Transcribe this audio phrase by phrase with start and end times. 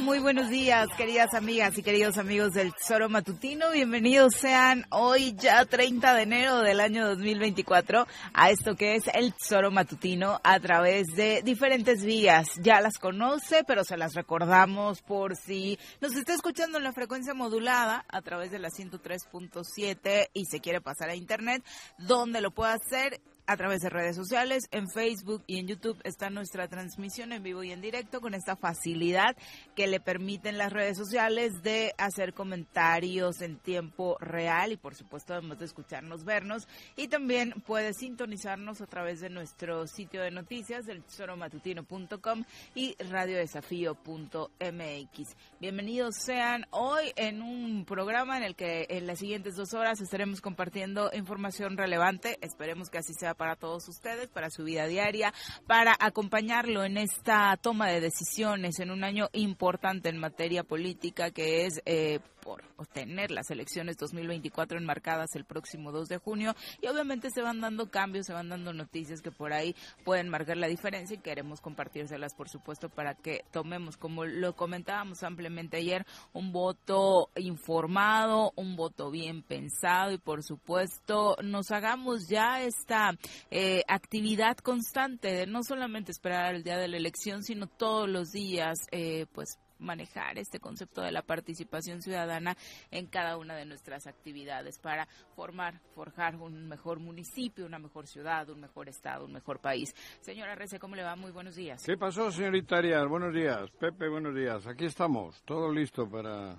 [0.00, 3.70] Muy buenos días, queridas amigas y queridos amigos del Tesoro Matutino.
[3.70, 9.32] Bienvenidos sean hoy ya 30 de enero del año 2024 a esto que es el
[9.32, 12.46] Tesoro Matutino a través de diferentes vías.
[12.60, 17.32] Ya las conoce, pero se las recordamos por si nos está escuchando en la frecuencia
[17.32, 21.64] modulada a través de la 103.7 y se quiere pasar a internet,
[21.96, 26.30] donde lo puede hacer a través de redes sociales, en Facebook y en YouTube está
[26.30, 29.36] nuestra transmisión en vivo y en directo con esta facilidad
[29.76, 35.34] que le permiten las redes sociales de hacer comentarios en tiempo real y por supuesto
[35.34, 36.66] además de escucharnos, vernos
[36.96, 42.44] y también puede sintonizarnos a través de nuestro sitio de noticias del tesoromatutino.com
[42.74, 45.36] y radiodesafío.mx.
[45.60, 50.40] Bienvenidos sean hoy en un programa en el que en las siguientes dos horas estaremos
[50.40, 55.34] compartiendo información relevante, esperemos que así sea para todos ustedes, para su vida diaria,
[55.66, 59.65] para acompañarlo en esta toma de decisiones en un año importante
[60.08, 66.08] en materia política que es eh, por obtener las elecciones 2024 enmarcadas el próximo 2
[66.08, 66.54] de junio.
[66.80, 69.74] Y obviamente se van dando cambios, se van dando noticias que por ahí
[70.04, 75.24] pueden marcar la diferencia y queremos compartírselas por supuesto para que tomemos, como lo comentábamos
[75.24, 82.62] ampliamente ayer, un voto informado, un voto bien pensado y por supuesto nos hagamos ya
[82.62, 83.10] esta
[83.50, 88.30] eh, actividad constante de no solamente esperar el día de la elección, sino todos los
[88.30, 92.56] días, eh, pues manejar este concepto de la participación ciudadana
[92.90, 98.48] en cada una de nuestras actividades para formar, forjar un mejor municipio, una mejor ciudad,
[98.50, 99.94] un mejor estado, un mejor país.
[100.20, 101.16] Señora Rece, ¿cómo le va?
[101.16, 101.82] Muy buenos días.
[101.84, 103.06] ¿Qué pasó, señorita Arias?
[103.08, 103.70] Buenos días.
[103.78, 104.66] Pepe, buenos días.
[104.66, 106.56] Aquí estamos, todo listo para,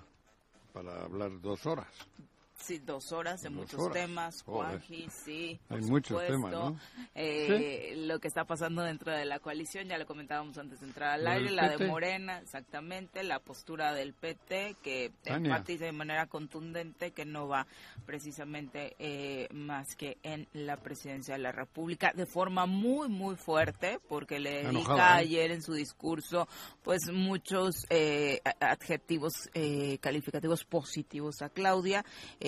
[0.72, 1.88] para hablar dos horas.
[2.58, 5.58] Sí, dos horas de muchos temas, Juanji, sí.
[5.68, 6.74] Hay muchos temas,
[7.14, 11.10] eh, Lo que está pasando dentro de la coalición, ya lo comentábamos antes de entrar
[11.10, 17.12] al aire, la de Morena, exactamente, la postura del PT, que enfatiza de manera contundente
[17.12, 17.66] que no va
[18.04, 24.00] precisamente eh, más que en la presidencia de la República, de forma muy, muy fuerte,
[24.08, 25.20] porque le dedica ¿eh?
[25.20, 26.48] ayer en su discurso,
[26.82, 27.86] pues, muchos
[28.60, 29.48] adjetivos
[30.00, 32.04] calificativos positivos a Claudia.
[32.40, 32.47] Eh,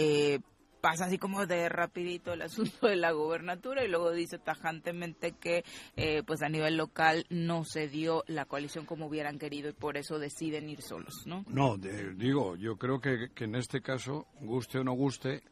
[0.81, 5.65] pasa así como de rapidito el asunto de la gobernatura y luego dice tajantemente que
[5.97, 9.97] eh, pues a nivel local no se dio la coalición como hubieran querido y por
[9.97, 11.45] eso deciden ir solos, ¿no?
[11.49, 15.43] No, digo, yo creo que, en este caso, guste o no guste,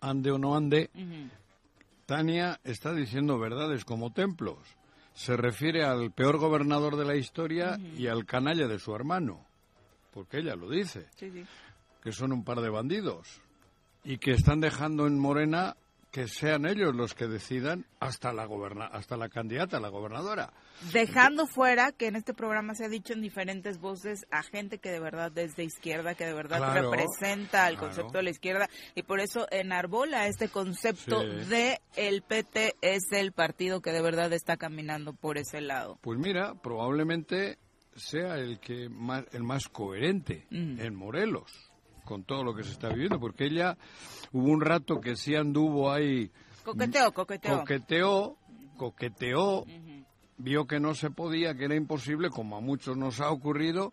[0.00, 0.90] ande o no ande,
[2.06, 4.58] Tania está diciendo verdades como templos.
[5.14, 9.46] Se refiere al peor gobernador de la historia y al canalla de su hermano,
[10.12, 11.06] porque ella lo dice,
[12.02, 13.40] que son un par de bandidos
[14.06, 15.76] y que están dejando en Morena
[16.12, 20.50] que sean ellos los que decidan hasta la goberna hasta la candidata, la gobernadora.
[20.92, 24.90] Dejando fuera que en este programa se ha dicho en diferentes voces a gente que
[24.90, 27.88] de verdad es de izquierda, que de verdad Claro, representa el claro.
[27.88, 31.50] concepto de la izquierda y por eso enarbola este concepto Sí.
[31.50, 35.98] de el PT es el partido que de verdad está caminando por ese lado.
[36.00, 37.58] Pues mira, probablemente
[37.94, 40.80] sea el que más, el más coherente Mm.
[40.80, 41.65] en Morelos
[42.06, 43.76] con todo lo que se está viviendo, porque ella
[44.32, 46.30] hubo un rato que sí anduvo ahí,
[46.64, 47.58] Coqueteo, coqueteo.
[47.58, 48.36] coqueteó,
[48.78, 49.66] coqueteó,
[50.38, 53.92] vio que no se podía, que era imposible, como a muchos nos ha ocurrido,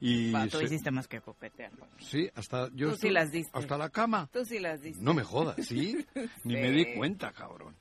[0.00, 1.70] y Va, tú se- hiciste más que coquetear.
[1.98, 3.56] sí, hasta yo Tú sí las diste.
[3.58, 4.28] hasta la cama.
[4.32, 5.02] Tú sí las diste.
[5.02, 5.96] No me jodas, ¿sí?
[6.44, 7.74] Ni me di cuenta, cabrón.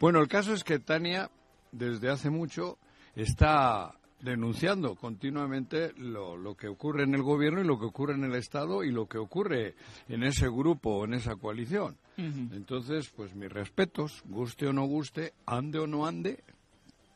[0.00, 1.30] Bueno, el caso es que Tania,
[1.72, 2.78] desde hace mucho,
[3.14, 8.24] está denunciando continuamente lo, lo que ocurre en el gobierno y lo que ocurre en
[8.24, 9.74] el Estado y lo que ocurre
[10.08, 11.96] en ese grupo, en esa coalición.
[12.18, 16.42] Entonces, pues mis respetos, guste o no guste, ande o no ande,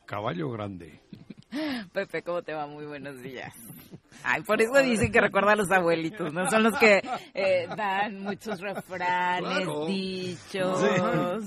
[0.05, 0.99] caballo grande.
[1.93, 2.67] Pepe, ¿cómo te va?
[2.67, 3.53] Muy buenos días.
[4.23, 6.47] Ay, por eso dicen que recuerda a los abuelitos, ¿no?
[6.51, 7.01] Son los que
[7.33, 9.85] eh, dan muchos refranes, Claro.
[9.87, 10.79] dichos.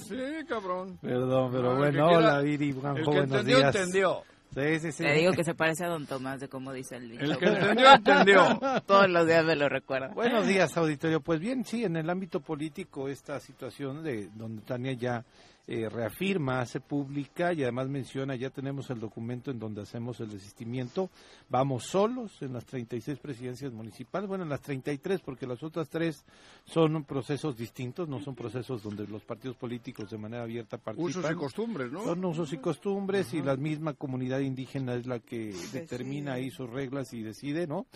[0.09, 0.17] Sí,
[0.49, 0.99] cabrón.
[1.01, 3.75] Perdón, pero que bueno, hola Viri, buenos entendió, días.
[3.77, 4.23] entendió.
[4.55, 5.03] Sí, sí, sí.
[5.03, 7.25] Le digo que se parece a Don Tomás de cómo dice el dicho.
[7.25, 8.61] El que entendió, entendió.
[8.87, 10.09] Todos los días me lo recuerda.
[10.09, 11.21] Buenos días, auditorio.
[11.21, 15.25] Pues bien, sí, en el ámbito político esta situación de donde Tania ya
[15.67, 20.31] eh, reafirma, hace pública y además menciona, ya tenemos el documento en donde hacemos el
[20.31, 21.09] desistimiento,
[21.49, 26.25] vamos solos en las 36 presidencias municipales, bueno, en las 33 porque las otras tres
[26.67, 31.23] son procesos distintos, no son procesos donde los partidos políticos de manera abierta participan.
[31.23, 32.05] Usos y costumbres, ¿no?
[32.05, 36.69] Son usos y costumbres y la misma comunidad indígena es la que determina ahí sus
[36.69, 37.87] reglas y decide, ¿no?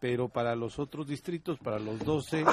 [0.00, 2.44] Pero para los otros distritos, para los 12,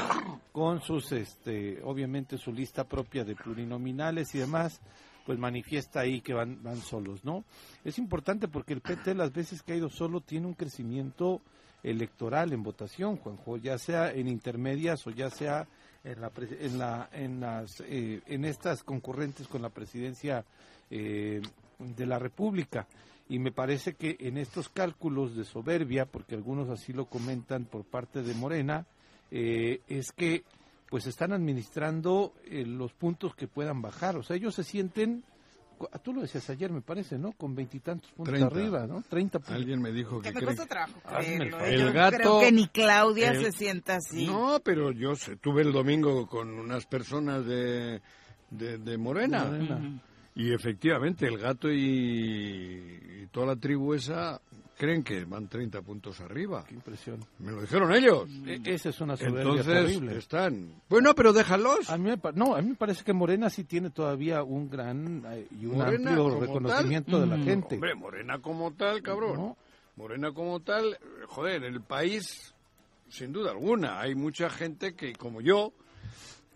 [0.52, 4.80] con sus, este, obviamente su lista propia de plurinominales y demás,
[5.26, 7.44] pues manifiesta ahí que van, van solos, ¿no?
[7.84, 11.42] Es importante porque el PT las veces que ha ido solo tiene un crecimiento
[11.84, 15.68] electoral en votación, Juanjo, ya sea en intermedias o ya sea
[16.04, 20.46] en la en la en las eh, en estas concurrentes con la presidencia
[20.90, 21.42] eh,
[21.80, 22.88] de la República
[23.30, 27.84] y me parece que en estos cálculos de soberbia porque algunos así lo comentan por
[27.86, 28.86] parte de Morena
[29.32, 30.44] eh, es que
[30.90, 35.24] pues están administrando eh, los puntos que puedan bajar o sea ellos se sienten
[36.04, 38.48] tú lo decías ayer me parece no con veintitantos puntos 30.
[38.56, 41.38] arriba no 30 puntos Alguien me dijo que Que me cree cuesta trabajo Hazme el
[41.40, 41.58] creerlo.
[41.58, 41.68] favor.
[41.74, 41.78] ¿eh?
[41.80, 44.26] Yo El gato- creo que ni Claudia el- se sienta así.
[44.28, 48.02] No, pero yo tuve el domingo con unas personas de,
[48.52, 49.46] de, de Morena.
[49.46, 50.02] Morena.
[50.36, 54.42] Y efectivamente, el gato y, y toda la tribu esa
[54.78, 56.66] creen que van 30 puntos arriba.
[56.68, 58.28] qué impresión Me lo dijeron ellos.
[58.46, 60.82] E- esa es una soberbia Entonces, terrible están.
[60.90, 61.90] Bueno, pero déjalos.
[61.90, 65.24] A mí me no, a mí me parece que Morena sí tiene todavía un gran
[65.28, 67.44] eh, y un Morena amplio reconocimiento de la Mm.
[67.46, 67.76] gente.
[67.76, 69.36] Hombre, Morena como tal, cabrón.
[69.38, 69.58] No.
[69.96, 70.98] Morena como tal,
[71.28, 72.56] joder, el país,
[73.10, 75.72] sin duda alguna, hay mucha gente que, como yo,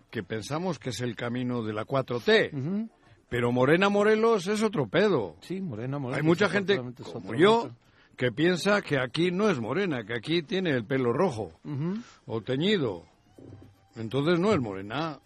[0.09, 2.50] que pensamos que es el camino de la 4T.
[2.51, 2.89] Ujú.
[3.29, 5.35] Pero Morena Morelos es otro pedo.
[5.41, 6.18] Sí, Morena, Morena.
[6.18, 7.69] Hay mucha gente como otro yo
[8.15, 11.51] que piensa que aquí no es morena, que aquí tiene el pelo rojo
[12.25, 13.03] o teñido.
[13.95, 15.19] Entonces no es morena,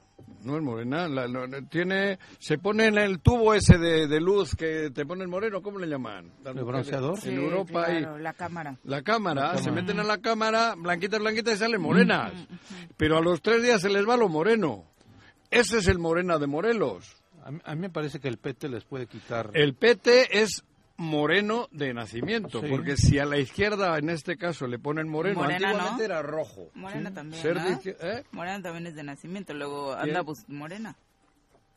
[0.44, 1.08] no es morena.
[1.08, 5.24] La- la- tiene, se pone en el tubo ese de, de luz que te pone
[5.24, 6.32] el moreno, ¿cómo le llaman?
[6.44, 7.20] ¿El bronceador?
[7.20, 8.78] Sí, En Europa claro, la cámara.
[8.84, 9.82] la cámara, La se cámara.
[9.82, 12.34] meten a la cámara, blanquitas, blanquitas y salen morenas.
[12.98, 14.86] Pero a los tres días se les va lo moreno.
[15.50, 17.21] Ese es el morena de Morelos.
[17.44, 19.52] A, mí, a mí me parece que el PT les puede quitar.
[19.54, 20.64] El PT es
[20.98, 22.68] moreno de nacimiento, Sí.
[22.70, 26.14] porque si a la izquierda en este caso le ponen moreno, Morena, antiguamente ¿no?
[26.14, 26.70] era rojo.
[26.76, 27.64] Morena también, Ser ¿no?
[27.66, 28.24] de izquier- ¿eh?
[28.32, 30.96] Morena también es de nacimiento, luego anda pues morena.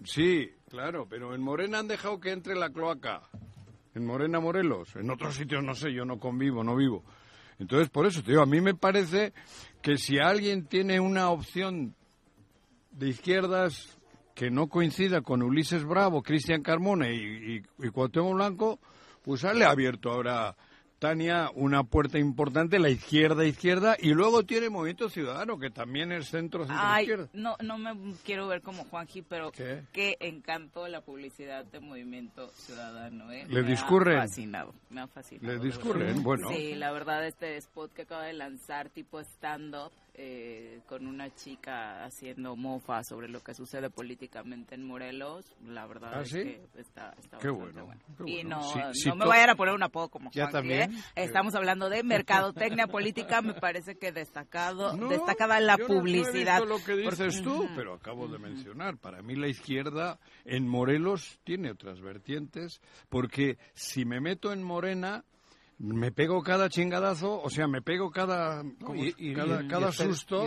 [0.04, 3.22] Sí, claro, pero en Morena han dejado que entre la cloaca.
[3.94, 7.02] En Morena Morelos, en otros sitios no sé, yo no convivo, no vivo.
[7.60, 9.32] Entonces, por eso te digo, a mí me parece
[9.80, 11.94] que si alguien tiene una opción
[12.90, 13.93] de izquierdas
[14.34, 18.78] que no coincida con Ulises Bravo, Cristian Carmona y, y, y Cuauhtémoc Blanco,
[19.22, 20.56] pues le ha abierto ahora
[20.98, 26.28] Tania una puerta importante, la izquierda izquierda, y luego tiene Movimiento Ciudadano, que también es
[26.28, 27.28] centro centro Ay, izquierda.
[27.34, 29.82] no, no me quiero ver como Juanji, pero ¿Qué?
[29.92, 33.44] qué encanto la publicidad de Movimiento Ciudadano, ¿eh?
[33.48, 34.16] Le me discurren.
[34.18, 35.52] ha fascinado, me ha fascinado.
[35.52, 36.48] Le discurren, bueno.
[36.48, 42.04] Sí, la verdad, este spot que acaba de lanzar, tipo stand-up, eh, con una chica
[42.04, 46.38] haciendo mofa sobre lo que sucede políticamente en Morelos, la verdad ¿Ah, es sí?
[46.42, 48.00] que está, está Qué bueno, bueno.
[48.24, 50.92] qué Y no, Si- no si me vayan a poner un apodo como Ya también.
[50.92, 50.98] ¿eh?
[51.16, 55.94] Estamos hablando de mercadotecnia política, me parece que destacado, No, destacada la yo no- no
[55.94, 56.60] he publicidad.
[56.60, 58.96] visto lo que dices tú, pero acabo de mencionar.
[58.98, 65.24] Para mí la izquierda en Morelos tiene otras vertientes, porque si me meto en Morena,
[65.86, 68.62] me pego cada chingadazo, o sea, me pego cada,
[68.94, 70.44] y- y- cada, y cada esper- susto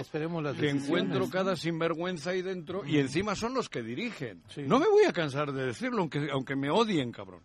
[0.54, 4.42] que encuentro cada sinvergüenza ahí dentro, y encima son los que dirigen.
[4.50, 4.64] Sí.
[4.64, 7.44] No me voy a cansar de decirlo, aunque, aunque me odien, cabrón.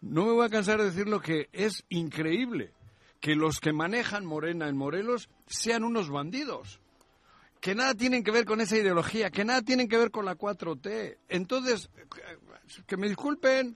[0.00, 2.72] No me voy a cansar de decirlo que es increíble
[3.20, 6.80] que los que manejan Morena en Morelos sean unos bandidos.
[7.60, 10.36] Que nada tienen que ver con esa ideología, que nada tienen que ver con la
[10.36, 11.16] 4T.
[11.28, 11.90] Entonces,
[12.86, 13.74] que me disculpen,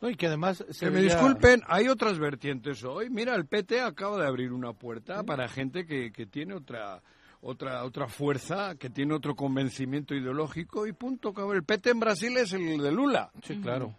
[0.00, 3.10] No, y que además se que me disculpen, hay otras vertientes hoy.
[3.10, 7.02] Mira, el PT acaba de abrir una puerta para gente que, que tiene otra
[7.42, 11.32] otra otra fuerza, que tiene otro convencimiento ideológico y punto.
[11.34, 11.56] cabrón.
[11.56, 13.30] El PT en Brasil es el de Lula.
[13.42, 13.94] Sí, claro.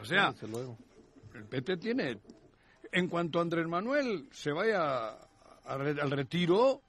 [0.00, 0.34] O sea,
[1.34, 2.18] el PT tiene.
[2.92, 5.08] En cuanto Andrés Manuel se vaya
[5.66, 6.80] a re- al retiro,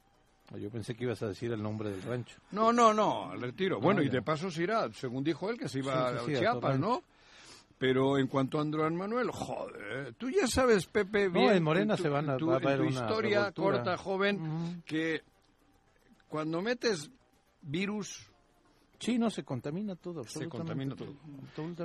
[0.57, 2.37] Yo pensé que ibas a decir el nombre del rancho.
[2.51, 3.79] no, no, no, al retiro.
[3.79, 6.33] Bueno, y de paso se irá, según dijo él, que se iba Sí, sí, sí,
[6.35, 6.79] a a Chiapas.
[6.79, 7.01] ¿no?
[7.77, 12.03] Pero en cuanto a Andrés Manuel, joder, tú ya sabes, Pepe, No, en Morena tu-
[12.03, 15.21] se van a- tu- va a tu historia corta, joven, que
[16.29, 17.09] cuando metes
[17.61, 18.29] virus
[18.97, 20.23] Sí, no, se contamina todo.
[20.23, 21.13] Se contamina todo.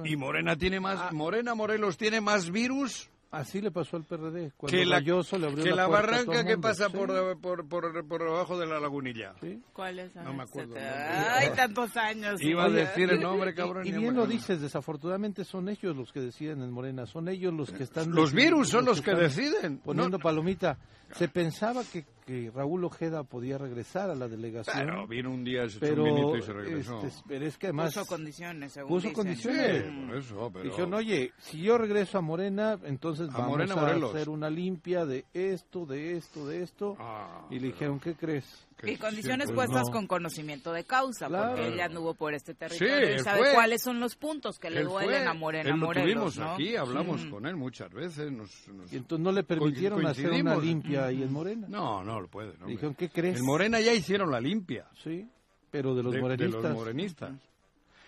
[0.04, 0.80] Y Morena tiene Ah.
[0.80, 4.50] más, Morena Morelos tiene más virus Así le pasó al PRD.
[4.56, 6.96] Cuando que la, Galloso le abrió que la puerta a todo barranca que pasa Sí,
[6.96, 9.34] por, por, por, por abajo de la lagunilla.
[9.40, 9.62] sí.
[9.72, 10.14] ¿Cuál es?
[10.16, 12.40] No me acuerdo Ay, tantos años.
[12.42, 13.86] Iba a decir el Y- nombre, y- cabrón.
[13.86, 17.28] Y, no bien me lo dices, desafortunadamente son ellos los que deciden en Morena, son
[17.28, 18.10] ellos los que están...
[18.10, 19.78] Los virus son los que están deciden.
[19.78, 20.76] Poniendo No- palomita.
[21.14, 25.68] Se pensaba que, que Raúl Ojeda podía regresar a la delegación, Claro, vino un día,
[25.68, 27.04] se echó pero, un y se regresó.
[27.04, 29.14] este, pero es que además Puso condiciones, según puso dicen.
[29.14, 29.84] condiciones.
[29.84, 30.64] Sí, por eso, pero...
[30.64, 34.14] dijeron, oye, si yo regreso a Morena, entonces A vamos Morena, a Morelos.
[34.14, 36.96] hacer una limpia de esto, de esto, de esto.
[36.98, 38.66] Ah, y le dijeron, ¿qué crees?
[38.88, 39.92] Y condiciones siempre- puestas no.
[39.92, 41.48] con conocimiento de causa, Claro.
[41.50, 43.52] porque él ya anduvo por este territorio Sí, y sabe fue.
[43.54, 46.36] cuáles son los puntos que le Él duelen fue, a Morena él lo Morelos, tuvimos
[46.38, 46.50] ¿no?
[46.52, 47.30] aquí, hablamos Mm.
[47.30, 48.30] con él muchas veces.
[48.32, 51.66] Nos, nos- Y entonces no le permitieron hacer una limpia ahí en Morena.
[51.68, 52.56] No, no lo puede.
[52.58, 52.94] no, dijeron.
[52.94, 53.38] ¿qué crees?
[53.38, 55.26] En Morena ya hicieron la limpia Sí,
[55.70, 56.62] pero de los de, de morenistas.
[56.62, 57.30] los morenistas.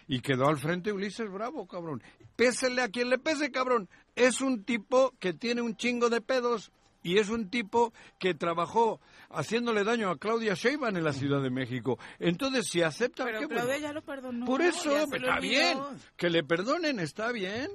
[0.08, 2.02] Y quedó al frente Ulises Bravo, cabrón.
[2.36, 3.88] Pésele a quien le pese, cabrón.
[4.16, 9.00] Es un tipo que tiene un chingo de pedos y es un tipo que trabajó
[9.32, 11.98] haciéndole daño a Claudia Sheinbaum en la Ciudad de México.
[12.18, 13.24] Entonces, si acepta...
[13.24, 13.78] Pero Claudia bueno.
[13.78, 14.46] ya lo perdonó.
[14.46, 15.78] Por eso, está bien.
[16.16, 17.70] Que le perdonen, está bien.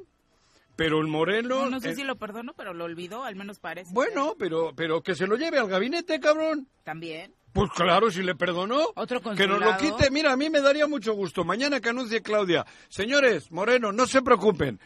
[0.76, 1.66] Pero el Moreno...
[1.66, 3.92] No, no sé eh, si lo perdonó, pero lo olvidó, al menos parece.
[3.94, 6.68] Bueno, pero, pero que se lo lleve al gabinete, cabrón.
[6.84, 7.34] También.
[7.52, 8.90] Pues claro, si le perdonó.
[8.96, 10.12] Otro Que nos lo quite.
[10.12, 11.44] Mira, a mí me daría mucho gusto.
[11.44, 12.64] Mañana que anuncie Claudia.
[12.88, 14.80] Señores, Moreno, no se preocupen.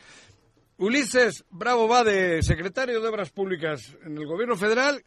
[0.78, 5.04] Ulises Bravo va de secretario de Obras Públicas en el gobierno federal.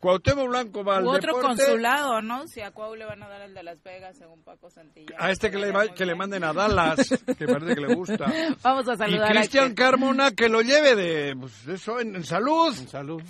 [0.00, 1.62] Cuauhtémoc Blanco va al U otro deporte.
[1.62, 2.46] consulado, ¿no?
[2.48, 5.14] Si a Cuau le van a dar el de Las Vegas, según Paco Santillán.
[5.18, 8.32] A este que le, va- que le manden a Dallas, que parece que le gusta.
[8.62, 12.24] Vamos a Y saludar a Cristian Carmona que lo lleve de pues, eso en, en
[12.24, 12.74] salud.
[12.88, 13.22] Salud.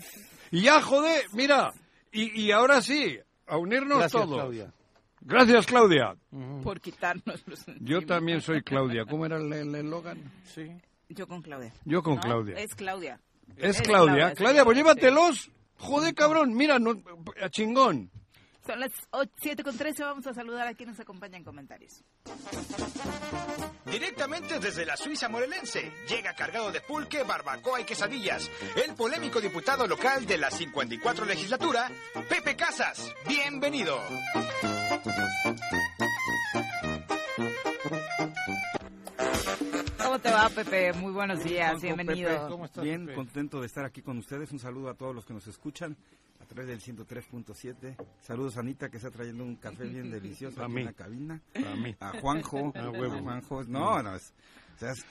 [0.53, 1.73] Y ya, joder, mira.
[2.13, 4.37] Y, y ahora sí, a unirnos Gracias, todos.
[4.37, 4.73] Claudia.
[5.23, 6.15] Gracias, Claudia.
[6.63, 9.05] Por quitarnos los Yo también soy Claudia.
[9.07, 10.23] ¿Cómo era el eslogan?
[10.45, 10.71] Sí.
[11.09, 11.73] Yo con Claudia.
[11.85, 12.21] Yo con ¿No?
[12.21, 12.57] Claudia.
[12.59, 13.21] Es Claudia.
[13.57, 14.33] Es es Claudia.
[14.33, 14.83] Claudia, Claudia, sí, pues sí.
[14.83, 15.51] llévatelos.
[15.81, 16.55] Joder, cabrón.
[16.55, 17.03] Mira, no,
[17.43, 18.11] a chingón.
[18.67, 18.93] Son las
[19.41, 20.05] 7 con 13.
[20.05, 22.05] Vamos a saludar a quienes nos acompañan en comentarios.
[23.87, 29.87] Directamente desde la Suiza morelense, llega cargado de pulque, barbacoa y quesadillas, el polémico diputado
[29.87, 31.91] local de la 54 legislatura,
[32.29, 33.11] Pepe Casas.
[33.27, 33.99] Bienvenido.
[40.23, 40.93] Te va, Pepe?
[40.95, 41.81] Muy buenos días.
[41.81, 42.29] Bienvenido.
[42.31, 43.15] Pepe, ¿Cómo estás, Bien, Pepe?
[43.17, 44.51] contento de estar aquí con ustedes.
[44.53, 45.97] Un saludo a todos los que nos escuchan
[46.41, 47.97] a través del 103.7.
[48.21, 50.81] Saludos a Anita que está trayendo un café bien delicioso A aquí mí.
[50.81, 51.41] en la cabina.
[51.55, 51.95] A mí.
[52.01, 52.73] A Juanjo.
[52.77, 53.15] A huevo.
[53.17, 53.65] a Juanjo.
[53.65, 54.15] No, no.
[54.17, 54.33] es-
[54.77, 55.05] o sea, es-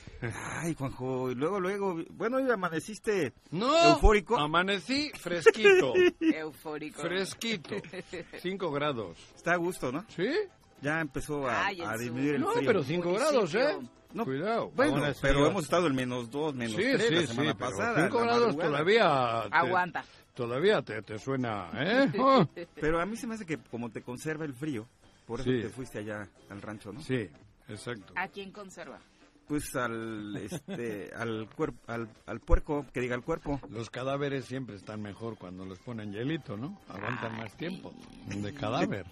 [0.64, 1.32] ay, Juanjo.
[1.32, 1.96] Y luego, luego.
[2.12, 3.92] Bueno, hoy amaneciste No.
[3.94, 4.38] eufórico.
[4.38, 5.94] Amanecí fresquito.
[6.20, 7.02] Eufórico.
[7.02, 7.76] fresquito.
[8.42, 9.18] Cinco grados.
[9.36, 10.04] Está a gusto, ¿no?
[10.10, 10.28] ¿Sí?
[10.82, 12.66] Ya empezó a, Ay, disminuir el No, frío.
[12.68, 13.78] pero cinco grados, ¿eh?
[14.14, 14.72] No, Cuidado.
[14.76, 17.70] Bueno, pero hemos estado en menos dos, menos sí, tres sí, la sí, semana pero
[17.72, 18.04] pasada.
[18.06, 19.44] cinco grados todavía...
[19.50, 20.06] te- Aguanta.
[20.34, 22.12] Todavía te, te suena, ¿eh?
[22.20, 22.48] Oh.
[22.76, 24.88] Pero a mí se me hace que como te conserva el frío,
[25.28, 25.62] por eso Sí.
[25.62, 27.02] te fuiste allá al rancho, ¿no?
[27.02, 27.30] Sí,
[27.68, 28.14] exacto.
[28.16, 29.00] ¿A quién conserva?
[29.48, 34.76] pues al este al cuerpo al, al puerco que diga el cuerpo Los cadáveres siempre
[34.76, 36.80] están mejor cuando los ponen hielito, ¿no?
[36.88, 37.92] Aguantan más tiempo
[38.28, 39.08] de cadáver.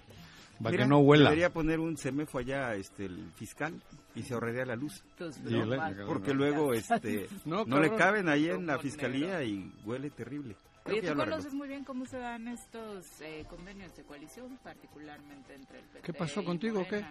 [0.58, 1.24] Para Mira, que no huela.
[1.30, 3.80] debería poner un semefo allá este el fiscal
[4.14, 5.04] y se ahorraría la luz.
[5.16, 9.72] Tus Y el- porque luego este No, no, le caben ahí en la fiscalía y
[9.84, 10.56] huele terrible.
[10.84, 15.80] Oye, tú conoces muy bien cómo se dan estos eh, convenios de coalición, particularmente entre
[15.80, 17.04] el PT ¿Qué pasó y contigo, o qué?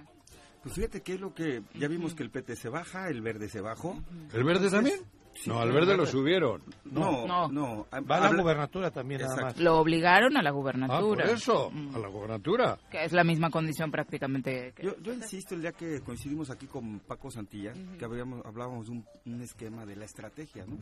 [0.64, 3.48] Pues fíjate que es lo que ya vimos que el PT se baja, el verde
[3.48, 4.02] se bajó.
[4.34, 5.00] ¿El verde también?
[5.42, 6.64] Sí, no, al verde lo subieron.
[6.86, 7.48] No, No.
[7.50, 7.88] no.
[8.10, 9.60] Va a la Habla- gubernatura también nada más.
[9.60, 11.26] Lo obligaron a la Ah, por gubernatura.
[11.26, 11.96] eso, Mm.
[11.96, 12.78] a la gobernatura.
[12.90, 14.74] Que es la misma condición prácticamente.
[14.76, 18.88] Que Yo, yo insisto, el día que coincidimos aquí con Paco Santilla, que habíamos, hablábamos
[18.88, 20.78] de un, un esquema de la estrategia, ¿no?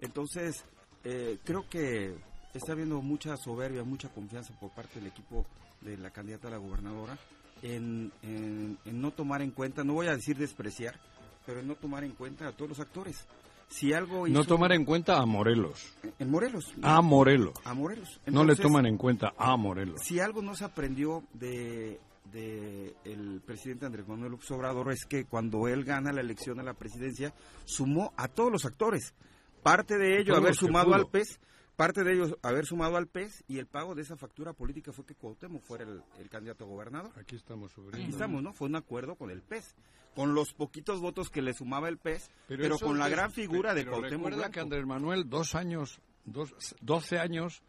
[0.00, 0.64] Entonces,
[1.04, 2.14] eh, creo que
[2.54, 5.44] está habiendo mucha soberbia, mucha confianza por parte del equipo
[5.80, 7.16] de la candidata a la gobernadora
[7.62, 10.98] en, en- en no tomar en cuenta, no voy a decir despreciar,
[11.46, 13.26] pero en no tomar en cuenta a todos los actores.
[13.70, 15.94] Si algo No tomar en cuenta a Morelos.
[16.18, 16.74] en Morelos.
[16.82, 17.54] A Morelos.
[17.64, 18.20] A Morelos.
[18.26, 20.00] No le toman en cuenta a Morelos.
[20.02, 22.00] si algo no se aprendió de,
[22.32, 26.62] de el presidente Andrés Manuel López Obrador es que cuando él gana la elección a
[26.64, 27.32] la presidencia
[27.64, 29.14] sumó a todos los actores.
[29.62, 31.38] Parte de ello haber sumado al PES,
[31.80, 35.06] parte de ellos haber sumado al PES y el pago de esa factura política fue
[35.06, 37.10] que Cuauhtémoc fuera el, el candidato a gobernador.
[37.18, 38.10] Aquí estamos Aquí sufriendo.
[38.12, 38.52] estamos, ¿no?
[38.52, 39.74] Fue un acuerdo con el PES,
[40.14, 43.72] con los poquitos votos que le sumaba el PES, pero, con la es- gran figura
[43.72, 44.52] de pero Cuauhtémoc recuerda Blanco.
[44.52, 47.62] que Andrés Manuel dos años, dos, 12 años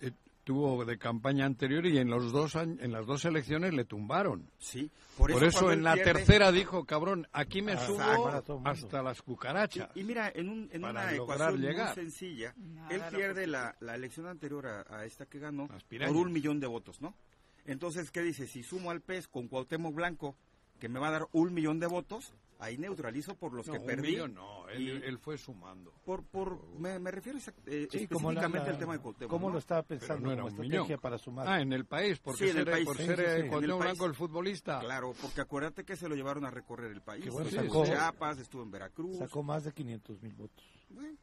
[0.00, 0.12] eh,
[0.46, 4.48] tuvo de campaña anterior y en los dos años, en las dos elecciones le tumbaron.
[4.58, 4.88] Sí,
[5.18, 8.62] Por, eso, en la pierde- tercera dijo, cabrón, aquí me Ah, subo el mundo.
[8.70, 9.90] hasta las cucarachas.
[9.96, 11.86] Y, y mira, en, un- en una ecuación llegar.
[11.88, 15.66] muy sencilla, Nada él pierde que- la, la elección anterior a, a esta que ganó
[15.66, 17.16] por un millón de votos, ¿no?
[17.64, 18.46] Entonces, ¿qué dice?
[18.46, 20.36] Si sumo al PES con Cuauhtémoc Blanco,
[20.78, 23.78] que me va a dar un millón de votos, ahí neutralizo por los No, que
[23.80, 24.08] un perdí.
[24.12, 25.92] millón no, él, y- él fue sumando.
[26.04, 29.30] Por, por, me, me refiero exact- eh, Sí, la- específicamente la- al tema de Cuauhtémoc.
[29.30, 29.52] ¿Cómo ¿no?
[29.54, 31.00] lo estaba pensando no era como un estrategia millón.
[31.00, 31.48] para sumar?
[31.48, 32.86] Ah, en el país, porque Sí, en el ser, país.
[32.86, 33.72] por Sí, ser sí, eh, sí, en el.
[33.74, 34.80] Blanco el futbolista.
[34.80, 37.24] Claro, porque acuérdate que se lo llevaron a recorrer el país.
[37.24, 39.18] Que bueno, estuvo sacó- en Chiapas, estuvo en Veracruz.
[39.18, 40.64] Sacó más de 500 mil votos.
[40.90, 41.16] Bueno.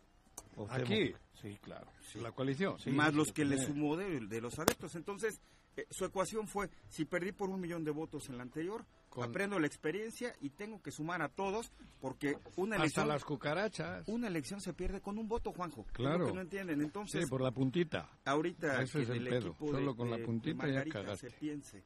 [0.69, 1.13] Aquí.
[1.43, 1.85] Sí, claro.
[2.15, 2.79] La coalición.
[2.79, 3.65] Sí, más sí, los sí, que le sí.
[3.67, 4.95] sumó de, de los adeptos.
[4.95, 5.41] Entonces,
[5.75, 9.29] eh, su ecuación fue, si perdí por un millón de votos en la anterior, Con-
[9.29, 14.07] aprendo la experiencia y tengo que sumar a todos, porque una Hasta elección, las cucarachas.
[14.07, 15.85] una elección se pierde con un voto, Juanjo.
[15.91, 16.27] Claro.
[16.27, 16.81] que no entienden.
[16.81, 18.09] Entonces, Sí, por la puntita.
[18.25, 19.47] ahorita Ese que es el el pedo.
[19.49, 21.83] equipo Solo de, con la de- de puntita ya se piense,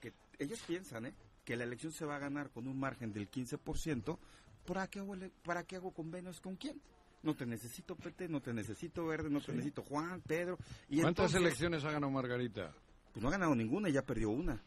[0.00, 1.14] que ellos piensan ¿eh?
[1.44, 4.18] que la elección se va a ganar con un margen del 15%,
[4.66, 6.80] ¿para qué hago, para qué hago convenios con quién?
[7.22, 10.56] No te necesito PT, no te necesito Verde, no te necesito Juan, Pedro.
[10.88, 12.72] Y ¿Cuántas entonces, elecciones ha ganado Margarita?
[13.12, 14.62] Pues no ha ganado ninguna y ya perdió una.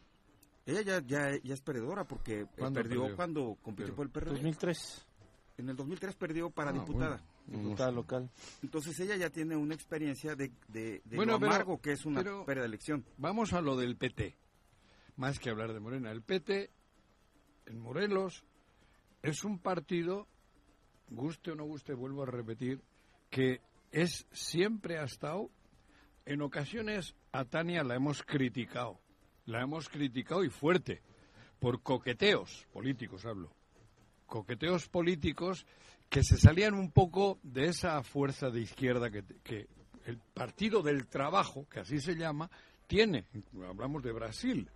[0.66, 3.16] Ella ya, ya, ya es perdedora porque eh, ¿Cuándo perdió, perdió?
[3.16, 4.30] cuando compitió Pero- por el PRD.
[4.34, 5.06] 2003,
[5.58, 7.22] En el 2003 perdió para Ah, diputada.
[7.46, 7.62] bueno.
[7.64, 8.30] diputada local.
[8.62, 12.04] Entonces ella ya tiene una experiencia de, de, de Bueno, lo pero- amargo que es
[12.06, 13.04] una pero- pérdida de elección.
[13.18, 14.36] Vamos a lo del PT.
[15.16, 16.10] Más que hablar de Morena.
[16.10, 16.70] El PT,
[17.66, 18.44] en Morelos,
[19.22, 20.26] es un partido,
[21.08, 22.80] guste o no guste, vuelvo a repetir,
[23.30, 23.60] que
[23.92, 25.50] es siempre ha estado,
[26.26, 28.98] en ocasiones a Tania la hemos criticado.
[29.46, 31.02] La hemos criticado y fuerte,
[31.60, 33.52] por coqueteos políticos hablo.
[34.26, 35.66] Coqueteos políticos
[36.08, 39.68] que se salían un poco de esa fuerza de izquierda que, que
[40.06, 42.50] el Partido del Trabajo, que así se llama,
[42.86, 43.26] tiene.
[43.68, 44.70] Hablamos de Brasil.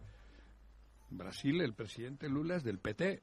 [1.11, 3.23] Brasil, el presidente Lula es del PT.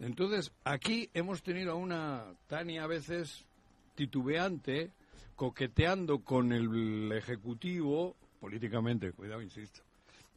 [0.00, 3.44] Entonces, aquí hemos tenido a una Tania a veces
[3.94, 4.90] titubeante,
[5.36, 9.80] coqueteando con el Ejecutivo, políticamente, cuidado, insisto.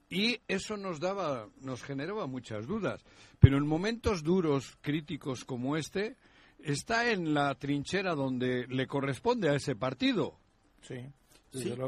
[0.10, 3.04] Y eso nos daba, nos generaba muchas dudas.
[3.39, 6.15] Pero en momentos duros, críticos como este,
[6.60, 10.39] está en la trinchera donde le corresponde a ese partido.
[10.82, 10.96] Sí.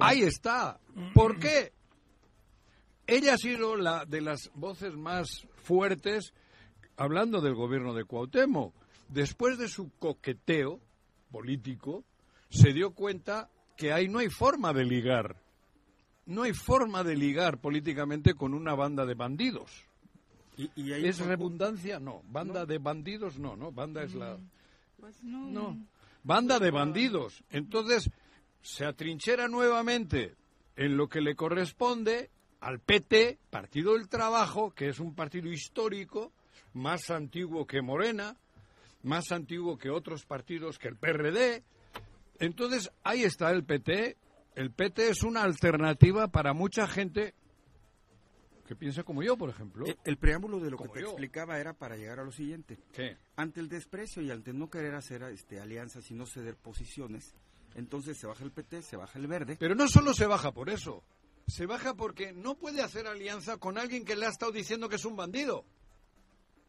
[0.01, 0.79] Ahí está.
[1.13, 1.71] ¿Por qué?
[3.07, 6.33] Ella ha sido la de las voces más fuertes
[6.99, 8.73] hablando del gobierno de Cuauhtémoc.
[9.07, 10.79] Después de su coqueteo
[11.31, 12.03] político,
[12.49, 15.37] se dio cuenta que ahí no hay forma de ligar.
[16.25, 19.71] No hay forma de ligar políticamente con una banda de bandidos.
[20.57, 21.99] Y, y ahí ¿Es redundancia?
[21.99, 22.21] No.
[22.29, 23.39] ¿Banda de bandidos?
[23.39, 23.71] No, no.
[23.71, 24.37] Banda es la...
[24.99, 25.49] Pues no.
[25.49, 25.77] No.
[26.23, 27.41] Banda de bandidos.
[27.49, 28.11] Entonces,
[28.61, 30.35] se atrinchera nuevamente
[30.75, 36.33] en lo que le corresponde al PT, Partido del Trabajo, que es un partido histórico,
[36.73, 38.37] más antiguo que Morena,
[39.03, 41.63] más antiguo que otros partidos que el PRD.
[42.39, 44.17] Entonces, ahí está el PT.
[44.55, 47.33] El PT es una alternativa para mucha gente
[48.67, 49.85] que piensa como yo, por ejemplo.
[49.85, 51.07] El, el preámbulo de lo que te yo.
[51.07, 52.77] explicaba era para llegar a lo siguiente.
[52.93, 53.17] ¿Qué?
[53.35, 57.33] Ante el desprecio y ante no querer hacer este, alianzas y no ceder posiciones,
[57.73, 59.57] entonces se baja el PT, se baja el verde.
[59.59, 61.03] Pero no solo se baja por eso.
[61.47, 64.97] Se baja porque no puede hacer alianza con alguien que le ha estado diciendo que
[64.97, 65.65] es un bandido.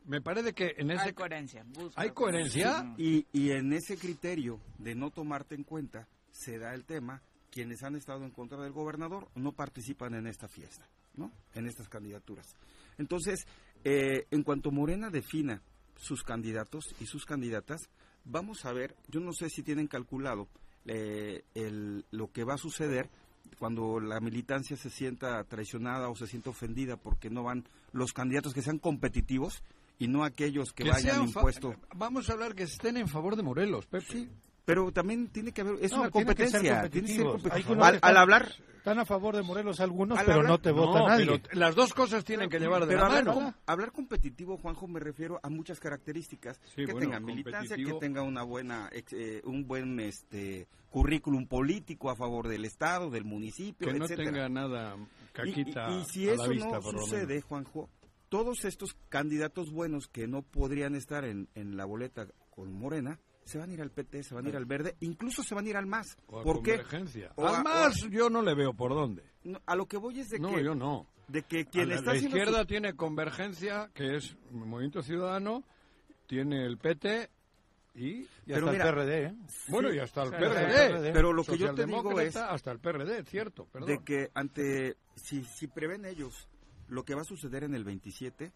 [0.06, 1.02] Me parece que en ese...
[1.02, 1.64] Hay coherencia.
[1.68, 2.94] busca ¿Hay coherencia?
[2.98, 7.82] Y, y en ese criterio de no tomarte en cuenta, se da el tema, quienes
[7.82, 11.30] han estado en contra del gobernador no participan en esta fiesta, ¿no?
[11.54, 12.56] En estas candidaturas.
[12.98, 13.46] Entonces,
[13.84, 15.62] eh, en cuanto Morena defina
[15.96, 17.80] sus candidatos y sus candidatas,
[18.24, 20.48] vamos a ver, yo no sé si tienen calculado
[20.86, 23.10] eh, el- lo que va a suceder
[23.58, 28.54] cuando la militancia se sienta traicionada o se sienta ofendida porque no van los candidatos
[28.54, 29.62] que sean competitivos
[30.00, 31.76] y no aquellos que, vayan impuestos.
[31.94, 34.28] Vamos a hablar que estén en favor de Morelos, Pepe.
[34.64, 36.90] Pero también tiene que haber, es No, una tiene que ser competencia.
[36.90, 37.42] tiene que ser competitivos.
[37.42, 40.58] compe- Hay unos al, hablar, Están a favor de Morelos algunos, Al pero hablar- no
[40.58, 41.26] te vota No, nadie.
[41.40, 43.34] pero las dos cosas tienen que llevar de pero la hablar, mano.
[43.34, 47.92] com- hablar competitivo, Juanjo, me refiero a muchas características Sí, que bueno, tenga militancia, que
[48.00, 53.86] tenga una buena, eh, un buen este currículum político a favor del estado, del municipio,
[53.88, 54.30] Que no etcétera.
[54.30, 57.40] tenga nada Y- caquita y, y si a eso la vista, no sucede.
[57.42, 57.90] Juanjo,
[58.30, 63.58] todos estos candidatos buenos que no podrían estar en, en la boleta con Morena, se
[63.58, 65.68] van a ir al PT, se van a ir al Verde, incluso se van a
[65.68, 66.16] ir al MAS.
[66.28, 66.80] O a ¿Por qué?
[67.36, 69.24] O a- Además, yo no le veo por dónde.
[69.44, 71.06] No, a lo que voy es de No, que, yo no.
[71.28, 75.64] de que A quien la, está la izquierda su- tiene Convergencia, que es Movimiento Ciudadano,
[76.26, 77.28] tiene el PT
[77.96, 78.06] y...
[78.20, 79.34] Y pero hasta mira, el PRD, ¿eh?
[79.68, 80.88] Bueno, y hasta el PRD.
[80.88, 81.12] PRD.
[81.12, 83.88] Pero lo que yo te digo es hasta el PRD, cierto, perdón.
[83.88, 86.48] de que ante si, si prevén ellos
[86.90, 88.52] lo que va a suceder en el 27,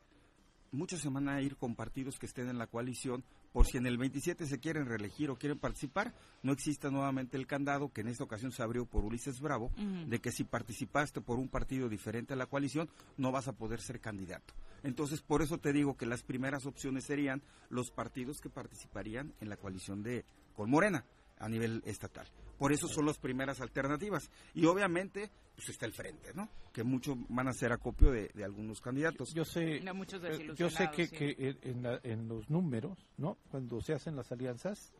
[0.73, 3.87] muchos se van a ir con partidos que estén en la coalición por si en
[3.87, 8.09] el 27 se quieren reelegir o quieren participar, no exista nuevamente el candado que en
[8.09, 9.71] esta ocasión se abrió por Ulises Bravo,
[10.09, 13.81] de que si participaste por un partido diferente a la coalición no vas a poder
[13.81, 14.55] ser candidato.
[14.83, 19.49] Entonces, por eso te digo que las primeras opciones serían los partidos que participarían en
[19.49, 20.25] la coalición de
[20.57, 21.05] con Morena
[21.39, 22.27] a nivel estatal.
[22.59, 24.31] Por eso son las primeras alternativas.
[24.55, 26.49] Y obviamente, pues está el frente, ¿no?
[26.73, 29.35] Que muchos van a hacer acopio de, de algunos candidatos.
[29.35, 31.17] Yo sé, No, muchos eh, yo sé que, desilusionados, sí.
[31.17, 33.39] que en- en, la- en los números, ¿no?
[33.51, 34.93] Cuando se hacen las alianzas,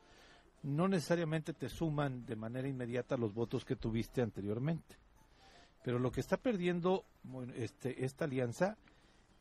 [0.65, 4.97] no necesariamente te suman de manera inmediata los votos que tuviste anteriormente.
[5.85, 8.77] Pero lo que está perdiendo bueno, este, esta alianza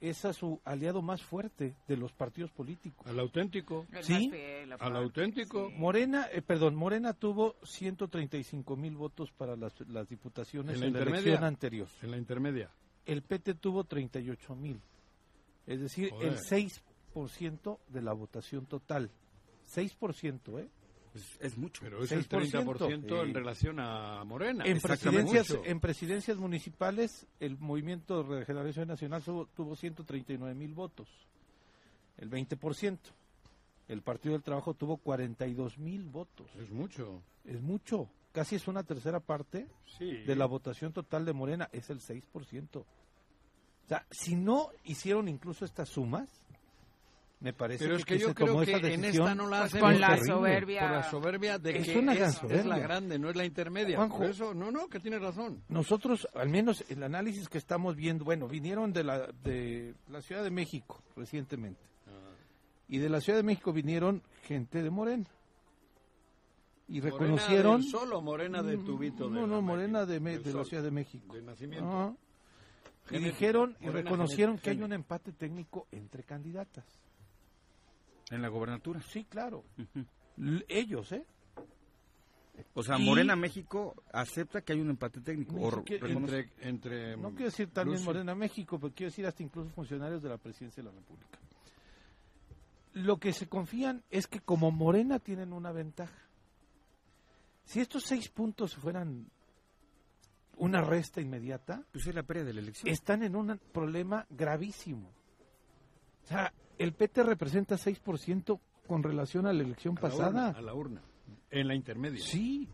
[0.09, 3.07] es a su aliado más fuerte de los partidos políticos.
[3.07, 3.87] Al auténtico.
[3.93, 5.69] El Sí, fiel, al auténtico.
[5.69, 5.75] sí.
[5.77, 10.93] Morena, eh, perdón, Morena tuvo 135 mil votos para las, las diputaciones ¿En la en
[10.93, 11.87] la elección anterior.
[12.01, 12.69] En la intermedia.
[13.05, 14.81] El PT tuvo 38 mil.
[15.65, 16.33] Es decir, Joder.
[16.33, 19.09] el 6% de la votación total.
[19.73, 20.69] 6%, ¿eh?
[21.13, 21.81] Es, es mucho.
[21.83, 22.63] Pero es el 6%.
[22.63, 24.63] 30% en relación a Morena.
[24.65, 25.61] En presidencias, Mucho.
[25.65, 31.07] en presidencias municipales, el Movimiento de Regeneración Nacional tuvo, tuvo 139 mil votos,
[32.17, 32.97] el 20%.
[33.89, 36.47] El Partido del Trabajo tuvo 42 mil votos.
[36.57, 37.21] Es mucho.
[37.45, 40.05] Es mucho, casi es una tercera parte Sí.
[40.23, 42.77] de la votación total de Morena, es el 6%.
[42.79, 46.29] O sea, si no hicieron incluso estas sumas,
[47.43, 49.99] me parece Pero que, es que yo creo que en esta no la hacen con
[49.99, 50.33] la terrible.
[50.33, 50.79] soberbia.
[50.81, 52.77] por la soberbia de Es que una es, gran es la soberbia.
[52.79, 53.97] grande, no es la intermedia.
[53.97, 54.17] Juanjo.
[54.17, 55.61] Por eso, no, no, que tienes razón.
[55.67, 60.41] Nosotros, al menos el análisis que estamos viendo, bueno, vinieron de la, de la Ciudad
[60.43, 61.81] de México recientemente.
[62.87, 65.25] Y de la Ciudad de México vinieron gente de Morena.
[66.87, 67.81] Y Morena reconocieron...
[67.81, 69.29] del Sol o Morena de Tubito?
[69.29, 70.63] No, de no, Morena de, Me- de la.
[70.63, 71.33] Ciudad de México.
[71.35, 72.15] De nacimiento.
[73.11, 76.85] Y dijeron y reconocieron que hay un empate técnico entre candidatas.
[78.31, 79.01] En la gobernatura.
[79.01, 79.63] Sí, claro.
[80.67, 81.25] Ellos, ¿eh?
[82.75, 85.55] O sea, Y- Morena México acepta que hay un empate técnico.
[85.55, 88.03] O Entre, entre, No quiero decir también.
[88.03, 91.39] Morena México, pero quiero decir hasta incluso funcionarios de la presidencia de la República.
[92.93, 96.15] Lo que se confían es que como Morena tienen una ventaja.
[97.65, 99.25] Si estos seis puntos fueran
[100.57, 102.87] una resta inmediata, Pues es la pérdida de la elección.
[102.91, 105.09] están en un problema gravísimo.
[106.23, 110.29] O sea, el PT representa 6% con relación a la elección a la pasada.
[110.29, 111.01] urna, a la urna.
[111.51, 112.23] En la intermedia.
[112.23, 112.67] Sí.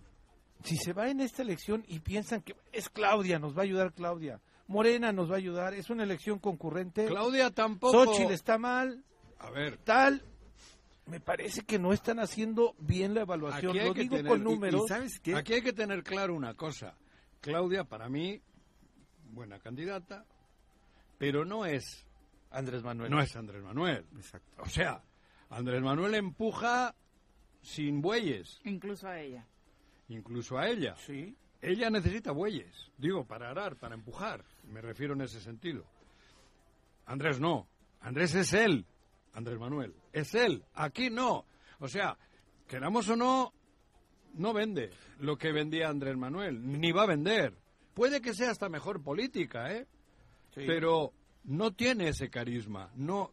[0.64, 3.94] Si se va en esta elección y piensan que es Claudia, nos va a ayudar
[3.94, 4.42] Claudia.
[4.68, 7.06] Morena nos va a ayudar, es una elección concurrente.
[7.08, 8.06] Claudia tampoco.
[8.06, 9.04] Xochitl está mal,
[9.40, 10.22] A ver, tal.
[11.08, 13.76] Me parece que no están haciendo bien la evaluación.
[13.76, 14.88] Lo digo tener- con y- y números.
[14.88, 15.34] ¿Sabes qué?
[15.36, 16.94] aquí hay que tener claro una cosa.
[17.42, 18.40] Claudia, para mí,
[19.32, 20.26] buena candidata,
[21.18, 22.06] pero no es,
[22.52, 23.12] Andrés Manuel.
[23.12, 24.06] no es Andrés Manuel.
[24.16, 24.62] Exacto.
[24.62, 25.04] O sea,
[25.50, 26.96] Andrés Manuel empuja
[27.62, 29.46] sin bueyes, Incluso a ella.
[30.08, 30.96] incluso a ella.
[30.98, 31.36] Sí.
[31.62, 35.86] Ella necesita bueyes, digo, para arar, para empujar, me refiero en ese sentido.
[37.06, 37.68] Andrés no.
[38.02, 38.86] Andrés es él.
[39.34, 39.94] Andrés Manuel.
[40.14, 40.64] Es él.
[40.74, 41.46] Aquí no.
[41.80, 42.18] O sea,
[42.68, 43.54] queramos o no,
[44.36, 46.62] no vende lo que vendía Andrés Manuel.
[46.80, 47.54] Ni va a vender.
[47.94, 49.86] Puede que sea hasta mejor política, ¿eh?
[50.56, 51.14] Pero
[51.46, 52.90] no tiene ese carisma.
[52.96, 53.32] No,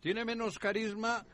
[0.00, 1.24] tiene menos carisma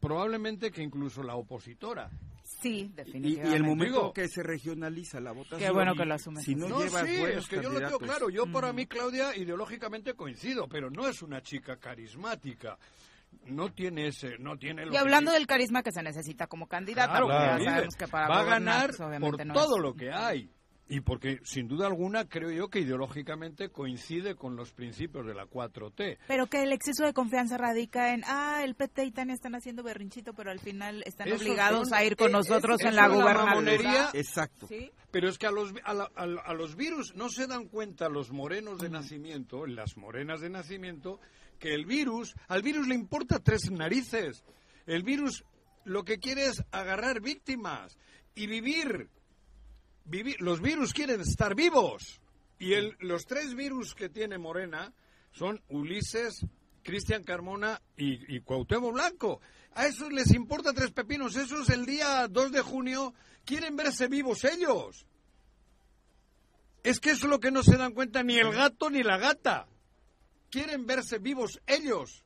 [0.00, 2.10] probablemente que incluso la opositora.
[2.44, 3.48] Sí, Y, definitivamente.
[3.50, 5.60] y el momento Digo- que se regionaliza la votación.
[5.60, 7.98] Qué bueno que lo asumes Si no, No, llevas sí, es que yo lo tengo
[7.98, 8.30] candidatos- claro.
[8.30, 12.78] Yo, para mí, Claudia, ideológicamente coincido, pero no es una chica carismática.
[13.46, 17.08] No tiene ese, no tiene lo Y hablando del carisma que se necesita como candidata,
[17.12, 19.82] Claro, porque ya sabemos que para va a ganar pues, por no todo es.
[19.82, 20.50] lo que hay.
[20.86, 25.46] Y porque, sin duda alguna, creo yo que ideológicamente coincide con los principios de la
[25.46, 26.18] 4T.
[26.28, 29.82] Pero que el exceso de confianza radica en, ah, el PT y Tania están haciendo
[29.82, 33.08] berrinchito, pero al final están obligados a ir con nosotros en la
[33.46, 34.10] mamonería.
[34.12, 34.66] Exacto.
[34.66, 34.90] ¿Sí?
[35.10, 38.10] Pero es que a los, a, la- a a los virus no se dan cuenta
[38.10, 41.18] los morenos de nacimiento, las morenas de nacimiento,
[41.58, 44.44] que el virus, al virus le importa tres narices.
[44.86, 45.44] El virus
[45.84, 47.96] lo que quiere es agarrar víctimas
[48.34, 49.08] y vivir.
[50.04, 52.20] Vivir- los virus quieren estar vivos.
[52.58, 54.92] Y el, los tres virus que tiene Morena
[55.32, 56.46] son Ulises,
[56.82, 59.40] Cristian Carmona y, y Cuauhtémoc Blanco.
[59.74, 61.34] A esos les importa tres pepinos.
[61.36, 63.12] Esos el día 2 de junio
[63.44, 65.06] quieren verse vivos ellos.
[66.82, 69.16] Es que eso es lo que no se dan cuenta ni el gato ni la
[69.18, 69.66] gata.
[70.50, 72.22] Quieren verse vivos ellos.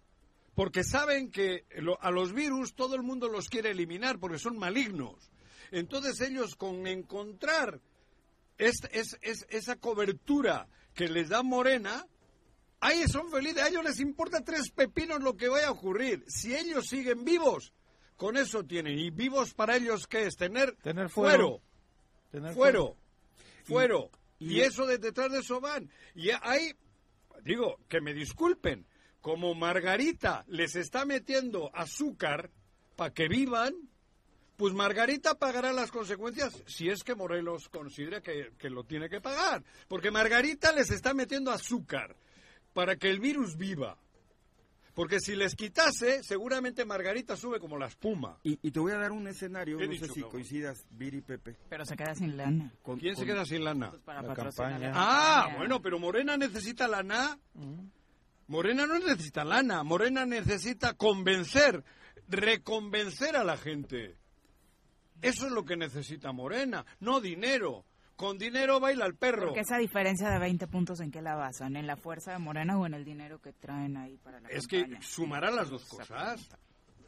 [0.54, 4.58] Porque saben que lo- a los virus todo el mundo los quiere eliminar porque son
[4.58, 5.30] malignos.
[5.70, 7.80] Entonces ellos con encontrar
[8.56, 12.04] es, es- es- esa cobertura que les da Morena,
[12.80, 13.62] ahí son felices.
[13.62, 16.24] A ellos les importa tres pepinos lo que vaya a ocurrir.
[16.28, 17.72] Si ellos siguen vivos,
[18.16, 18.98] con eso tienen.
[18.98, 20.36] ¿Y vivos para ellos qué es?
[20.36, 21.36] Tener, Tener fuero.
[21.36, 21.62] fuero.
[22.32, 22.96] Tener Fuero.
[23.64, 24.10] Fuero.
[24.40, 25.90] y- Y, eso de detrás de eso van.
[26.14, 26.72] Y ahí,
[27.44, 28.86] digo, que me disculpen,
[29.20, 32.50] como Margarita les está metiendo azúcar
[32.96, 33.74] para que vivan,
[34.58, 39.20] pues Margarita pagará las consecuencias si es que Morelos considera que, que lo tiene que
[39.20, 39.62] pagar.
[39.86, 42.14] Porque Margarita les está metiendo azúcar
[42.74, 43.96] para que el virus viva.
[44.94, 48.36] Porque si les quitase, seguramente Margarita sube como la espuma.
[48.42, 50.30] Y, y te voy a dar un escenario, no dicho, sé si cabrón.
[50.32, 51.56] coincidas, Viri Pepe.
[51.68, 52.72] Pero se queda sin lana.
[52.82, 53.90] con- ¿Quién se queda sin lana?
[53.90, 54.90] Pues para La campaña.
[54.92, 55.56] Ah, campaña.
[55.58, 57.38] bueno, pero Morena necesita lana.
[58.48, 59.84] Morena no necesita lana.
[59.84, 61.84] Morena necesita convencer,
[62.26, 64.16] reconvencer a la gente.
[65.22, 67.84] Eso es lo que necesita Morena, no dinero.
[68.16, 69.46] Con dinero baila el perro.
[69.46, 71.76] Porque esa diferencia de 20 puntos, ¿en qué la basan?
[71.76, 74.66] ¿En la fuerza de Morena o en el dinero que traen ahí para la Es
[74.66, 76.48] que sumará las dos cosas.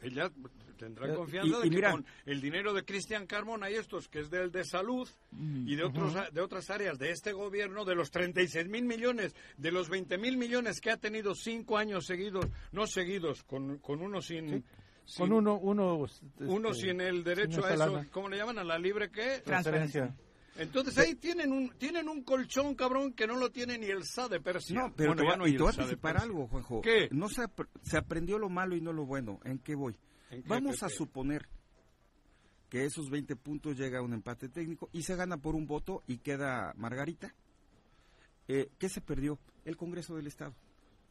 [0.01, 0.31] Ella
[0.77, 3.75] tendrá Eh, confianza y- de y que mira- con el dinero de Cristian Carmona y
[3.75, 7.33] estos, que es del de salud y de, otros, a- de otras áreas de este
[7.33, 11.77] gobierno, de los 36 mil millones, de los 20 mil millones que ha tenido cinco
[11.77, 14.63] años seguidos, no seguidos, con, con uno sin...
[15.11, 16.07] sin- Con uno, uno,
[16.39, 18.07] uno este, sin el derecho sin a eso, lana.
[18.11, 18.57] ¿cómo le llaman?
[18.59, 19.41] A la libre qué?
[19.43, 20.15] transferencia.
[20.57, 24.27] Entonces ahí tienen un tienen un colchón, cabrón, que no lo tiene ni el SA
[24.27, 24.75] de Persia.
[24.79, 26.81] No, pero Bueno, te, no y te voy a anticipar algo, Juanjo.
[26.81, 27.07] ¿Qué?
[27.11, 29.39] No se, ap- se aprendió lo malo y no lo bueno.
[29.45, 29.95] ¿En qué voy?
[30.29, 31.47] ¿En qué, Vamos a suponer
[32.69, 36.03] que esos 20 puntos llega a un empate técnico y se gana por un voto
[36.07, 37.33] y queda Margarita.
[38.47, 39.39] Eh, ¿Qué se perdió?
[39.65, 40.53] El Congreso del Estado.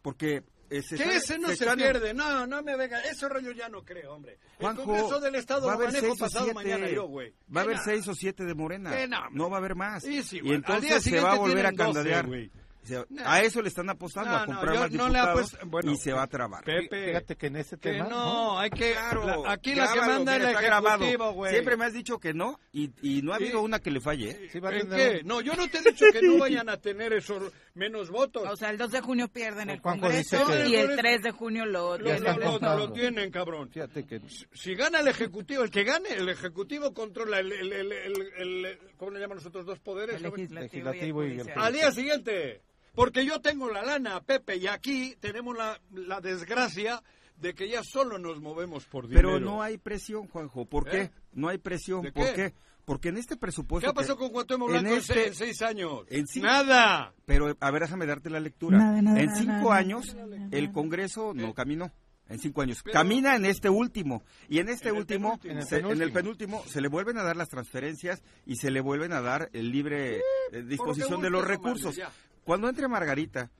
[0.03, 3.51] Porque eh, se Que ese no se, están- pierde, no, no me venga, ese rollo
[3.53, 4.39] ya no creo, hombre.
[4.59, 6.89] Juanjo, el Congreso del Estado va a lo haber manejo seis o pasado siete- mañana
[6.89, 7.35] yo, güey.
[7.55, 8.91] Va a haber seis o siete de Morena.
[9.33, 10.03] No, va a haber más.
[10.03, 12.27] Sí, y entonces se va a volver a tienen 12, candidatear.
[12.27, 12.51] güey.
[12.83, 13.23] Se- No.
[13.27, 15.67] A eso le están apostando, No, a no, comprar yo más no le diputados apuesto-
[15.67, 16.65] bueno, y se va a trabar.
[16.65, 18.09] Pepe, Fíjate que en ese que tema.
[18.09, 18.93] no, hay que...
[18.93, 21.53] Claro, la- aquí la que manda el ejecutivo, güey.
[21.53, 23.45] Siempre me has dicho que no y, y no ha Sí.
[23.45, 24.31] habido una que le falle.
[24.31, 24.49] ¿eh?
[24.51, 25.21] Sí ¿En qué?
[25.25, 28.47] No, yo no te he dicho que no vayan a tener esos menos votos.
[28.47, 31.65] O sea, el 2 de junio pierden el Juanjo Congreso y el 3 de junio
[31.65, 33.71] lo lo, lo- lo- tienen, cabrón.
[33.71, 34.21] Fíjate que
[34.53, 38.33] Si gana el Ejecutivo, el que gane, el Ejecutivo controla el, el, el, el-
[38.67, 40.17] el- ¿cómo le llaman los otros dos poderes?
[40.17, 41.59] el legislativo, Legislativo y y el el.
[41.59, 42.61] Al día siguiente,
[42.95, 47.03] porque yo tengo la lana, Pepe, y aquí tenemos la, la desgracia
[47.39, 49.31] de que ya solo nos movemos por dinero.
[49.33, 50.67] Pero no hay presión, Juanjo.
[50.67, 50.91] ¿Por ¿Eh?
[50.91, 51.11] qué?
[51.33, 52.03] No hay presión.
[52.03, 52.35] ¿De ¿Por qué?
[52.35, 52.55] qué?
[52.85, 53.91] Porque en este ¿Qué presupuesto...
[53.91, 56.03] ha pasado que- con Cuauhtémoc en Blanco en, este- en seis años?
[56.09, 57.15] en cinco- Nada.
[57.27, 58.79] Pero, a ver, déjame darte la lectura.
[58.79, 60.17] Nada, nada, en cinco nada, años,
[60.51, 61.93] el Congreso no caminó.
[62.29, 62.81] En cinco años.
[62.85, 64.23] Pero- Camina en este último.
[64.49, 65.67] Y en este En último, penúltimo.
[65.67, 68.71] se- en, el En el penúltimo, se le vuelven a dar las transferencias y se
[68.71, 70.19] le vuelven a dar el libre
[70.53, 72.01] eh, disposición de los recursos.
[72.45, 73.51] Cuando entre Margarita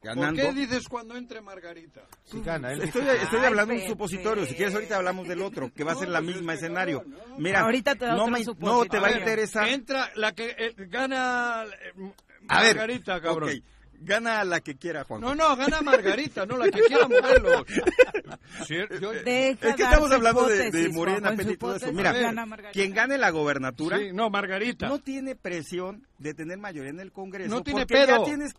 [0.00, 0.42] ¿Por ganando...
[0.42, 2.00] qué dices cuando entre Margarita?
[2.24, 2.82] si gana él.
[2.82, 4.46] Estoy, dice- estoy hablando de un supositorio.
[4.46, 7.04] Si quieres, ahorita hablamos del otro, que va a ser No, la misma escenario.
[7.06, 7.38] no, no.
[7.38, 9.68] Mira, Ahorita te da no, otro me- no te va a ver, interesar.
[9.68, 12.12] Entra la que eh, gana eh,
[12.48, 13.50] A ver, Margarita, cabrón.
[13.50, 13.56] ok.
[14.02, 15.20] Gana la que quiera, Juan.
[15.20, 17.64] No, no, gana Margarita, no la que quiera Morelos.
[18.66, 21.56] Sí, yo- Deja Es que estamos hablando de, de Morena, Juanjo, en Peti, su y
[21.58, 21.92] todo eso.
[21.92, 22.72] Mira, gana Margarita.
[22.72, 24.88] quien gane la gobernatura sí, no, Margarita.
[24.88, 27.50] no tiene presión de tener mayoría en el Congreso.
[27.50, 28.18] No tiene porque pedo.
[28.18, 28.52] Ya tienes,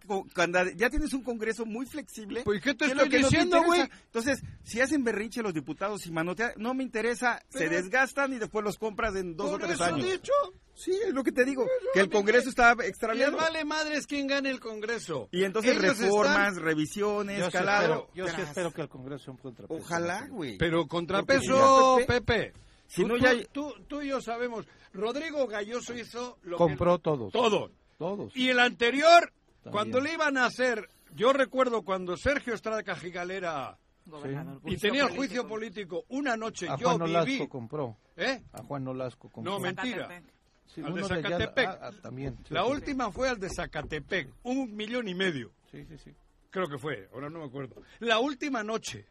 [0.76, 2.42] ya tienes un Congreso muy flexible.
[2.44, 3.82] Pues, ¿qué te que es estoy que diciendo, güey?
[3.82, 8.66] Entonces, si hacen berrinche los diputados y manotean, no me interesa, se desgastan y después
[8.66, 10.12] los compras en dos o tres eso años.
[10.12, 10.34] dicho.
[10.74, 13.38] Sí, es lo que te digo, que el Congreso está extraviado.
[13.38, 15.30] vale madres quién gane el Congreso.
[15.32, 17.84] Y entonces Ellos reformas, están- revisiones, Yo sí calado.
[17.84, 19.80] espero, yo sí espero que el Congreso sea un contrapeso.
[19.80, 20.58] Ojalá, güey.
[20.58, 22.54] Pero contrapeso, Pepe.
[22.88, 24.66] Si tú, no, tú- ya- tú, tú y yo sabemos.
[24.94, 27.04] Rodrigo Galloso hizo lo Compró que...
[27.04, 27.32] todos.
[27.32, 27.72] Todo.
[27.98, 28.36] Todos.
[28.36, 29.32] Y el anterior,
[29.64, 29.72] También.
[29.72, 30.90] cuando le iban a hacer...
[31.14, 36.78] Yo recuerdo cuando Sergio Estrada Cajigalera Gobernador, y tenía el juicio político una noche, A
[36.78, 37.48] yo Juan Nolasco viví...
[37.48, 37.98] compró.
[38.16, 38.42] ¿Eh?
[38.54, 39.52] A Juan Nolasco compró.
[39.54, 40.22] No, mentira.
[40.66, 41.68] Sí, al de Zacatepec.
[41.68, 42.38] ah, ah, también.
[42.48, 42.72] sí, La sí.
[42.72, 45.52] última fue al de Zacatepec, un millón y medio.
[45.70, 46.12] Sí, sí, sí.
[46.50, 47.76] Creo que fue, ahora no me acuerdo.
[48.00, 49.06] La última noche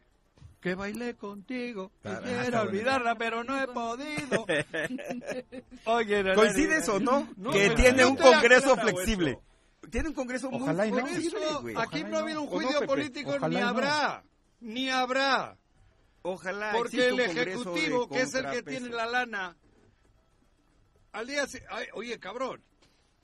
[0.61, 4.45] que bailé contigo, quisiera olvidarla, pero no he podido.
[5.85, 7.27] Oye, la- ¿Coincides o no?
[7.35, 8.77] No, que tiene un Congreso eso.
[8.81, 9.39] flexible.
[9.89, 10.99] Tiene un Congreso muy Ojalá y no.
[10.99, 13.67] Por flexible, eso, aquí no ha habido un ¿O no, juicio político, Ojalá ni no.
[13.67, 14.23] habrá,
[14.59, 15.57] ni habrá.
[16.21, 19.57] Ojalá Porque el Ejecutivo, que es el que tiene la lana,
[21.13, 21.47] al día...
[21.47, 22.61] si- ay, oye, cabrón,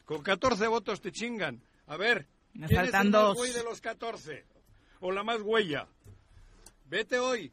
[0.05, 1.61] con 14 votos te chingan.
[1.85, 3.37] A ver, Me ¿quién es faltan el más dos.
[3.37, 4.45] güey de los 14?
[5.01, 5.87] O la más huella.
[6.89, 7.51] Vete hoy,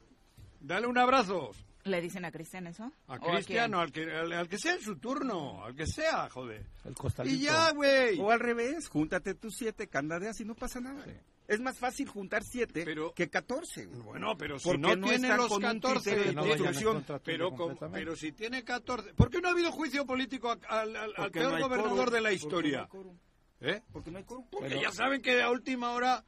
[0.61, 1.51] dale un abrazo.
[1.85, 2.91] ¿Le dicen a Cristian eso?
[3.09, 6.31] A ¿O Cristiano, al que, al, al que sea en su turno, al que sea,
[6.31, 6.65] joder.
[6.85, 7.35] El costalito.
[7.37, 8.19] Y ya, güey.
[8.21, 11.05] O al revés, júntate tus siete, candadeas y no pasa nada.
[11.47, 13.87] Es más fácil juntar siete Pero- que catorce.
[13.87, 17.05] Bueno, pero si Porque no, no tiene los con un 14, criterio de no instrucción,
[17.23, 19.13] pero, con- pero si tiene 14...
[19.13, 22.15] ¿Por qué no ha habido juicio político al, al- al Porque peor no gobernador quórum,
[22.15, 22.77] de la porque historia?
[22.79, 23.19] no hay quórum,
[23.61, 23.83] ¿Eh?
[23.93, 24.47] Porque no hay quórum.
[24.51, 26.25] Porque Pero- ya saben que a última hora,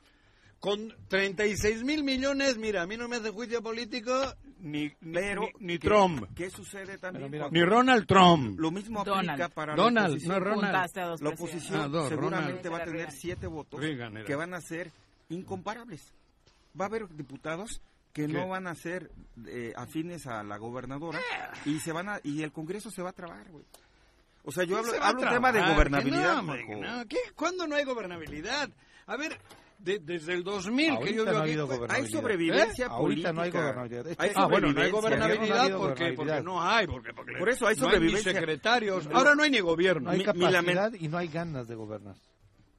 [0.61, 4.13] con 36 mil millones, mira, a mí no me hace juicio político
[4.61, 7.31] ni, ni, Pero, ni, ni ¿qué- Trump, ¿Qué sucede también?
[7.31, 8.59] Mira, ni Ronald Trump.
[8.59, 9.53] Lo mismo aplica Donald.
[9.53, 10.33] para Donald, la oposición.
[10.33, 11.21] no Ronald.
[11.23, 12.73] La oposición Ah, dos, seguramente Ronald.
[12.73, 14.91] va a tener siete votos Reagan que van a ser
[15.29, 16.13] incomparables.
[16.79, 17.81] Va a haber diputados
[18.13, 18.33] que ¿Qué?
[18.33, 19.11] no van a ser
[19.47, 21.21] eh, afines a la gobernadora
[21.67, 23.65] y se van a y el Congreso se va a trabar, güey.
[24.45, 26.43] O sea, yo ¿Qué hablo, se hablo un tema de gobernabilidad.
[26.43, 26.55] No.
[27.35, 28.71] ¿Cuándo no hay gobernabilidad?
[29.07, 29.39] A ver,
[29.79, 31.79] de- desde el 2000 que Ahorita yo no aquí...
[31.79, 31.91] pues.
[31.91, 32.89] Hay sobrevivencia ¿Eh?
[32.89, 33.29] política.
[33.29, 34.07] Ahorita no hay gobernabilidad.
[34.19, 36.87] Hay que- Ah, bueno, no hay gobernabilidad No porque, porque no hay.
[36.87, 38.33] Porque, porque Por eso hay no sobrevivencia.
[38.33, 39.07] ni secretarios.
[39.13, 40.07] Ahora no hay ni gobierno.
[40.07, 42.17] No hay capacidad y no hay ganas de gobernar.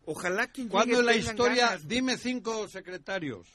[0.05, 1.67] Ojalá que ¿Cuándo en la historia?
[1.67, 1.87] ganas.
[1.87, 3.47] Dime cinco secretarios.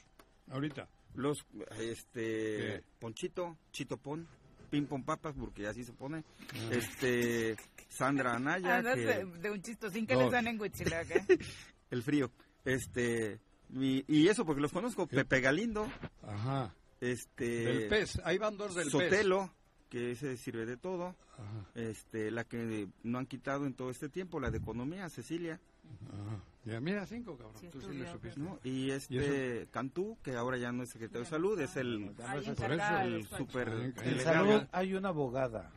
[0.50, 0.88] Ahorita.
[1.14, 1.44] Los,
[1.78, 2.82] este, ¿Qué?
[2.98, 4.26] Ponchito, Chitopón,
[4.70, 6.24] Ping Pong Papas, porque así se pone,
[6.70, 7.54] este,
[7.88, 10.24] Sandra Anaya, que- de, un chistosín que Dos.
[10.24, 11.38] les dan en ¿eh?
[11.90, 12.30] el frío,
[12.64, 13.40] este,
[13.74, 15.86] y, y eso porque los conozco, Pepe Galindo,
[16.22, 16.74] Ajá.
[17.00, 18.20] este, Del PES.
[18.24, 18.90] Ahí van dos del.
[18.90, 19.50] Sotelo,
[19.88, 24.08] que ese sirve de todo, Ajá, este, la que no han quitado en todo este
[24.08, 25.60] tiempo, la de economía, Cecilia,
[26.08, 26.40] ajá.
[26.64, 27.56] Ya, mira, cinco, cabrón.
[27.60, 28.38] Sí, Tú sí estudió, le supiste.
[28.40, 28.60] ¿no?
[28.62, 32.54] Y ¿Y este, Cantú, que ahora ya no es secretario de salud, es el, eso
[32.54, 34.22] del el super En delegado.
[34.46, 35.72] salud hay una abogada.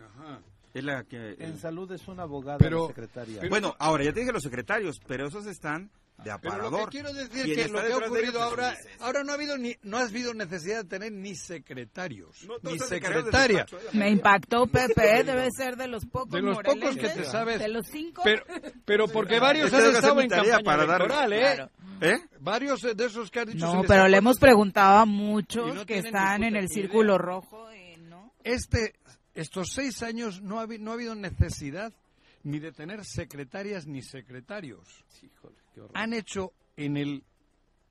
[0.00, 0.40] Ajá.
[0.74, 3.38] Es la que, En salud es una abogada Pero- secretaria.
[3.40, 6.72] pero- Bueno, ahora ya te dije los secretarios, pero esos están de Pero aparador.
[6.80, 8.36] lo que quiero decir ¿Quién que lo que ha ocurrido ellos?
[8.42, 12.54] Ahora, ahora no ha habido ni, no ha habido necesidad de tener ni secretarios, No,
[12.70, 13.64] ni secretaria.
[13.64, 13.90] despacho, ¿eh?
[13.98, 17.58] Me impactó Pepe, debe ser de los pocos De los pocos que te sabes.
[17.58, 18.20] De los cinco.
[18.22, 18.44] Pero,
[18.84, 21.40] pero porque varios han estado en campaña para electoral, ¿eh?
[21.54, 21.70] Claro.
[22.02, 22.18] ¿Eh?
[22.38, 23.66] Varios de esos que has dicho.
[23.74, 26.68] No, pero le hemos preguntado a muchos no que están en el idea.
[26.68, 28.32] círculo rojo y no.
[28.44, 28.94] Este,
[29.40, 31.92] estos seis años no ha, no ha habido necesidad
[32.42, 35.04] ni de tener secretarias ni secretarios.
[35.22, 35.96] Híjole, qué horror.
[35.96, 37.22] Han hecho en el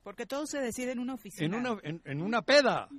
[0.04, 1.46] Porque todo se decide en una oficina.
[1.46, 2.90] en una en, en una peda.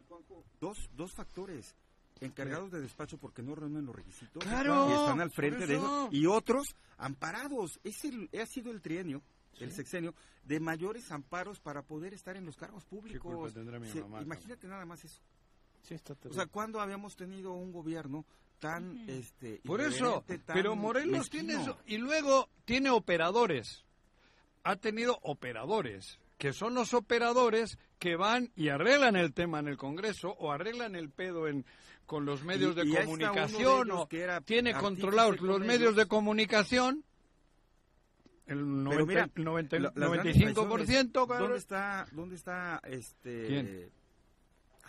[0.61, 1.75] Dos, dos factores.
[2.21, 4.45] Encargados de despacho porque no reúnen los requisitos.
[4.45, 6.09] Claro, Y están al frente de eso.
[6.13, 7.81] Y otros amparados.
[7.83, 9.23] Es el, ha sido el trienio,
[9.59, 13.23] el sexenio, de mayores amparos para poder estar en los cargos públicos.
[13.23, 15.21] culpa tendrá mi Se- mamá, imagínate nada más eso.
[15.83, 18.25] Sí, está O sea, ¿cuándo habíamos tenido un gobierno
[18.59, 19.09] tan...
[19.09, 21.47] este Por eso, tan pero Morelos mezquino?
[21.49, 21.79] tiene eso.
[21.87, 23.85] Y luego tiene operadores.
[24.63, 29.77] Ha tenido operadores, que son los operadores que van y arreglan el tema en el
[29.79, 31.65] Congreso o arreglan el pedo en
[32.07, 35.67] con los medios Y- de y comunicación o que era tiene controlados con los ellos.
[35.69, 37.05] medios de comunicación.
[38.47, 41.39] El, Pero 90, mira, el 90 la- las grandes 95%, traiciones, cabrón.
[41.41, 43.47] ¿Dónde está, dónde está este...
[43.47, 43.91] ¿Quién?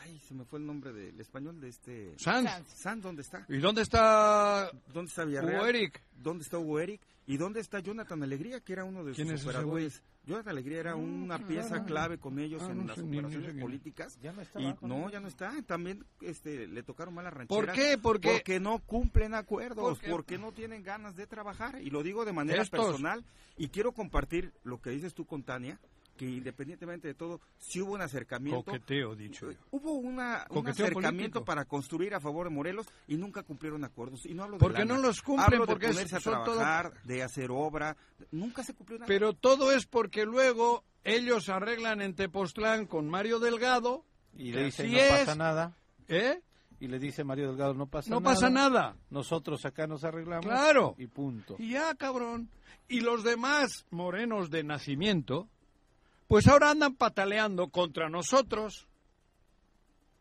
[0.04, 2.14] Ay, se me fue el nombre del español de este...
[2.18, 2.50] Sanz.
[2.76, 3.46] Sanz, ¿dónde está?
[3.48, 5.56] ¿Y dónde está ¿Dónde está Villarreal?
[5.62, 6.02] Hugo Eric?
[6.22, 7.02] ¿Dónde está Hugo Eric?
[7.28, 10.02] ¿Y dónde está Jonathan Alegría, que era uno de ¿Quién sus operadores?
[10.26, 13.62] Jonathan Alegría era una pieza ah, clave con ellos ah, en no las ni- operaciones
[13.62, 14.18] políticas.
[14.22, 15.54] Ya no estaba Y no, ya no está.
[15.68, 17.66] También este, le tocaron malas rancheras.
[17.68, 17.98] ¿Por qué?
[17.98, 21.80] Porque- Porque no cumplen acuerdos, Porque- porque no tienen ganas de trabajar.
[21.82, 23.24] Y lo digo de manera Estos- personal.
[23.58, 25.80] Y quiero compartir lo que dices tú con Tania,
[26.18, 28.64] que independientemente de todo, sí hubo un acercamiento.
[28.64, 29.58] Coqueteo, dicho yo.
[29.72, 31.46] Hubo una, un acercamiento político.
[31.46, 34.26] para construir a favor de Morelos y nunca cumplieron acuerdos.
[34.26, 34.96] Y no hablo de Porque lana.
[34.96, 37.98] no los cumplen, Hablo de porque es- ponerse a todo- trabajar, de hacer obra.
[38.32, 39.08] Nunca se cumplió nada.
[39.08, 44.06] Pero todo es porque luego ellos arreglan en Tepoztlán con Mario Delgado.
[44.38, 45.76] Y le dice, así no es, pasa nada.
[46.08, 46.40] ¿Eh?
[46.80, 48.34] Y le dice Mario Delgado, no pasa No nada.
[48.36, 48.96] pasa nada.
[49.10, 50.46] Nosotros acá nos arreglamos.
[50.46, 50.96] Claro.
[50.98, 51.56] Y punto.
[51.60, 52.50] Y ya, cabrón.
[52.88, 55.48] Y los demás morenos de nacimiento,
[56.32, 58.88] pues ahora andan pataleando contra nosotros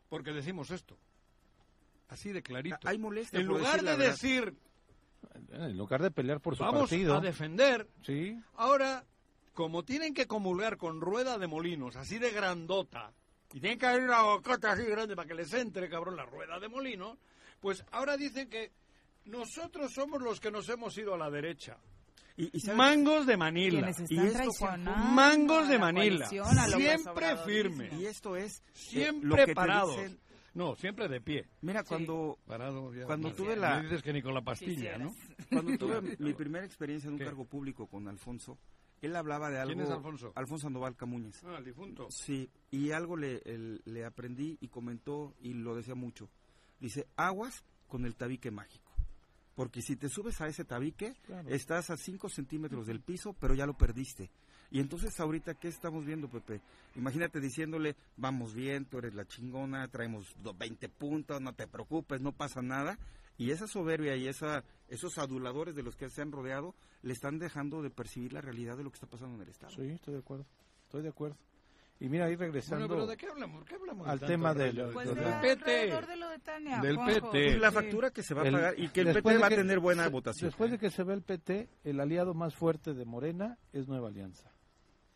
[0.09, 0.97] porque decimos esto.
[2.09, 2.77] Así de clarito.
[2.83, 4.11] Hay molestia En lugar de verdad.
[4.11, 4.53] decir,
[5.53, 7.15] En lugar de pelear por su vamos partido.
[7.15, 8.37] a defender, Sí.
[8.55, 9.05] ahora,
[9.53, 13.13] como tienen que comulgar con rueda de molinos, así de grandota,
[13.53, 16.59] y tienen que haber una bocota así grande para que les entre, cabrón, la rueda
[16.59, 17.17] de molinos,
[17.61, 18.73] pues ahora dicen que
[19.23, 21.77] nosotros somos los que nos hemos ido a la derecha.
[22.53, 22.71] Y.
[22.75, 23.91] Mangos de Manila.
[24.09, 24.77] Y esto,
[25.13, 26.27] Mangos de la Manila.
[26.27, 27.89] Siempre firme.
[27.99, 29.95] Y esto es eh, Siempre lo que te parados.
[29.97, 30.19] dicen-
[30.53, 31.47] No, siempre de pie.
[31.61, 33.05] Mira, cuando, Parado ya.
[33.05, 35.13] Cuando tuve Me la- dices que ni con la pastilla, ¿no?
[35.49, 37.25] cuando tuve mi primera experiencia en un ¿Qué?
[37.25, 38.57] cargo público con Alfonso,
[39.01, 39.73] él hablaba de algo...
[39.73, 40.31] ¿Quién es Alfonso?
[40.35, 41.41] Alfonso Sandoval Camuñez.
[41.45, 42.07] Ah, el difunto.
[42.11, 46.29] Sí, y algo le, el- le aprendí y comentó y lo decía mucho.
[46.79, 48.90] Dice, aguas con el tabique mágico.
[49.61, 51.47] Porque si te subes a ese tabique, Claro.
[51.49, 54.31] estás a 5 centímetros del piso, pero ya lo perdiste.
[54.71, 56.61] Y entonces ahorita, ¿qué estamos viendo, Pepe?
[56.95, 62.21] Imagínate diciéndole, vamos bien, tú eres la chingona, traemos do- 20 puntos, no te preocupes,
[62.21, 62.97] no pasa nada.
[63.37, 67.37] Y esa soberbia y esa, esos aduladores de los que se han rodeado le están
[67.37, 69.73] dejando de percibir la realidad de lo que está pasando en el Estado.
[69.75, 70.47] Sí, estoy de acuerdo.
[70.85, 71.37] Estoy de acuerdo.
[72.01, 73.63] Y mira, ahí regresando Bueno, pero ¿de qué hablamos?
[73.63, 74.89] ¿Qué hablamos de al tema del-?
[74.91, 75.71] Pues de PT.
[75.93, 77.31] alrededor de lo de Tania, Del Juanjo.
[77.31, 77.57] PT.
[77.59, 77.75] La Sí.
[77.75, 80.03] factura que se va a El- pagar y que el PT va a tener buena
[80.05, 80.49] se- votación.
[80.49, 84.07] Después de que se ve el PT, el aliado más fuerte de Morena es Nueva
[84.09, 84.51] Alianza.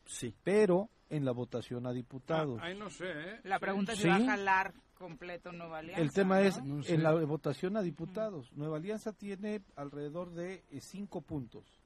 [0.06, 0.36] Sí.
[0.44, 2.60] Pero en la votación a diputados.
[2.64, 3.40] Ay, no sé, ¿eh?
[3.44, 4.04] La pregunta es Sí.
[4.04, 6.02] si va a jalar completo Nueva Alianza.
[6.04, 6.46] el tema ¿no?
[6.46, 6.94] es No sé.
[6.94, 8.52] en la votación a diputados.
[8.54, 11.82] Nueva Alianza tiene alrededor de eh, cinco puntos.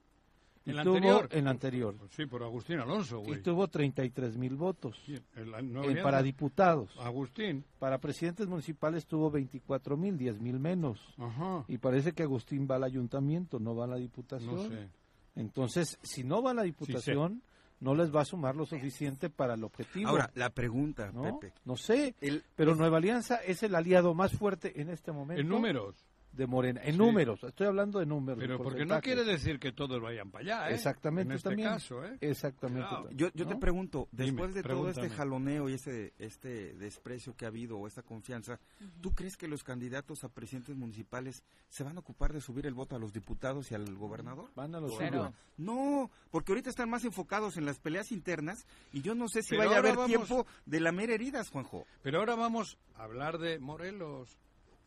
[0.70, 1.28] Y ¿En la tuvo- anterior?
[1.32, 1.94] En la anterior.
[2.10, 3.42] Sí, por Agustín Alonso, Y güey.
[3.42, 4.96] tuvo 33 mil votos.
[5.34, 6.90] El- el para diputados.
[7.00, 7.64] Agustín.
[7.78, 10.98] Para presidentes municipales tuvo 24 mil, 10 mil menos.
[11.18, 11.64] Ajá.
[11.68, 14.54] Y parece que Agustín va al ayuntamiento, no va a la diputación.
[14.56, 14.88] No sé.
[15.36, 17.42] Entonces, si no va a la diputación,
[17.80, 20.10] no les va a sumar lo suficiente para el objetivo.
[20.10, 21.22] Ahora, la pregunta, ¿no?
[21.38, 21.54] Pepe.
[21.64, 25.48] No sé, El- pero Nueva Alianza es el aliado más fuerte en este momento En
[25.48, 25.94] números.
[26.32, 26.80] De Morena.
[26.84, 26.98] En Sí.
[26.98, 28.38] números, estoy hablando de números.
[28.38, 30.74] Pero porque no quiere decir que todos vayan para allá, ¿eh?
[30.74, 31.68] Exactamente En este también.
[31.68, 32.16] caso, ¿eh?
[32.20, 32.88] Exactamente.
[32.88, 37.34] También, Yo, yo te pregunto, Dime, después de todo este jaloneo y este, este desprecio
[37.36, 38.58] que ha habido o esta confianza,
[39.00, 42.74] ¿tú crees que los candidatos a presidentes municipales se van a ocupar de subir el
[42.74, 44.50] voto a los diputados y al gobernador?
[44.54, 45.32] Van a los Pero-.
[45.58, 49.50] No, porque ahorita están más enfocados en las peleas internas y yo no sé si
[49.50, 51.84] Pero vaya a haber vamos- tiempo de lamer heridas, Juanjo.
[52.02, 54.38] Pero ahora vamos a hablar de Morelos.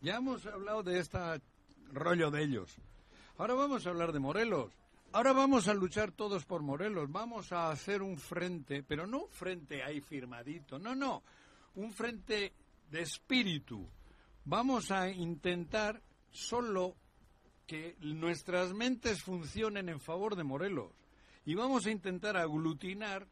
[0.04, 1.18] Ya hemos hablado de este
[1.94, 2.76] rollo de ellos.
[3.38, 4.70] Ahora vamos a hablar de Morelos.
[5.14, 7.10] Ahora vamos a luchar todos por Morelos.
[7.10, 10.78] Vamos a hacer un frente, pero no un frente ahí firmadito.
[10.78, 11.24] No, no.
[11.76, 12.52] Un frente
[12.92, 13.88] de espíritu.
[14.44, 16.98] Vamos a intentar solo
[17.66, 20.92] que nuestras mentes funcionen en favor de Morelos.
[21.46, 23.26] Y vamos a intentar aglutinar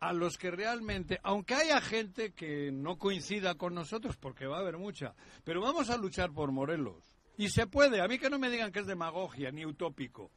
[0.00, 4.60] a los que realmente, aunque haya gente que no coincida con nosotros, porque va a
[4.60, 7.04] haber mucha, pero vamos a luchar por Morelos.
[7.36, 10.30] Y se puede, a mí que no me digan que es demagogia ni utópico.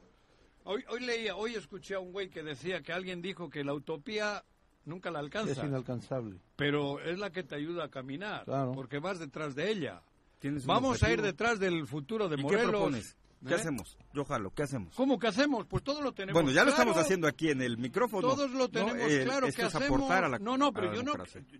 [0.65, 3.73] Hoy, hoy leía, hoy escuché a un güey que decía que alguien dijo que la
[3.73, 4.43] utopía
[4.85, 6.39] nunca la Es alcanza, inalcanzable.
[6.55, 8.71] pero es la que te ayuda a caminar, Claro.
[8.73, 10.01] porque vas detrás de ella.
[10.39, 12.69] ¿Tienes un Vamos a ir detrás del futuro de ¿Y qué Morelos.
[12.69, 13.17] propones?
[13.45, 13.57] ¿Qué ¿Eh?
[13.57, 13.97] hacemos?
[14.13, 14.95] Yo jalo, ¿qué hacemos?
[14.95, 15.65] ¿Cómo que hacemos?
[15.67, 18.27] Pues todo lo tenemos Bueno, ya lo estamos haciendo aquí en el micrófono.
[18.27, 18.69] Todos lo ¿no?
[18.69, 19.75] tenemos Eh, claro es hacemos.
[19.99, 21.13] aportar a la no, no, a pero la yo no,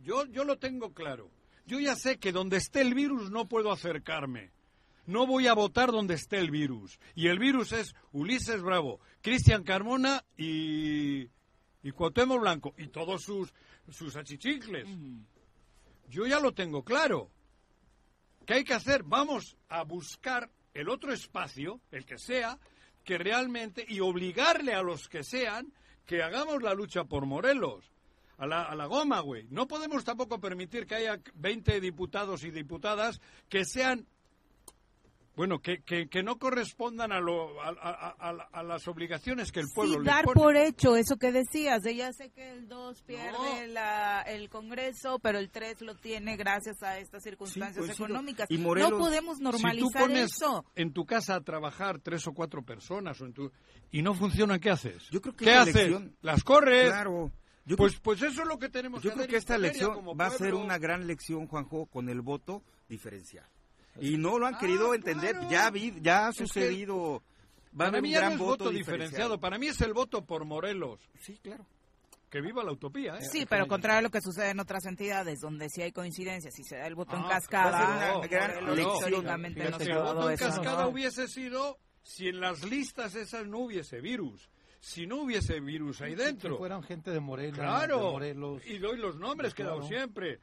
[0.04, 1.30] yo, yo lo tengo claro.
[1.66, 4.52] Yo ya sé que donde esté el virus no puedo acercarme.
[5.06, 7.00] No voy a votar donde esté el virus.
[7.16, 11.24] Y el virus es Ulises Bravo, Cristian Carmona y,
[11.82, 12.74] y Cuauhtémoc Blanco.
[12.78, 13.54] Y todos sus,
[13.90, 14.88] sus achichicles.
[16.10, 17.30] Yo ya lo tengo claro.
[18.46, 19.04] ¿Qué hay que hacer?
[19.04, 22.60] Vamos a buscar el otro espacio, el que sea,
[23.04, 25.74] que realmente, y obligarle a los que sean,
[26.06, 27.92] que hagamos la lucha por Morelos.
[28.38, 29.48] a la, a la goma, güey.
[29.50, 34.08] No podemos tampoco permitir que haya 20 diputados y diputadas que sean
[35.36, 39.62] bueno, que, que, que no correspondan a, lo, a, a, a, a las obligaciones que
[39.62, 40.40] el pueblo Sí, le dar pone.
[40.42, 45.20] por hecho eso que decías, de ya sé que el 2 pierde la, el Congreso,
[45.20, 48.46] pero el 3 lo tiene gracias a estas circunstancias económicas.
[48.52, 50.66] Y Morelos- no podemos si tú normalizar pones eso.
[50.76, 53.52] en tu casa a trabajar tres o cuatro personas o en tu,
[53.92, 55.10] y no funciona, ¿qué haces?
[55.10, 55.76] Yo creo que ¿Qué haces?
[55.76, 56.90] elección- Las corres.
[56.90, 57.32] Claro.
[57.66, 59.98] Yo Pues, creo- pues eso es lo que tenemos Yo que creo que esta elección
[60.20, 63.46] va a ser una gran lección, Juanjo, con el voto diferencial.
[64.02, 65.32] Y no lo han querido Ah, entender.
[65.34, 65.50] claro.
[65.50, 67.22] Ya, vi- ya ha sucedido.
[67.80, 69.40] Va a Para mí un ya no gran es voto, voto diferenciado.
[69.40, 71.00] Para mí es el voto por Morelos.
[71.20, 71.66] Sí, claro.
[72.30, 73.22] Que viva la utopía, ¿eh?
[73.32, 76.64] Sí, pero contrario a lo que sucede en otras entidades, donde sí hay coincidencias, si
[76.64, 79.98] se da el voto en Ah, cascada, Morelos gran históricamente no Fíjate se que ha
[80.00, 80.46] el dado voto en eso.
[80.46, 84.50] cascada hubiese sido si en las listas esas no hubiese virus.
[84.80, 86.58] Si no hubiese virus ahí dentro.
[86.58, 88.12] fueran gente de Morena, de Claro.
[88.12, 88.62] Morelos.
[88.66, 90.40] Y doy los nombres que he dado siempre.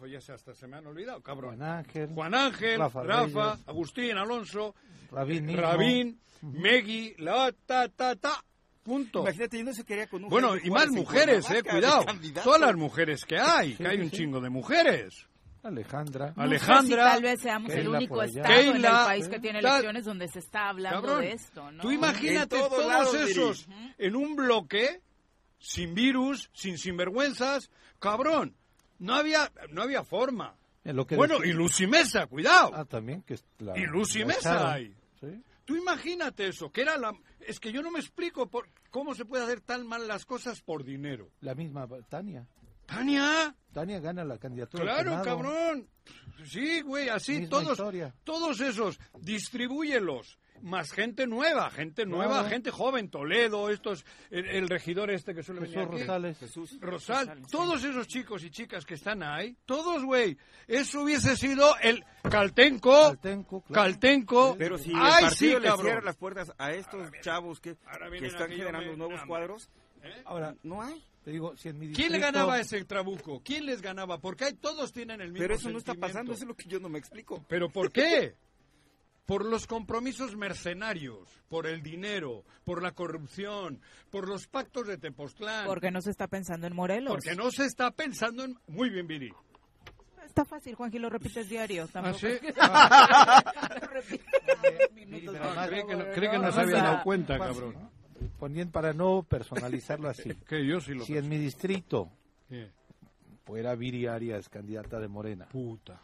[0.00, 1.56] Oye, hasta se me han olvidado, cabrón.
[1.56, 3.68] Juan Ángel, Juan Ángel, Rafa Rafa, Reyes.
[3.68, 4.74] Agustín, Alonso,
[5.10, 5.62] Rabín, mismo.
[5.62, 8.44] Rabín, Megui, la ta ta ta.
[8.82, 9.20] Punto.
[9.22, 12.04] Imagínate, yo no se quería con un Bueno, y más mujeres, eh, cuidado.
[12.42, 14.16] Todas las mujeres que hay, Sí, que hay sí, un sí.
[14.18, 15.26] chingo de mujeres.
[15.62, 16.26] Alejandra.
[16.28, 18.42] No sé Alejandra, si tal vez seamos el Keila único por allá.
[18.42, 21.72] estado en el Keila, país que tiene elecciones donde se está hablando Cabrón, de esto,
[21.72, 21.82] ¿no?
[21.82, 23.66] Tú imagínate En todos esos
[23.96, 25.00] en un bloque,
[25.58, 27.70] sin virus, sin sinvergüenzas.
[27.98, 28.54] Cabrón,
[28.98, 30.56] no había, no había forma.
[30.84, 32.70] En lo que Bueno, decía- y Lucy Mesa, cuidado.
[32.74, 34.94] Ah, también que la, y Lucy la Mesa hay.
[35.20, 35.42] Sí.
[35.64, 37.12] Tú imagínate eso, que era la...
[37.40, 40.60] Es que yo no me explico por cómo se puede hacer tan mal las cosas
[40.60, 41.30] por dinero.
[41.40, 42.46] La misma Tania.
[42.86, 44.84] Tania, Tania gana la candidatura.
[44.84, 45.88] claro, cabrón.
[46.44, 48.14] Sí, güey, así todos, historia.
[48.24, 50.38] todos esos, distribúyelos.
[50.64, 52.48] Más gente nueva, gente nueva, Claro.
[52.48, 56.00] gente joven, Toledo, estos, el, el regidor este que suele venir Jesús aquí.
[56.00, 56.38] Rosales.
[56.38, 56.78] Jesús.
[56.80, 62.02] Rosal, todos esos chicos y chicas que están ahí, todos, güey, eso hubiese sido el
[62.22, 63.82] Caltenco, Caltenco, claro.
[63.82, 65.86] Caltenco, Pero si ay el sí, partido le cabrón.
[65.86, 67.76] cierra las puertas a estos chavos que,
[68.22, 69.68] están generando me- nuevos cuadros,
[70.24, 71.02] Ahora, no hay.
[71.24, 73.42] te digo, si en mi ¿Quién le ganaba a ese trabuco?
[73.44, 74.18] ¿Quién les ganaba?
[74.18, 76.68] Porque ahí todos tienen el mismo Pero eso no está pasando, eso es lo que
[76.68, 77.44] yo no me explico.
[77.48, 78.34] ¿Pero por qué?
[79.26, 85.66] Por los compromisos mercenarios, por el dinero, por la corrupción, por los pactos de Tepoztlán.
[85.66, 87.14] Porque no se está pensando en Morelos.
[87.14, 88.58] Porque no se está pensando en...
[88.68, 89.32] Muy bien, Viri.
[90.26, 91.88] Está fácil, Juanji, lo repites diario.
[91.94, 92.26] ¿Ah, sí?
[92.26, 92.52] es que-
[93.80, 94.24] Lo repites
[95.00, 97.74] que no, que no se había dado cuenta, cabrón.
[97.74, 97.90] ¿no?
[98.38, 100.34] Poniendo para no personalizarlo así.
[100.48, 102.10] Que yo sí lo Si en mi distrito
[102.48, 102.66] Sí.
[103.46, 106.00] fuera Viri Arias candidata de Morena, Puta.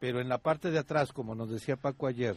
[0.00, 2.36] pero en la parte de atrás, como nos decía Paco ayer,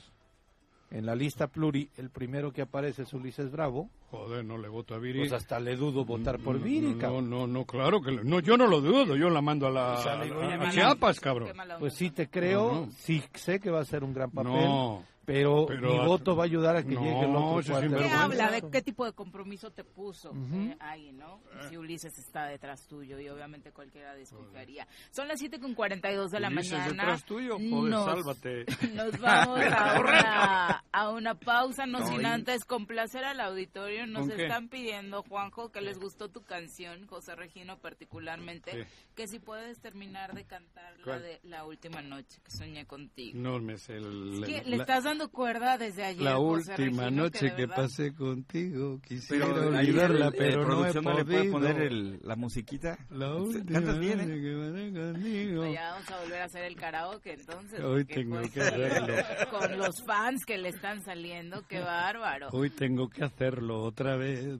[0.89, 4.95] en la lista pluri, el primero que aparece es Ulises Bravo, Joder, no le voto
[4.95, 5.19] a Viri.
[5.19, 7.29] pues hasta le dudo votar por Viri, no, cabrón.
[7.29, 8.11] no, no, claro que...
[8.11, 9.93] le- No, yo no lo dudo, yo la mando a la...
[9.93, 11.49] O sea, a- a Chiapas, cabrón.
[11.79, 12.91] Pues sí te creo, No, no.
[12.93, 15.03] sí sé que va a ser un gran papel, No.
[15.27, 17.97] Pero, Pero mi voto va a ayudar a que No, llegue el otro.
[17.97, 18.49] ¿Qué habla?
[18.49, 21.41] ¿De qué tipo de compromiso te puso eh, ahí, no?
[21.67, 24.87] Si Ulises está detrás tuyo y obviamente cualquiera desconfiaría.
[25.11, 26.91] Son las 7 con 42 de la Ulises mañana.
[26.93, 28.65] detrás tuyo, joder, Nos- sálvate.
[28.95, 34.07] Nos vamos a una, a una pausa, no, No, sin y- antes complacer al auditorio.
[34.07, 38.89] Nos están pidiendo, Juanjo, que les gustó tu canción, José Regino particularmente, Sí.
[39.13, 43.37] que si puedes terminar de cantar la de La Última Noche, que soñé contigo.
[43.37, 44.41] No me sé el...
[44.43, 46.21] Es que la- le estás dando cuerda desde ayer.
[46.23, 50.55] La José última Regino, noche que, verdad- pasé contigo, quisiera Pero olvidarla, el- el pero
[50.57, 51.51] no he producción no le puede podido.
[51.53, 52.97] poner el- la musiquita.
[53.09, 54.41] La última Cantas bien, noche ¿eh?
[54.41, 55.61] que pasé contigo.
[55.61, 57.79] Pues ya vamos a volver a hacer el karaoke entonces.
[57.83, 59.07] Hoy tengo pues, que hacerlo.
[59.51, 62.49] Con los fans que le están saliendo, qué bárbaro.
[62.51, 64.59] Hoy tengo que hacerlo otra vez.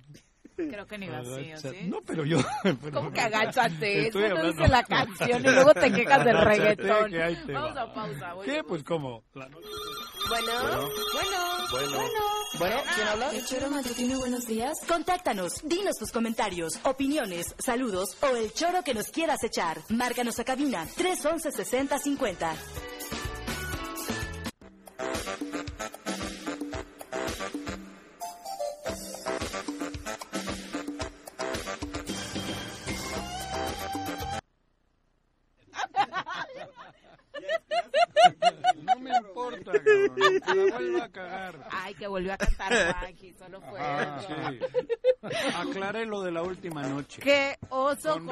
[0.58, 1.88] Creo que ni vacío, ¿sí?
[1.88, 2.40] No, pero yo...
[2.94, 4.08] ¿Cómo que agáchate?
[4.08, 7.12] Estoy Eso no dice la canción y luego te quejas del reggaetón.
[7.12, 7.82] que Vamos va.
[7.84, 8.34] a pausa.
[8.34, 8.60] voy ¿Qué?
[8.60, 9.24] a- Pues como...
[9.36, 9.68] La noche-
[10.30, 10.52] Bueno,
[11.14, 12.10] bueno, bueno.
[12.60, 13.30] Bueno, ¿quién habla?
[13.32, 14.74] El Choro Matutino, buenos días.
[14.88, 19.78] Contáctanos, dinos tus comentarios, opiniones, saludos o el choro que nos quieras echar.
[19.90, 22.56] Márcanos a cabina 311 6050.
[42.18, 43.80] Volvió a cantar Juanji, solo fue.
[43.80, 44.60] Ah, sí.
[45.56, 47.22] Aclaré lo de la última noche.
[47.22, 48.28] Que oso Con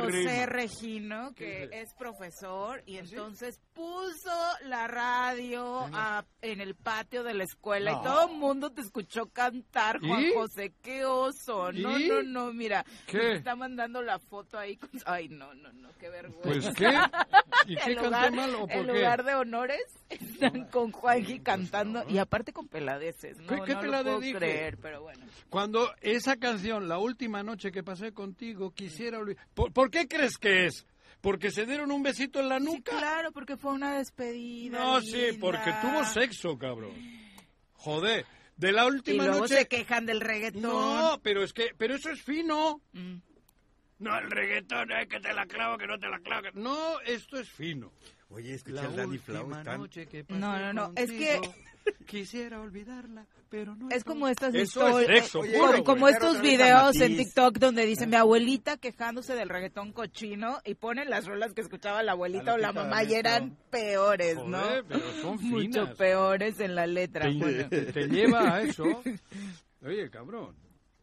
[0.46, 4.32] Regino, que ¿Qué es profesor, y ¿Ah, entonces puso
[4.64, 8.00] la radio a- en el patio de la escuela No.
[8.00, 10.34] y todo el mundo te escuchó cantar, Juan ¿Y?
[10.34, 10.74] José.
[10.82, 11.72] Qué oso.
[11.72, 12.08] No, ¿Y?
[12.08, 12.86] no, no, mira.
[13.08, 13.18] ¿Qué?
[13.18, 14.78] Me está mandando la foto ahí.
[14.78, 16.44] con- Ay, no, no, no, qué vergüenza.
[16.44, 17.72] Pues qué.
[17.72, 18.94] ¿Y qué en lugar, mal o en por qué?
[18.94, 22.10] lugar de honores, están con Juanji cantando no.
[22.10, 23.38] y aparte con peladeces.
[23.40, 24.38] No, ¿Qué- no lo puedo dije?
[24.38, 25.26] creer, pero bueno.
[25.50, 29.46] Cuando esa canción, la última noche que pasé contigo, quisiera olvidar.
[29.54, 30.86] ¿Por, por qué crees que es?
[31.22, 32.92] ¿Porque se dieron un besito en la Sí, nuca?
[32.98, 34.78] claro, porque fue una despedida.
[34.80, 36.92] no, sí, porque tuvo sexo, cabrón.
[37.74, 38.26] Joder,
[38.58, 39.58] de la Y última luego noche.
[39.58, 40.62] se quejan del reggaetón.
[40.62, 42.82] No, pero es que, pero eso es fino.
[42.94, 43.16] Mm.
[44.00, 46.44] No, el reggaetón, es que te la clavo, que no te la clavo.
[46.44, 47.92] que- No, esto es fino.
[48.30, 51.40] Oye, escucha La el Danny Flow, noche que No, no, no, es que-
[52.06, 53.90] Quisiera olvidarla, pero no.
[53.90, 56.14] Es como estas Eso es historias, sexo puro, como, güey.
[56.14, 57.18] estos videos en.
[57.18, 62.04] TikTok donde dice mi abuelita quejándose del reggaetón cochino y ponen las rolas que escuchaba
[62.04, 64.88] la abuelita o la mamá y eran peores, Joder, ¿no?
[64.88, 67.26] pero son Mucho peores en la letra.
[67.30, 67.70] te, Bueno.
[67.70, 68.84] te- te lleva a eso.
[69.86, 70.56] Oye, cabrón.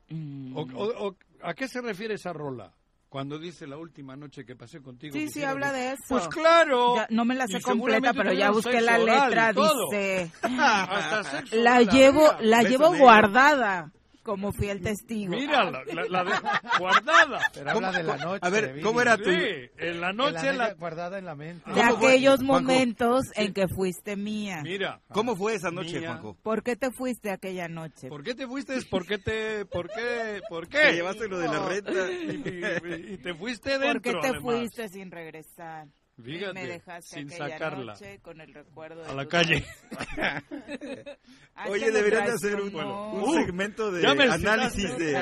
[0.09, 0.57] Mm.
[0.57, 2.72] O- o- o- ¿A qué se refiere esa rola?
[3.13, 5.13] Cuando dice la última noche que pasé contigo.
[5.13, 6.03] Sí, sí, quisiera habla de eso.
[6.09, 6.97] Pues claro.
[6.97, 10.31] Ya, no me la sé completa, pero ya busqué la letra, dice...
[10.43, 13.05] Hasta sexo La oral llevo, la llevo negro.
[13.05, 13.93] guardada
[14.23, 15.35] como fiel testigo.
[15.35, 16.33] Mira, la, la- la de
[16.79, 17.41] guardada.
[17.55, 18.39] Pero habla de la noche.
[18.47, 18.81] A ver.
[18.83, 20.75] ¿cómo era Sí, tu- en la noche la la...
[20.75, 21.70] guardada en la mente.
[21.70, 22.53] de ¿Cómo fue, aquellos Juanjo?
[22.62, 24.61] momentos en que fuiste mía.
[24.62, 26.09] Mira, ¿Cómo fue esa noche, Mía.
[26.12, 26.37] Juanjo?
[26.43, 28.09] ¿Por qué te fuiste aquella noche?
[28.09, 28.81] ¿por qué te fuiste?
[28.91, 29.64] ¿Por qué te...?
[29.66, 30.41] ¿Por qué?
[30.49, 30.79] ¿Por qué?
[30.79, 31.91] Te llevaste lo de la renta.
[32.11, 34.43] Y, y- y te fuiste dentro, ¿Por qué te además.
[34.43, 35.87] fuiste sin regresar?
[36.23, 39.65] Fíjate, me dejaste sin sacarla noche con el recuerdo de a la calle.
[41.69, 43.13] Oye, deberían de hacer un, traicionó.
[43.13, 45.13] un Uh, segmento de análisis de,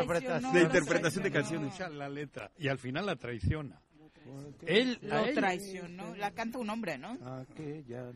[0.52, 1.78] de interpretación de canciones.
[1.90, 2.50] la letra.
[2.58, 3.80] Y al final la traiciona.
[4.66, 6.14] Él, a Lo él- traicionó.
[6.16, 7.18] La canta un hombre, ¿no?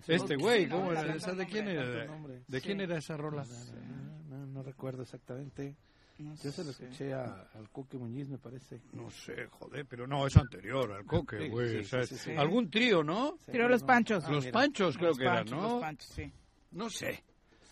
[0.06, 1.00] Este güey, no, ¿cómo era?
[1.02, 2.06] canta ¿Esa un de quién era?
[2.46, 3.44] ¿De quién era esa rola?
[3.44, 5.76] No, no, no recuerdo exactamente.
[6.18, 6.84] No Yo se lo sé.
[6.84, 8.80] escuché a- al Coque Muñiz, me parece.
[8.92, 11.84] No sé, joder, pero no, es anterior al coque, güey.
[11.84, 12.30] sí, sí, sí, sí.
[12.36, 13.36] Algún trío, ¿no?
[13.50, 14.24] Tiró los panchos.
[14.24, 14.52] Ah, los mira.
[14.52, 15.68] Panchos creo Los que eran, panchos, ¿no?
[15.70, 16.32] Los panchos, sí.
[16.70, 17.24] No sé.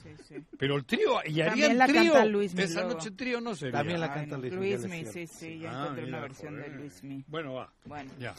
[0.03, 0.34] Sí, sí.
[0.59, 2.12] Pero el trío, y harían trío.
[2.14, 2.95] canta Luis Esa luego.
[2.97, 3.78] noche trío no sería.
[3.78, 6.26] También la canta Luis Luis Miguel, Mi, es sí, sí, ya Ah, encontré mira, una
[6.26, 6.70] versión joder.
[6.72, 7.24] de Luis Mi.
[7.28, 8.34] Bueno, va, Bueno, ya.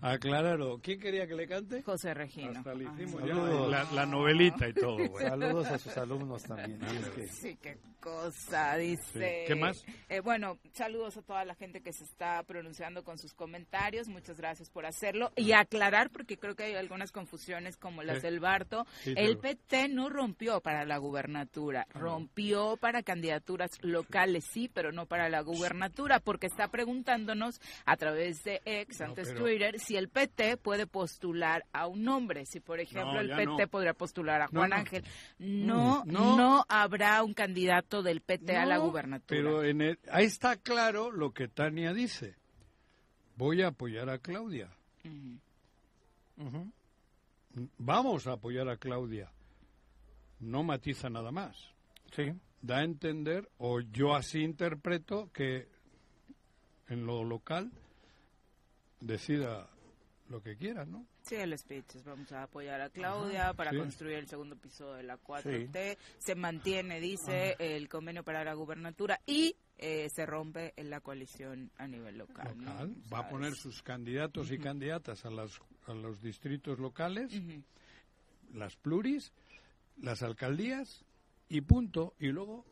[0.00, 0.78] Aclararlo.
[0.82, 1.82] ¿Quién quería que le cante?
[1.82, 2.58] José Regino.
[2.58, 3.26] Hasta le Ay, hicimos no.
[3.26, 3.70] ya Saludos.
[3.70, 4.98] la, la novelita y todo.
[5.18, 6.80] Saludos a sus alumnos también.
[6.88, 9.44] si es que- Sí, qué cosa, dice.
[9.46, 9.84] ¿Qué más?
[10.08, 14.08] Eh, bueno, saludos a toda la gente que se está pronunciando con sus comentarios.
[14.08, 15.32] Muchas gracias por hacerlo.
[15.36, 18.22] Y aclarar, porque creo que hay algunas confusiones como las Sí.
[18.22, 18.86] del Barto.
[19.02, 24.92] Sí, El pero- PT no rompió para la gubernatura, rompió para candidaturas locales, sí, pero
[24.92, 29.78] no para la gubernatura, porque está preguntándonos a través de ex, No, antes pero- Twitter,
[29.86, 32.44] si el PT puede postular a un nombre.
[32.46, 33.68] Si, por ejemplo, No, el PT no.
[33.68, 34.76] podría postular a Juan no.
[34.76, 35.04] Ángel.
[35.38, 36.36] No, No.
[36.36, 39.26] no, habrá un candidato del PT a la gubernatura.
[39.28, 42.34] Pero en el- ahí está claro lo que Tania dice.
[43.36, 44.68] Voy a apoyar a Claudia.
[47.78, 49.30] Vamos a apoyar a Claudia.
[50.40, 51.56] No matiza nada más.
[52.14, 52.32] Sí.
[52.62, 55.68] Da a entender, o yo así interpreto, que
[56.88, 57.70] en lo local
[59.00, 59.68] decida
[60.28, 61.06] lo que quiera, ¿no?
[61.22, 61.96] Sí, el speech.
[61.96, 63.78] es, Vamos a apoyar a Claudia para sí.
[63.78, 65.96] construir el segundo piso de la 4T.
[66.18, 71.70] Se mantiene, dice, el convenio para la gubernatura y eh, se rompe en la coalición
[71.76, 72.56] a nivel local.
[73.12, 77.32] Va a poner sus candidatos y candidatas a, las, a los distritos locales,
[78.52, 79.32] las pluris,
[79.98, 81.04] las alcaldías
[81.48, 82.14] y punto.
[82.18, 82.64] Y luego,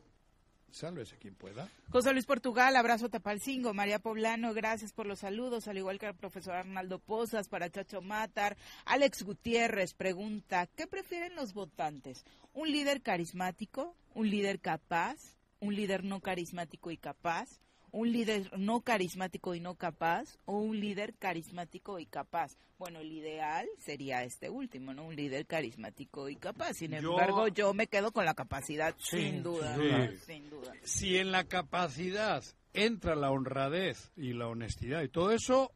[0.75, 1.69] sálvese quien pueda.
[1.89, 3.73] José Luis Portugal, abrazo Tapalcingo.
[3.73, 8.01] María Poblano, gracias por los saludos, al igual que al profesor Arnaldo Pozas, para Chacho
[8.01, 8.57] Matar.
[8.85, 12.25] Alex Gutiérrez pregunta, ¿qué prefieren los votantes?
[12.53, 13.95] ¿Un líder carismático?
[14.13, 15.35] ¿Un líder capaz?
[15.59, 17.59] ¿Un líder no carismático y capaz?
[17.95, 20.37] ¿Un líder no carismático y no capaz?
[20.43, 22.57] ¿O un líder carismático y capaz?
[22.77, 25.05] Bueno, el ideal sería este último, ¿no?
[25.05, 26.73] Un líder carismático y capaz.
[26.73, 29.75] Sin Yo- embargo, yo me quedo con la capacidad, Sí, sin duda.
[29.75, 30.11] sin duda.
[30.25, 30.73] Sin duda.
[30.83, 32.43] Si en la capacidad
[32.73, 35.71] entra la honradez y la honestidad y todo eso,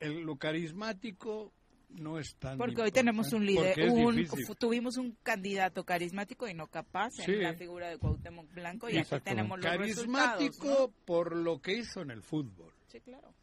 [0.00, 1.52] el, lo carismático
[1.98, 4.26] no es tan Porque hoy tenemos un líder, un-
[4.58, 7.32] tuvimos un candidato carismático y no capaz Sí.
[7.32, 11.78] en la figura de Cuauhtémoc Blanco y aquí tenemos los carismático resultados, por lo que
[11.78, 12.72] hizo en el fútbol.
[12.72, 12.84] ¿no?
[12.88, 13.34] Sí, claro.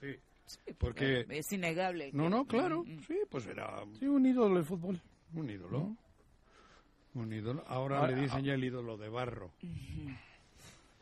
[0.00, 0.16] Sí.
[0.46, 2.10] Sí, Porque- es innegable.
[2.14, 2.82] No, que- no, claro.
[2.84, 3.02] Mm, mm.
[3.06, 5.00] Sí, pues era Sí, un ídolo del fútbol.
[5.34, 5.96] un ídolo.
[7.14, 7.64] Un ídolo.
[7.66, 9.52] Ahora Ahora- le dicen ya el ídolo de barro.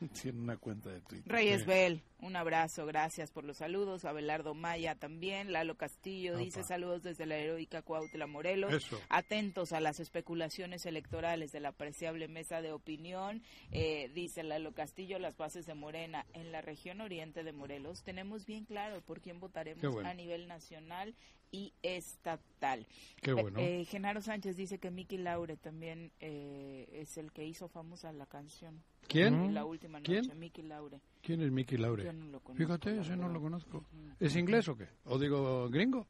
[0.23, 1.33] Tiene una cuenta de Twitter.
[1.33, 4.05] Reyes Bell, un abrazo, gracias por los saludos.
[4.05, 5.53] Abelardo Maya también.
[5.53, 8.73] Lalo Castillo dice saludos desde la heroica Cuautla Morelos.
[8.73, 9.01] Eso.
[9.09, 13.43] Atentos a las especulaciones electorales de la apreciable mesa de opinión.
[13.71, 18.03] Eh, dice Lalo Castillo, las bases de Morena en la región oriente de Morelos.
[18.03, 20.09] Tenemos bien claro por quién votaremos bueno.
[20.09, 21.15] a nivel nacional
[21.53, 22.87] y estatal.
[23.23, 23.59] Qué bueno.
[23.61, 28.27] Eh, Genaro Sánchez dice que Miki Laure también eh, es el que hizo famosa la
[28.27, 28.83] canción.
[29.09, 29.55] ¿Quién?
[29.55, 30.39] La última noche, ¿Quién?
[30.39, 31.01] Miki Laure.
[31.23, 32.05] ¿Quién es Mickey Laure?
[32.05, 33.85] Yo no lo conozco, Fíjate, ese no lo conozco.
[34.21, 34.89] ¿Es inglés o qué?
[35.05, 36.07] ¿O digo gringo?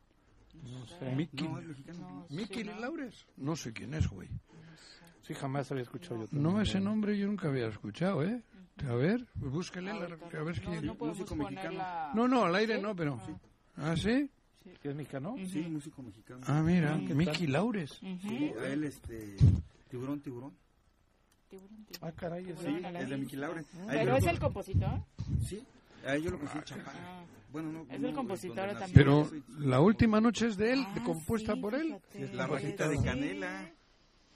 [0.54, 1.14] No sé.
[1.14, 1.60] Mickey, No.
[1.60, 2.80] No, Mickey sí, ¿no?
[2.80, 3.26] Laures.
[3.36, 4.28] No sé quién es, güey.
[5.22, 6.28] Sí, jamás había escuchado yo.
[6.32, 6.62] No, también.
[6.62, 8.42] ese nombre yo nunca había escuchado, ¿eh?
[8.88, 10.26] A ver, búsquele, la- Ahorita.
[10.38, 10.86] a ver no, quién.
[10.86, 10.94] no
[11.36, 11.72] mexicano.
[11.78, 12.82] la- No, no, al aire ¿Sí?
[12.82, 13.18] no, pero...
[13.20, 13.38] Ah.
[13.92, 14.30] ¿Ah, sí?
[14.82, 15.36] ¿Que es mexicano?
[15.50, 16.40] Sí, músico mexicano.
[16.46, 17.16] Ah, mira, Ah, ¿qué tal?
[17.16, 18.02] Mickey Laures.
[18.02, 18.28] Ujú.
[18.28, 19.36] Sí, a él, este,
[19.90, 20.52] tiburón, tiburón.
[21.50, 22.08] Tiburón, tiburón.
[22.08, 23.16] Ah, caray, ese Sí, la es de.
[23.16, 23.60] Mickey Laure.
[23.60, 25.00] A él yo Pero es el compositor.
[25.46, 25.62] Sí,
[26.06, 26.98] a él yo lo conocí en Chapala.
[27.00, 27.24] Ah.
[27.52, 27.86] Bueno, no.
[27.90, 28.90] Es no, el compositor también.
[28.92, 31.96] Pero la última noche es de él, Ah, compuesta sí, por él.
[32.10, 32.34] fíjate.
[32.34, 33.70] La rajita de canela.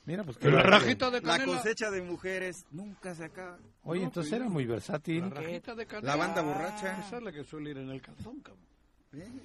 [0.07, 1.59] Mira, pues Pero la que- rajita de La canela.
[1.59, 3.59] cosecha de mujeres nunca se acaba.
[3.85, 5.20] Oye, No, entonces pues, era muy versátil.
[5.22, 6.09] La rajita de canela.
[6.09, 6.99] La banda borracha.
[7.07, 8.64] Esa es la que suele ir en el calzón, cabrón.
[9.12, 9.41] Bien,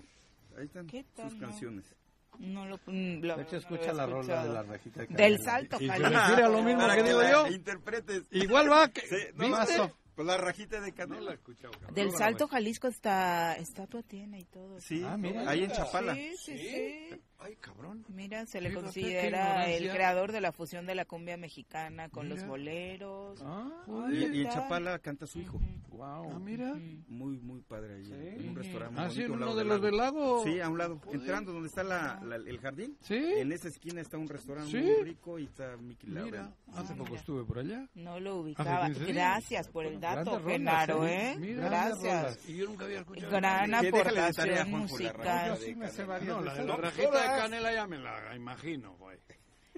[0.57, 1.47] Ahí están ¿Qué tal, sus no?
[1.47, 1.95] canciones.
[2.39, 5.77] No lo, la De hecho, escucha no la rola de la rajita de Del salto,
[5.79, 6.19] Y se Jalisco.
[6.19, 7.47] refiere a lo mismo Para que digo yo.
[7.47, 8.23] Interpretes.
[8.31, 9.01] Igual va que...
[9.01, 9.93] Sí, no, ¿Viste?
[10.15, 11.21] Pues la rajita de No canela.
[11.21, 11.73] la he escuchado.
[11.93, 14.79] Del Salto Jalisco está estatua tiene y todo.
[14.79, 15.49] Sí, Ah, mira.
[15.49, 16.13] ahí en Chapala.
[16.15, 17.09] Sí, sí, sí.
[17.37, 18.05] Ay, cabrón.
[18.07, 22.45] Mira, se le considera el creador de la fusión de la cumbia mexicana con los
[22.47, 23.39] boleros.
[23.43, 24.49] Ah, Y, y en.
[24.49, 25.59] Chapala canta su hijo.
[25.89, 26.31] wow.
[26.33, 26.73] Ah, mira.
[27.07, 28.11] Muy, muy padre ahí.
[28.39, 28.99] En un restaurante.
[28.99, 30.43] Ah, muy sí, en bonito, a un uno lado de los del lago.
[30.45, 31.01] Sí, a un lado.
[31.11, 32.97] Entrando donde está la, la- el jardín.
[33.01, 33.15] Sí.
[33.15, 34.77] En esa esquina está un restaurante Sí.
[34.77, 36.09] muy rico y está Mickey.
[36.09, 37.19] Mira, hace Ah, poco mira.
[37.19, 37.87] estuve por allá.
[37.95, 38.85] No lo ubicaba.
[38.85, 39.15] 15 días.
[39.15, 41.31] Gracias por el dato, Genaro, ¿eh?
[41.31, 41.35] ¿eh?
[41.39, 42.39] Mira, Gracias.
[42.49, 43.31] Y yo nunca había escuchado.
[43.31, 45.15] Gran aportación musical.
[45.49, 46.07] rajita Sí, de me sé canela.
[46.07, 46.67] varias No, de la de esas.
[46.67, 49.17] la rajita de canela ya me la imagino, güey.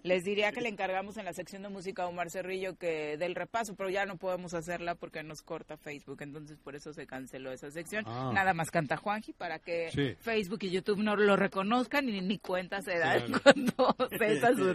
[0.03, 3.35] Les diría que le encargamos en la sección de música a Omar Cerrillo que del
[3.35, 7.51] repaso, pero ya no podemos hacerla porque nos corta Facebook, entonces por eso se canceló
[7.51, 8.03] esa sección.
[8.07, 8.31] Ah.
[8.33, 10.15] Nada más canta Juanji para que Sí.
[10.19, 13.41] Facebook y YouTube no lo reconozcan y ni cuenta se da Claro.
[13.43, 14.73] cuando cesa su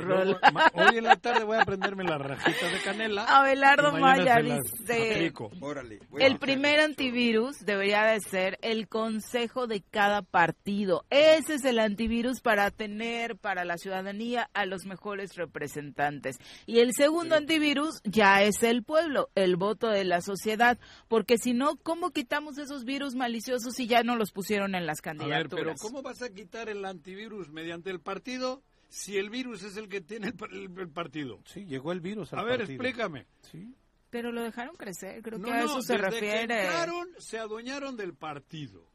[0.53, 3.25] ma- Hoy en la tarde voy a aprenderme la rajita de canela.
[3.25, 5.33] Abelardo Maya las dice...
[5.61, 6.01] Órale.
[6.19, 11.05] El primer antivirus debería de ser el consejo de cada partido.
[11.11, 16.39] Ese es el antivirus para tener para la ciudadanía a los mejores representantes.
[16.67, 20.79] Y el segundo antivirus ya es el pueblo, el voto de la sociedad.
[21.09, 24.99] Porque si no, ¿cómo quitamos esos virus maliciosos si ya no los pusieron en las
[24.99, 25.65] A ver, candidaturas?
[25.65, 29.89] pero ¿cómo vas a quitar el antivirus mediante el partido si el virus es el
[29.89, 31.41] que tiene el, par- el- el partido?
[31.47, 32.83] Sí, llegó el virus al A ver, partido.
[32.83, 33.27] explícame.
[33.51, 33.75] Sí.
[34.11, 36.63] Pero lo dejaron crecer, creo No, que a no, eso se desde que refiere.
[36.65, 38.92] entraron, se adueñaron del partido.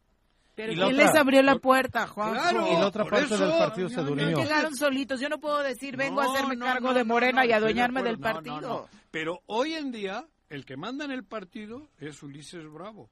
[0.58, 2.34] Pero ¿quién otra- les abrió la puerta, Juan?
[2.34, 2.68] Claro.
[2.68, 4.38] Y la otra parte eso- del partido se No, no durmió.
[4.40, 5.20] llegaron solitos.
[5.22, 8.02] Yo no puedo decir, vengo a hacerme no, cargo no, de Morena no, y adueñarme
[8.02, 8.60] del partido.
[8.62, 8.90] no, no.
[9.12, 13.10] Pero hoy en día, el que manda en el partido es Ulises Bravo.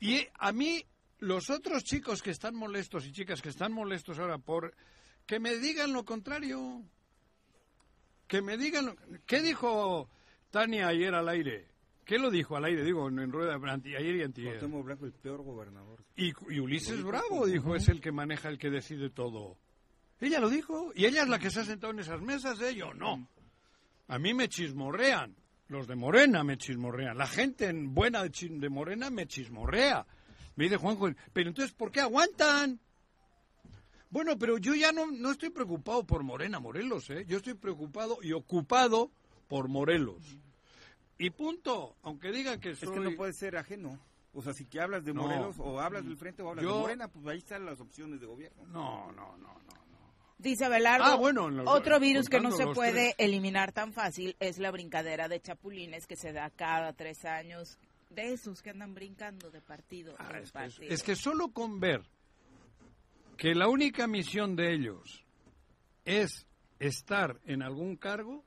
[0.00, 0.84] Y a mí,
[1.20, 4.74] los otros chicos que están molestos y chicas que están molestos ahora por
[5.24, 6.82] que me digan lo contrario.
[8.26, 8.86] Que me digan.
[8.86, 10.08] lo- ¿Qué dijo
[10.50, 11.68] Tania ayer al aire?
[12.04, 12.84] ¿Qué lo dijo al aire?
[12.84, 14.58] Digo, en, rueda ayer y antier.
[14.58, 16.04] Cuauhtémoc Blanco, el peor gobernador.
[16.16, 19.56] Y, y Ulises dijo Bravo dijo, es el que maneja, el que decide todo.
[20.20, 22.74] Ella lo dijo, y ella es la que se ha sentado en esas mesas, ¿eh?
[22.74, 23.28] yo no.
[24.08, 25.34] A mí me chismorrean,
[25.68, 30.06] los de Morena me chismorrean, la gente en buena de Morena me chismorrea.
[30.54, 32.80] Me dice Juanjo, pero entonces, ¿por qué aguantan?
[34.10, 37.24] Bueno, pero yo ya no, no estoy preocupado por Morena, Morelos, ¿eh?
[37.26, 39.10] Yo estoy preocupado y ocupado
[39.48, 40.38] por Morelos.
[41.18, 42.92] Y punto, aunque digan que Es soy...
[42.94, 43.98] que no puede ser ajeno.
[44.34, 45.22] O sea, si que hablas de No.
[45.22, 48.20] Morelos o hablas del Frente o hablas Yo- de Morena, pues ahí están las opciones
[48.20, 48.64] de gobierno.
[48.68, 49.72] No, no, no, no.
[50.38, 53.14] Dice Abelardo, Ah, bueno, los- otro virus que no se puede tres.
[53.18, 57.78] eliminar tan fácil es la brincadera de chapulines que se da cada tres años.
[58.10, 61.78] De esos que andan brincando de partido Ah, en es, que, es que solo con
[61.80, 62.02] ver
[63.36, 65.24] que la única misión de ellos
[66.04, 66.46] es
[66.78, 68.44] estar en algún cargo,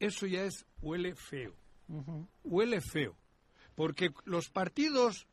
[0.00, 1.54] eso ya es huele feo.
[2.44, 3.16] Huele feo.
[3.74, 5.26] Porque los partidos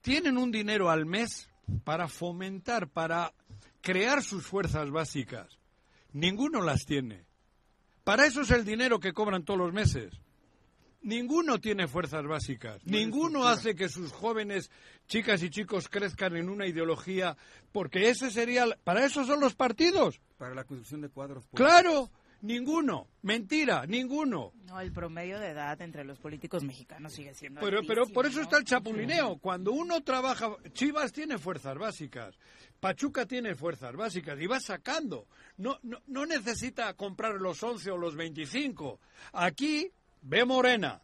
[0.00, 1.48] tienen un dinero al mes
[1.84, 3.32] para fomentar, para
[3.80, 5.58] crear sus fuerzas básicas.
[6.12, 7.24] Ninguno las tiene.
[8.04, 10.12] Para eso es el dinero que cobran todos los meses.
[11.02, 12.84] Ninguno tiene fuerzas básicas.
[12.84, 14.70] Ninguno hace que sus jóvenes
[15.06, 17.36] chicas y chicos crezcan en una ideología,
[17.72, 20.20] porque ese sería, para eso son los partidos.
[20.36, 21.46] Para la construcción de cuadros.
[21.46, 21.70] políticos.
[21.82, 22.10] Claro.
[22.42, 23.06] Ninguno.
[23.22, 24.52] Mentira, ninguno.
[24.66, 28.40] No, el promedio de edad entre los políticos mexicanos sigue siendo Pero, pero por eso
[28.40, 29.38] está el chapulineo.
[29.38, 32.38] Cuando uno trabaja, Chivas tiene fuerzas básicas,
[32.78, 35.26] Pachuca tiene fuerzas básicas y va sacando.
[35.58, 38.98] No, no, no necesita comprar los 11 o los 25.
[39.32, 39.90] Aquí
[40.22, 41.02] ve Morena.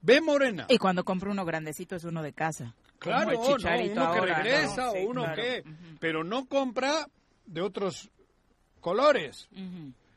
[0.00, 0.66] Ve Morena.
[0.68, 2.74] Y cuando compra uno grandecito es uno de casa.
[2.98, 5.36] Claro, no, uno que regresa Sí, o uno claro.
[5.36, 5.64] que...
[6.00, 7.06] Pero no compra
[7.44, 8.10] de otros
[8.80, 9.48] colores.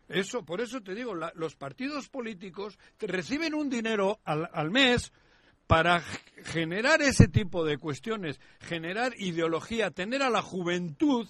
[0.10, 5.14] Eso, por eso te digo, los partidos políticos reciben un dinero al, al mes
[5.68, 6.02] para
[6.46, 11.28] generar ese tipo de cuestiones, generar ideología, tener a la juventud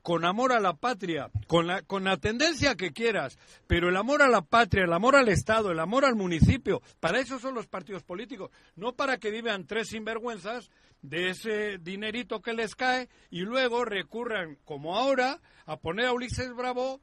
[0.00, 4.22] con amor a la patria, con la, con la tendencia que quieras, pero el amor
[4.22, 7.68] a la patria, el amor al Estado, el amor al municipio, para eso son los
[7.68, 10.70] partidos políticos, no para que vivan tres sinvergüenzas
[11.02, 16.54] de ese dinerito que les cae y luego recurran, como ahora, a poner a Ulises
[16.54, 17.00] Bravo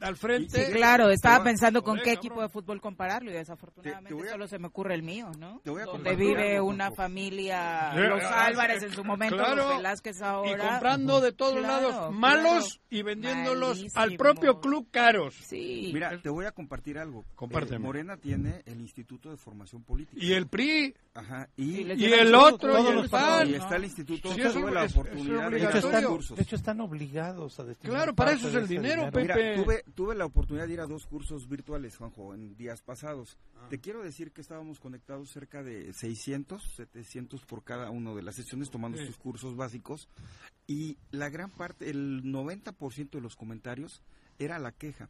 [0.00, 0.66] al frente.
[0.66, 4.28] Sí, Claro, estaba pensando con qué equipo de fútbol compararlo y desafortunadamente Te- te voy
[4.28, 5.60] a- solo se me ocurre el mío, ¿no?
[5.64, 9.36] te voy a Donde vive una familia, Eh, los ah, Álvarez eh, en su momento,
[9.36, 10.50] claro, los Velázquez ahora.
[10.50, 12.80] y comprando de todos Claro, lados malos claro.
[12.90, 15.34] y vendiéndolos al propio club caros.
[15.46, 15.90] Sí.
[15.92, 17.24] Mira, te voy a compartir algo.
[17.34, 17.76] Compárteme.
[17.76, 20.22] Eh, Morena tiene el Instituto de Formación Política.
[20.24, 21.48] Y el PRI Ajá.
[21.56, 23.20] Y Y, y el otro todos y el los PAN.
[23.22, 24.32] partidos, y está el instituto.
[24.34, 26.36] Sí, tuve la es- oportunidad es de De hecho, están, cursos.
[26.36, 29.10] de hecho, están obligados a destinar Claro, para eso es de el dinero,
[29.42, 33.38] Mira, tuve, tuve la oportunidad de ir a dos cursos virtuales, Juanjo, en días pasados.
[33.70, 38.34] Te quiero decir que estábamos conectados cerca de 600, 700 por cada una de las
[38.36, 39.06] sesiones tomando Sí.
[39.06, 40.08] sus cursos básicos.
[40.66, 44.02] Y la gran parte, el 90% de los comentarios
[44.38, 45.08] era la queja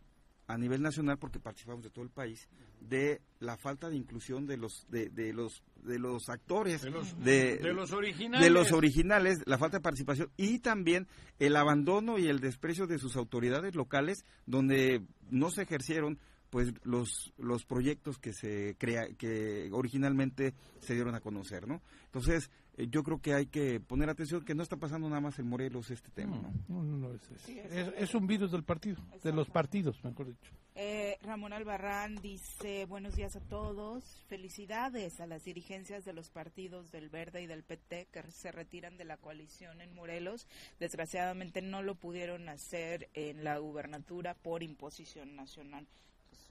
[0.49, 2.49] a nivel nacional, porque participamos de todo el país,
[2.81, 7.19] de la falta de inclusión de los, de, de los, de los actores, De los,
[7.23, 8.45] de, de los originales.
[8.45, 11.07] de los originales, la falta de participación y también
[11.39, 16.19] el abandono y el desprecio de sus autoridades locales donde no se ejercieron
[16.51, 21.83] pues los los proyectos que se crea que originalmente se dieron a conocer, ¿no?
[22.07, 22.51] Entonces,
[22.87, 25.91] yo creo que hay que poner atención que no está pasando nada más en Morelos
[25.91, 26.53] este tema, ¿no?
[26.69, 30.27] No, no, no, es, es- es- es un virus del partido, de los partidos, mejor
[30.29, 30.53] dicho.
[30.81, 36.93] Eh, Ramón Albarrán dice, buenos días a todos, felicidades a las dirigencias de los partidos
[36.93, 40.47] del Verde y del PT que se retiran de la coalición en Morelos.
[40.79, 45.89] Desgraciadamente no lo pudieron hacer en la gubernatura por imposición nacional.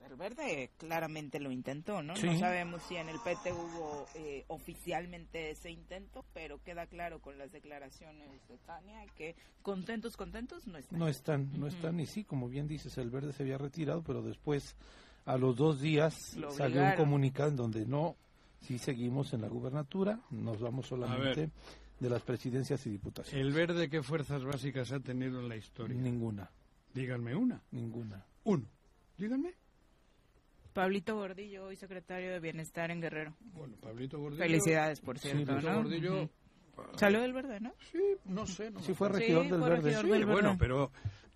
[0.05, 2.15] El Verde claramente lo intentó, ¿no?
[2.15, 2.27] Sí.
[2.27, 7.38] No sabemos si en el PT hubo eh, oficialmente ese intento, pero queda claro con
[7.38, 10.99] las declaraciones de Tania que contentos, contentos no están.
[10.99, 14.21] No están, no están, y sí, como bien dices, el verde se había retirado, pero
[14.21, 14.75] después,
[15.25, 18.15] a los dos días, Lo salió un comunicado en donde no,
[18.61, 21.49] sí seguimos en la gubernatura, nos vamos solamente
[21.99, 23.45] de las presidencias y diputaciones.
[23.45, 25.99] El verde, ¿qué fuerzas básicas ha tenido en la historia?
[25.99, 26.49] Ninguna,
[26.93, 27.61] Díganme una.
[27.71, 28.25] ninguna.
[28.43, 28.65] Uno.
[29.17, 29.53] Díganme.
[30.78, 33.34] Pablito Gordillo, hoy secretario de Bienestar en Guerrero.
[33.55, 34.43] Bueno, Pablito Gordillo.
[34.43, 35.78] Felicidades, por Sí, cierto, Pablito ¿no?
[35.82, 36.13] Gordillo.
[36.21, 36.30] Ujú.
[36.97, 37.73] Salió del verde, ¿no?
[37.91, 38.69] Sí, no sé.
[38.69, 39.82] No Sí fue regidor Sí, del fue verde.
[39.86, 40.57] regidor Sí, del bueno, Verde.
[40.59, 40.91] pero,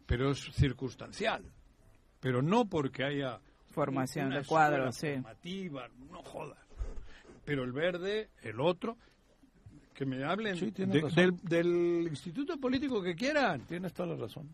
[0.06, 1.44] pero es circunstancial.
[2.20, 3.40] Pero no porque haya
[3.72, 5.08] Formación una de cuadros, sí.
[5.14, 6.60] formativa, no jodas.
[7.44, 8.96] Pero el verde, el otro,
[9.96, 13.62] que me hablen Sí, de- del, del instituto político que quieran.
[13.62, 14.48] Tienes toda la razón.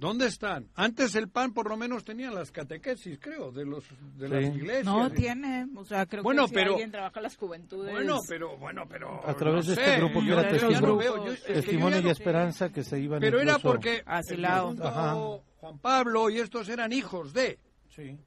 [0.00, 0.66] ¿Dónde están?
[0.76, 3.84] Antes el PAN por lo menos tenía las catequesis, creo, de los
[4.16, 4.32] de Sí.
[4.34, 4.86] las iglesias.
[4.86, 7.92] No tiene, o sea, creo Bueno, que si pero- alguien trabaja las juventudes.
[7.92, 10.62] Bueno, pero bueno, pero A través no de este sé, grupo que yo era ya
[10.62, 13.52] no testigo- veo, yo- es que ya Testimonio y esperanza que se iban Pero era
[13.52, 14.60] incluso- porque A el Silao.
[14.70, 15.14] segundo Ajá.
[15.58, 17.58] Juan Pablo y estos eran hijos de
[17.90, 18.18] Sí.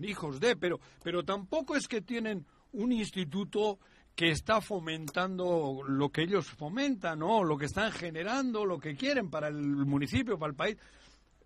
[0.00, 3.80] hijos de, pero, pero tampoco es que tienen un instituto
[4.18, 7.44] que está fomentando lo que ellos fomentan, ¿no?
[7.44, 10.76] Lo que están generando, lo que quieren para el municipio, para el país.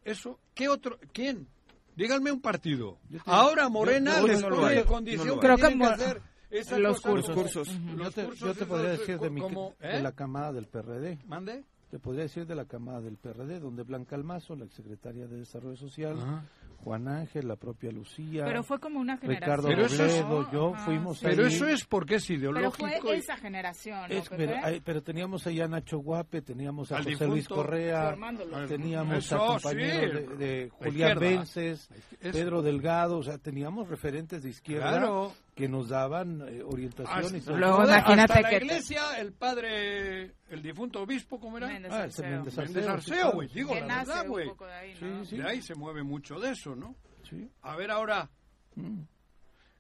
[0.03, 0.99] Eso, ¿qué otro?
[1.13, 1.47] ¿Quién?
[1.95, 2.97] Díganme un partido.
[3.27, 5.47] Ahora Morena yo- les no pone hay, en condición no lo que
[5.77, 7.35] que hacer esa los cursos.
[7.35, 7.69] Cursos.
[7.69, 10.03] Yo te, cursos yo te esos podría de- decir de, mi, como- de ¿eh?
[10.03, 11.19] la camada del PRD.
[11.27, 11.65] ¿Mande?
[11.91, 15.77] Te podría decir de la camada del PRD, donde Blanca Almazo, la exsecretaria de Desarrollo
[15.77, 16.45] Social, Ajá.
[16.83, 19.45] Juan Ángel, la propia Lucía, Pero fue como una generación.
[19.59, 21.27] Ricardo Pero eso es- Robledo, yo Ajá, fuimos sí.
[21.29, 22.89] Pero eso es porque es Pero ideológico.
[23.01, 26.91] fue y- esa generación, ¿no, Es- pero, ay, pero teníamos ahí a Nacho Guape, teníamos
[26.91, 28.67] a Al José Luis difunto Correa, Formándolo.
[28.67, 31.19] teníamos Eso, a compañeros sí, de, de Julián.
[31.21, 31.89] Vences,
[32.21, 35.33] Es- Pedro Delgado, o sea, teníamos referentes de izquierda Claro.
[35.55, 39.03] Que nos daban eh, orientación y Hasta, Luego todo- imagínate hasta la que te- iglesia,
[39.21, 41.67] el padre, el difunto obispo, ¿cómo era?
[41.69, 43.33] Méndez Ah, Arceo.
[43.33, 44.49] Güey, digo la verdad, güey.
[44.49, 45.25] poco de ahí, Sí, ¿no?
[45.27, 45.37] sí.
[45.37, 46.97] De ahí se mueve mucho de eso, ¿no?
[47.29, 47.51] Sí.
[47.63, 48.31] A ver ahora,
[48.77, 49.03] Mm.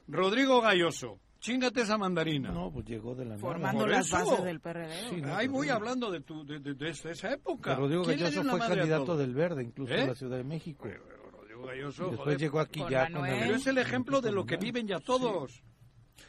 [0.08, 2.50] Rodrigo Galloso, chingate esa mandarina.
[2.50, 3.38] No, pues llegó de la.
[3.38, 4.16] Formando las eso.
[4.16, 5.08] bases del PRD.
[5.08, 5.74] Sí, no, Ahí voy Rodrigo.
[5.76, 7.74] hablando de, tu, de, de- de esa- época.
[7.76, 10.00] Rodrigo ¿Quién le dio Galloso fue candidato del Verde, incluso ¿Eh?
[10.02, 10.86] en la Ciudad de México.
[11.72, 12.02] Maravilloso.
[12.04, 12.38] Después joder.
[12.38, 13.20] llegó aquí Con ya Manuel.
[13.20, 13.40] con el...
[13.46, 15.62] Pero es el ejemplo de lo que viven ya todos.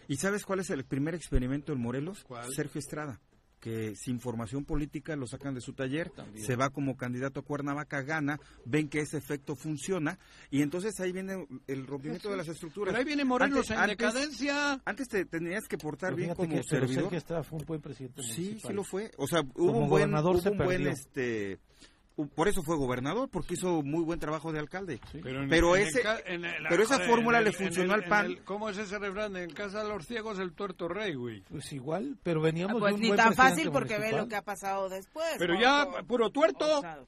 [0.07, 2.23] ¿Y sabes cuál es el primer experimento en Morelos?
[2.23, 2.51] ¿Cuál?
[2.53, 3.21] Sergio Estrada,
[3.59, 6.45] que sin formación política lo sacan de su taller, También.
[6.45, 10.19] se va como candidato a Cuernavaca, gana, ven que ese efecto funciona
[10.49, 12.91] y entonces ahí viene el rompimiento de las estructuras.
[12.91, 14.81] Pero ahí viene Morelos Antes- en antes- decadencia.
[14.83, 17.03] Antes te tenías que portar Pero bien como que servidor.
[17.03, 18.71] Sergio Estrada fue un buen presidente Sí, municipal.
[18.71, 19.11] sí lo fue.
[19.17, 20.89] O sea, hubo Como un buen, gobernador hubo se un buen, perdió.
[20.89, 21.92] este, u-
[22.35, 24.99] por eso fue gobernador, porque hizo muy buen trabajo de alcalde.
[25.23, 28.37] Pero, en- Pero en ese- el- pero esa fórmula le funcionó al PAN.
[28.45, 29.35] ¿Cómo es ese refrán?
[29.35, 31.41] En casa de los ciegos el tuerto rey, güey.
[31.49, 34.27] Pues igual, pero veníamos Ah, pues de un ni buen tan fácil porque ve lo
[34.27, 35.35] que ha pasado después.
[35.39, 36.77] Pero ya, puro tuerto.
[36.77, 36.99] o sea,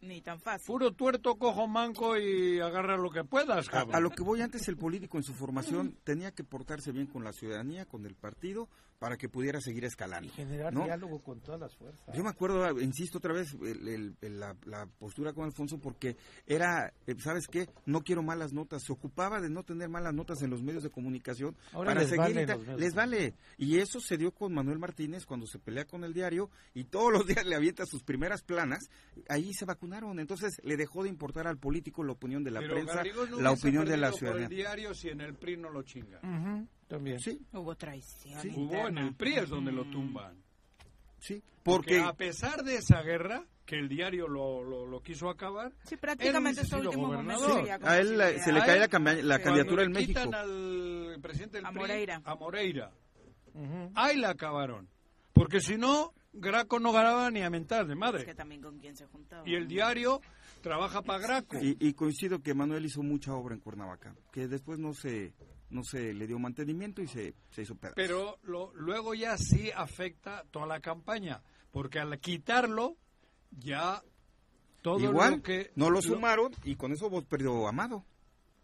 [0.00, 0.66] ni tan fácil.
[0.66, 3.96] Puro tuerto, cojo manco y agarra lo que puedas, A, cabrón.
[3.96, 7.24] a lo que voy antes, el político en su formación tenía que portarse bien con
[7.24, 8.68] la ciudadanía, con el partido,
[9.04, 10.28] para que pudiera seguir escalando.
[10.28, 10.84] Y generar ¿no?
[10.84, 12.02] diálogo con todas las fuerzas.
[12.16, 15.76] Yo me acuerdo, ah, insisto otra vez, el- el- el- la, la postura con Alfonso,
[15.78, 17.68] porque era, eh, ¿sabes qué?
[17.84, 18.82] No quiero malas notas.
[18.82, 22.08] Se ocupaba de no tener malas notas en los medios de comunicación Ahora para les
[22.08, 22.34] seguir.
[22.34, 23.34] medios les vale.
[23.58, 27.12] Y eso se dio con Manuel Martínez cuando se pelea con el diario y todos
[27.12, 28.88] los días le avienta sus primeras planas.
[29.28, 30.18] Ahí se vacunaron.
[30.18, 33.02] Entonces le dejó de importar al político la opinión de la Pero prensa,
[33.38, 34.46] la opinión de la ciudadanía.
[34.46, 36.20] el diario si en el PRI no lo chingan.
[36.24, 37.18] Ujú, también.
[37.20, 38.40] Sí, Hubo traición.
[38.40, 38.52] Sí.
[38.56, 40.36] Hubo en el PRI es donde lo tumban.
[41.18, 41.42] sí.
[41.62, 45.72] Porque, Porque, a pesar de esa guerra, que el diario lo, lo, lo quiso acabar,
[45.84, 47.40] Sí, prácticamente hubiese sido último momento.
[47.40, 47.66] gobernador.
[47.66, 50.20] sería a él la- se le A cae él, la, cambia- la candidatura en México.
[50.20, 52.20] quitan al presidente del A PRI, Moreira.
[52.22, 52.90] a Moreira.
[53.54, 53.90] Ujú.
[53.94, 54.88] Ahí la acabaron.
[55.32, 58.24] Porque si no, Graco no ganaba ni a mentar de Es madre.
[58.26, 59.48] que también con quién se juntaba.
[59.48, 60.20] Y el diario
[60.60, 61.56] trabaja para Graco.
[61.62, 65.32] Y, y coincido que Manuel hizo mucha obra en Cuernavaca, que después no se,
[65.74, 67.96] no se le dio mantenimiento y se, se hizo pedazo.
[67.96, 71.42] Pero lo- luego ya sí afecta toda la campaña.
[71.70, 72.96] Porque al quitarlo,
[73.50, 74.02] ya
[74.80, 75.72] todo Igual, lo que...
[75.74, 78.04] no lo sumaron y con eso vos perdió Amado.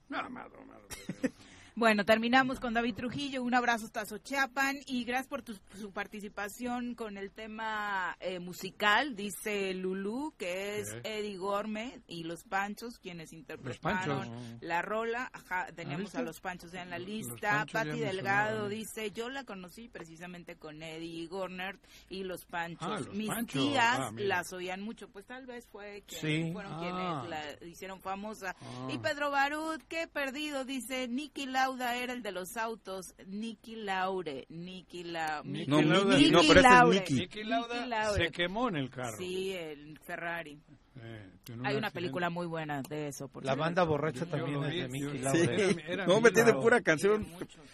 [0.08, 0.86] No, amado, amado.
[1.80, 3.42] Bueno, terminamos con David Trujillo.
[3.42, 9.16] Un abrazo hasta Sochiapan y gracias por tu, su participación con el tema eh, musical.
[9.16, 10.94] Dice Lulú, que es.
[11.04, 14.58] Eddie Gorme y Los Panchos, quienes interpretaron Panchos.
[14.62, 15.30] la rola.
[15.32, 16.18] Ajá, teníamos ¿viste?
[16.18, 17.64] a Los Panchos ya en la lista.
[17.72, 21.78] Patti Delgado dice, yo la conocí precisamente con Eddie Gorner
[22.10, 22.88] y Los Panchos.
[22.90, 23.62] Ah, Los Mis Panchos.
[23.62, 26.50] tías Ah, las oían mucho, pues tal vez fue Sí.
[26.52, 27.22] fueron Ah.
[27.24, 28.54] quienes la hicieron famosa.
[28.60, 28.88] Ah.
[28.92, 34.46] Y Pedro Barut, qué perdido, dice, Nicky Lauda era el de los autos, Nicky Laure,
[34.48, 35.42] Nicky La...
[35.44, 36.16] Nicky No, Lauda.
[36.16, 36.98] Nicky, no, pero es Laure.
[37.00, 37.14] Nicky.
[37.14, 38.14] Nicky Lauda Nicky Lauda.
[38.16, 39.16] se quemó en el carro.
[39.16, 40.60] Sí, el Ferrari.
[41.02, 41.90] Eh, Hay una accidente.
[41.92, 43.28] película muy buena de eso.
[43.28, 43.60] Por La cierto.
[43.64, 45.38] banda borracha Yo también lo es vi, de Mickey yo- Laura.
[45.38, 45.48] Sí.
[45.48, 47.26] Era- era no, me tiene pura canción.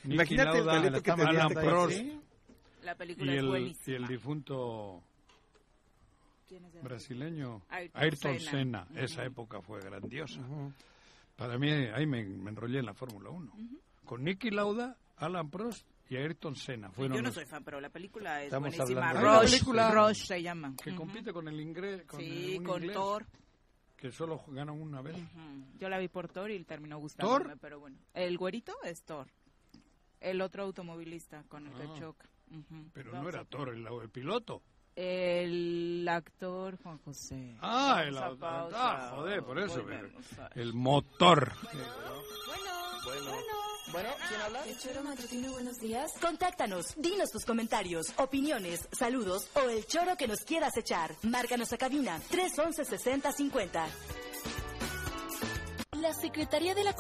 [0.05, 1.97] Imagínate el Lauda, talento que tenía Alan Prost.
[1.97, 2.23] cabrón.
[2.83, 3.83] La película y es el, buenísima.
[3.87, 5.03] y el difunto
[6.47, 8.87] ¿Quién es el- brasileño Ayrton Ayrton, Senna.
[8.87, 9.01] Senna.
[9.03, 9.31] Esa Ujú.
[9.31, 10.41] época fue grandiosa.
[11.35, 13.53] Para mí, ahí me, me enrollé en la Fórmula 1.
[14.07, 16.91] Con Nicky Lauda, Alan Prost y Ayrton Senna.
[16.91, 19.09] Fueron Yo no los soy fan, pero la película es Estamos buenísima.
[19.11, 20.75] hablando de- Rush, película Rush se llama.
[20.83, 20.99] que Ujú.
[20.99, 22.05] compite con el inglés.
[22.07, 23.27] Con Sí, un con inglés Thor.
[23.97, 25.17] Que solo gana una vez.
[25.17, 25.79] Ujú.
[25.79, 27.59] Yo la vi por Thor y terminó gustándome, ¿Thor?
[27.61, 27.97] pero bueno.
[28.15, 29.27] El güerito es Thor.
[30.21, 31.79] El otro automovilista con el Ah.
[31.79, 32.29] que choca.
[32.51, 32.91] Ujú.
[32.93, 34.63] Pero Vamos no era Thor, el, el piloto.
[34.97, 37.55] El actor Juan José.
[37.61, 38.77] Ah, el Vamos a auto- pausa.
[38.81, 39.85] ah, joder, por eso.
[40.55, 41.53] El motor.
[44.67, 46.13] El Choro Matutino, buenos días.
[46.21, 51.15] Contáctanos, dinos tus comentarios, opiniones, saludos o el choro que nos quieras echar.
[51.23, 53.87] Márcanos a cabina 311 6050.
[56.01, 56.95] La Secretaría de la...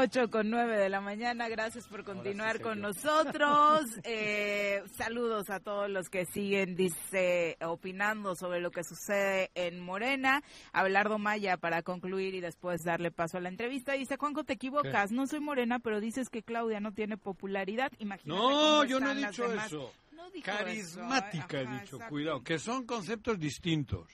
[0.00, 3.80] 8 con 9 de la mañana, gracias por continuar con nosotros.
[4.04, 10.44] Eh, saludos a todos los que siguen, dice, opinando sobre lo que sucede en Morena.
[10.72, 15.10] Abelardo Maya, para concluir y después darle paso a la entrevista, dice, Juanjo, te equivocas,
[15.10, 17.90] no soy Morena, pero dices que Claudia no tiene popularidad.
[17.98, 19.66] Imagínate No, cómo yo no he dicho demás.
[19.66, 19.92] eso.
[20.12, 21.56] No dijo Carismática eso.
[21.58, 22.10] he Ajá, dicho, exacto.
[22.14, 24.06] cuidado, que son conceptos distintos.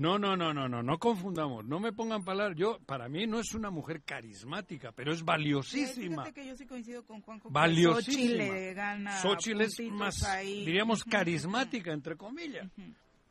[0.00, 2.56] No, no, no, no, no, no confundamos, no me pongan palabras.
[2.56, 6.22] Yo, para mí no es una mujer carismática, pero es valiosísima.
[6.22, 7.50] Fíjate que yo sí coincido con Juanjo.
[7.50, 8.24] Valiosísima.
[8.24, 10.64] Xochitl le gana Xochitl es más, ahí.
[10.64, 12.66] diríamos, carismática, entre comillas.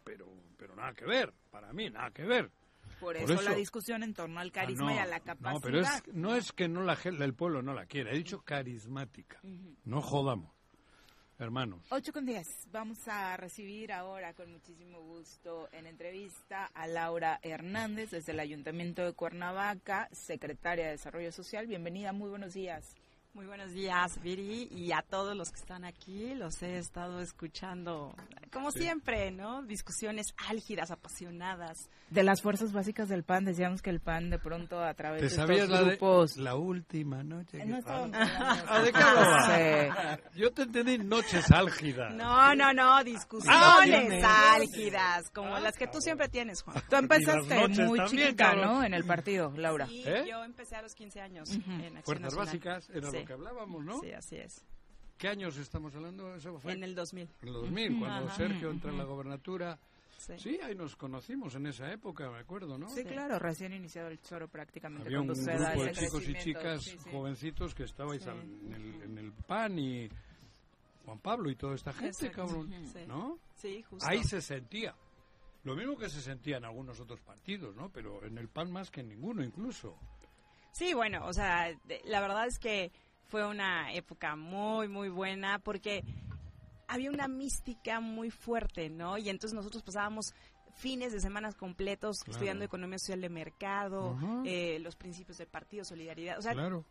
[0.04, 2.52] Pero, pero nada que ver, para mí, nada que ver.
[3.00, 5.54] Por Por eso, la discusión en torno al carisma Ah, no, y a la capacidad.
[5.54, 8.42] No, pero es, no es que no la, el pueblo no la quiera, he dicho
[8.42, 9.40] carismática.
[9.86, 10.52] No jodamos,
[11.40, 11.80] hermanos.
[11.90, 12.68] 8 con 10.
[12.72, 19.04] Vamos a recibir ahora con muchísimo gusto en entrevista a Laura Hernández desde el Ayuntamiento
[19.04, 21.68] de Cuernavaca, secretaria de Desarrollo Social.
[21.68, 22.96] Bienvenida, muy buenos días.
[23.36, 26.34] Muy buenos días, Viri, y a todos los que están aquí.
[26.34, 28.14] Los he estado escuchando,
[28.52, 29.62] como siempre, ¿no?
[29.62, 31.90] Discusiones álgidas, apasionadas.
[32.10, 35.30] De las fuerzas básicas del PAN, decíamos que el PAN de pronto a través ¿Te
[35.30, 36.38] de sabías estos la, de- grupos...
[36.38, 37.64] la última noche?
[37.66, 37.84] No que-
[38.18, 40.20] Ah, ¿de qué?
[40.34, 40.40] Sí.
[40.40, 42.14] Yo te entendí noches álgidas.
[42.16, 44.24] No, no, no, Ah, discusiones dime.
[44.24, 46.82] álgidas, como las que tú siempre tienes, Juan.
[46.90, 48.56] Tú empezaste muy chiquita.
[48.56, 48.84] ¿no?
[48.84, 49.86] En el partido, Laura.
[49.86, 50.26] Sí, ¿Eh?
[50.28, 51.72] yo empecé a los 15 años Ujú.
[51.72, 52.46] en Acción Fuerzas Nacional.
[52.48, 53.19] básicas, Sí.
[53.20, 54.00] Lo que hablábamos, ¿no?
[54.02, 54.66] Sí, así es.
[55.18, 56.34] ¿Qué años estamos hablando?
[56.36, 57.28] Eso fue En el 2000.
[57.42, 58.36] en el 2000, cuando Ajá.
[58.38, 59.78] Sergio entra en la gobernatura.
[60.18, 60.34] Sí.
[60.38, 62.90] Sí, ahí nos conocimos en esa época, me acuerdo, ¿no?
[62.90, 66.28] Sí, claro, recién iniciado el choro prácticamente Había un cuando se grupo da de chicos
[66.28, 67.10] y chicas Sí, sí.
[67.10, 68.30] jovencitos que estabais Sí.
[68.30, 70.10] al- en, el, en el PAN y
[71.06, 72.36] Juan Pablo y toda esta gente, Exacto.
[72.48, 73.00] cabrón, Sí.
[73.08, 73.40] ¿no?
[73.56, 74.08] Sí, justo.
[74.08, 74.94] Ahí se sentía.
[75.64, 77.90] Lo mismo que se sentía en algunos otros partidos, ¿no?
[77.90, 79.98] Pero en el PAN más que en ninguno, incluso.
[80.72, 82.92] Sí, bueno, o sea, de- la verdad es que
[83.30, 86.04] fue una época muy, muy buena porque
[86.88, 89.18] había una mística muy fuerte, ¿no?
[89.18, 90.34] Y entonces nosotros pasábamos
[90.76, 92.32] fines de semanas completos Claro.
[92.32, 96.86] estudiando economía social de mercado, eh, los principios del partido, solidaridad, o sea, claro.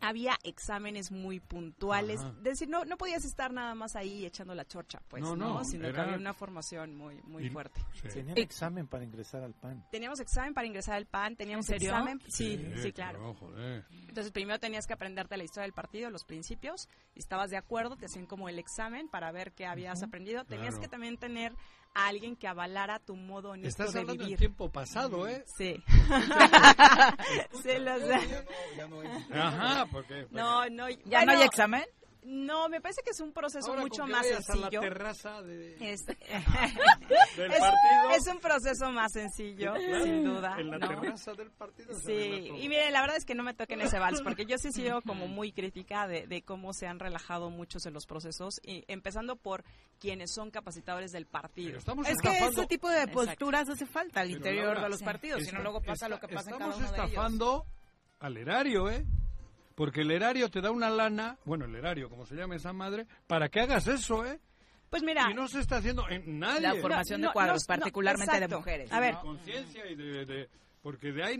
[0.00, 2.34] Había exámenes muy puntuales, Ajá.
[2.38, 5.54] es decir, no, no podías estar nada más ahí echando la chorcha, pues, No, ¿no?
[5.54, 7.80] no, Sino que había una formación muy, muy Y- fuerte.
[7.94, 8.08] sí.
[8.08, 9.84] Tenían examen para ingresar al PAN.
[9.90, 11.90] Teníamos examen para ingresar al PAN, teníamos ¿En serio?
[11.90, 13.18] examen, sí, sí, claro.
[13.18, 13.84] pero, joder.
[13.90, 17.96] Entonces primero tenías que aprenderte la historia del partido, los principios, y estabas de acuerdo,
[17.96, 20.44] te hacían como el examen para ver qué habías aprendido.
[20.44, 20.80] Tenías Claro.
[20.82, 21.54] que también tener
[21.96, 24.38] a alguien que avalara tu modo honesto Estás de hablando vivir.
[24.38, 25.42] tiempo pasado, ¿eh?
[25.56, 25.82] Sí.
[27.62, 28.44] sí, lo sé.
[29.32, 30.26] Ajá, porque...
[30.30, 30.90] No, no.
[30.90, 31.84] ¿Ya bueno, no hay examen?
[32.28, 34.60] No, me parece que es un proceso Ahora mucho con que más vayas a la
[34.62, 34.80] sencillo.
[34.80, 36.04] terraza de- Es,
[37.36, 38.10] del es- partido.
[38.16, 40.56] es un proceso más sencillo, sin duda.
[40.58, 40.88] En la ¿no?
[40.88, 41.94] terraza del partido.
[42.00, 44.68] Sí, y miren, la verdad es que no me toquen ese vals, porque yo sí
[44.68, 48.54] he sido como muy crítica de, de cómo se han relajado muchos de los procesos,
[48.64, 49.62] y empezando por
[50.00, 51.78] quienes son capacitadores del partido.
[51.78, 53.24] Estamos Es que ese tipo de Exacto.
[53.24, 55.04] posturas hace falta al Pero, interior Laura, de los sí.
[55.04, 57.08] partidos, si no luego pasa lo que pasa en cada estamos uno de ellos.
[57.10, 57.66] estafando
[58.18, 59.04] al erario, ¿eh?
[59.76, 63.06] Porque el erario te da una lana, bueno, el erario, como se llama esa madre,
[63.28, 64.40] para que hagas eso, ¿eh?
[64.90, 66.60] Pues mira, y no se está haciendo en nadie.
[66.62, 68.90] La formación no, de cuadros, no, no, particularmente de mujeres.
[68.92, 70.48] A ver, de conciencia y de, de-
[70.82, 71.38] porque de ahí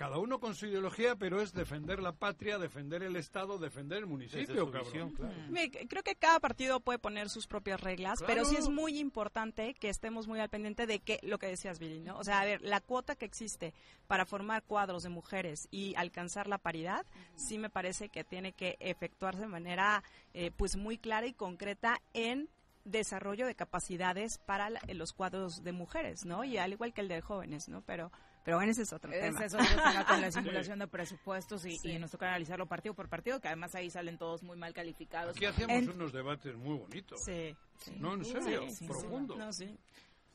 [0.00, 4.06] cada uno con su ideología, pero es defender la patria, defender el Estado, defender el
[4.06, 4.84] municipio, cabrón.
[4.84, 5.34] visión, claro.
[5.50, 8.32] Me- creo que cada partido puede poner sus propias reglas, Claro.
[8.32, 11.78] pero sí es muy importante que estemos muy al pendiente de que lo que decías,
[11.78, 12.16] Viri, ¿no?
[12.16, 13.74] O sea, a ver, la cuota que existe
[14.06, 17.04] para formar cuadros de mujeres y alcanzar la paridad,
[17.36, 22.00] sí me parece que tiene que efectuarse de manera, eh, pues, muy clara y concreta
[22.14, 22.48] en
[22.86, 26.42] desarrollo de capacidades para la- los cuadros de mujeres, ¿no?
[26.44, 27.82] Y al igual que el de jóvenes, ¿no?
[27.82, 28.10] Pero,
[28.44, 29.26] pero bueno, ese es otro tema.
[29.44, 32.94] Ese es otro tema con la simulación de presupuestos y, y nos toca analizarlo partido
[32.94, 35.36] por partido, que además ahí salen todos muy mal calificados.
[35.36, 37.20] Aquí hacíamos En- unos debates muy bonitos.
[37.24, 37.54] Sí.
[37.96, 39.36] No, en serio, Sí, sí, profundo.
[39.36, 39.76] No, sí.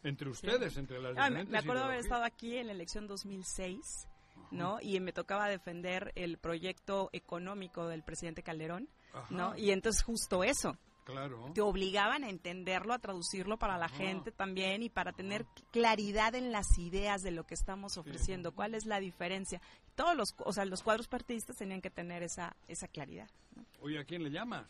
[0.04, 3.08] Entre ustedes, entre las Ah, me, diferentes me acuerdo haber estado aquí en la elección
[3.08, 4.08] 2006,
[4.52, 4.78] ¿no?
[4.82, 9.58] Y me tocaba defender el proyecto económico del presidente Calderón, Ajá, ¿no?
[9.58, 11.52] Y entonces justo eso, Claro.
[11.54, 16.52] te obligaban a entenderlo, a traducirlo para la gente también y para tener claridad en
[16.52, 19.62] las ideas de lo que estamos ofreciendo, cuál es la diferencia.
[19.96, 23.30] Todos los, o sea, los cuadros partidistas tenían que tener esa, esa claridad.
[23.82, 24.68] Oye, ¿a quién le llamas?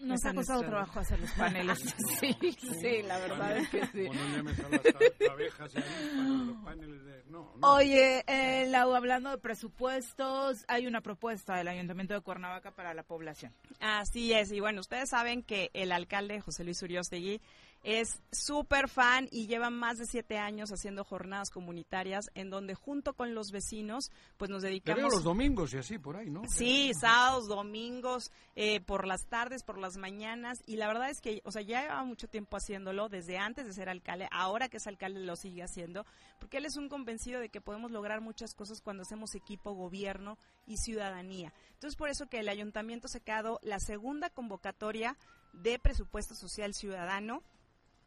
[0.00, 1.78] Nos ha costado trabajo hacer los paneles.
[2.20, 2.36] Sí,
[2.80, 4.06] sí, la verdad es que sí.
[4.08, 5.84] O no llames a las a- abejas y ahí
[6.16, 7.24] para los paneles de...
[7.30, 7.74] No, no.
[7.74, 13.02] Oye, eh, Lau, hablando de presupuestos, hay una propuesta del Ayuntamiento de Cuernavaca para la
[13.02, 13.52] población.
[13.80, 17.40] Así es, y bueno, ustedes saben que el alcalde José Luis Uriostegui
[17.82, 23.14] es súper fan y lleva más de siete años haciendo jornadas comunitarias en donde junto
[23.14, 25.12] con los vecinos pues nos dedicamos...
[25.12, 26.42] los domingos y así, por ahí, ¿no?
[26.48, 30.58] Sí, sábados, domingos, eh, por las tardes, por las mañanas.
[30.66, 33.72] Y la verdad es que, o sea, ya lleva mucho tiempo haciéndolo, desde antes de
[33.72, 36.04] ser alcalde, ahora que es alcalde lo sigue haciendo,
[36.38, 40.36] porque él es un convencido de que podemos lograr muchas cosas cuando hacemos equipo, gobierno
[40.66, 41.52] y ciudadanía.
[41.74, 45.16] Entonces, por eso que el ayuntamiento se ha quedado la segunda convocatoria
[45.52, 47.42] de presupuesto social ciudadano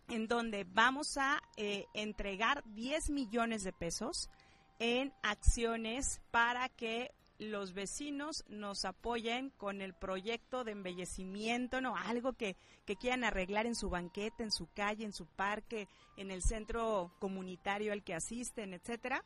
[0.09, 4.29] en donde vamos a eh, entregar 10 millones de pesos
[4.79, 12.33] en acciones para que los vecinos nos apoyen con el proyecto de embellecimiento, no, algo
[12.33, 15.87] que, que quieran arreglar en su banqueta, en su calle, en su parque,
[16.17, 19.23] en el centro comunitario al que asisten, etcétera.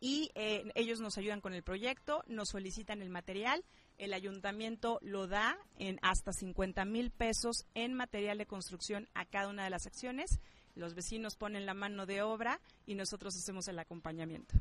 [0.00, 3.64] Y eh, ellos nos ayudan con el proyecto, nos solicitan el material,
[3.98, 9.48] el ayuntamiento lo da en hasta 50 mil pesos en material de construcción a cada
[9.48, 10.40] una de las acciones.
[10.74, 14.54] Los vecinos ponen la mano de obra y nosotros hacemos el acompañamiento.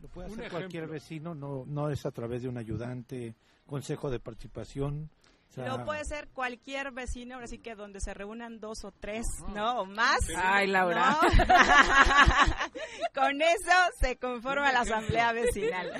[0.00, 3.36] Lo puede hacer cualquier vecino, no, no es a través de un ayudante,
[3.66, 5.10] consejo de participación.
[5.56, 9.80] Lo puede ser cualquier vecino, ahora sí que donde se reúnan dos o tres, ¿no?
[9.80, 10.18] O más.
[10.34, 11.18] Ay, Laura.
[13.14, 15.92] Con eso se conforma la asamblea vecinal.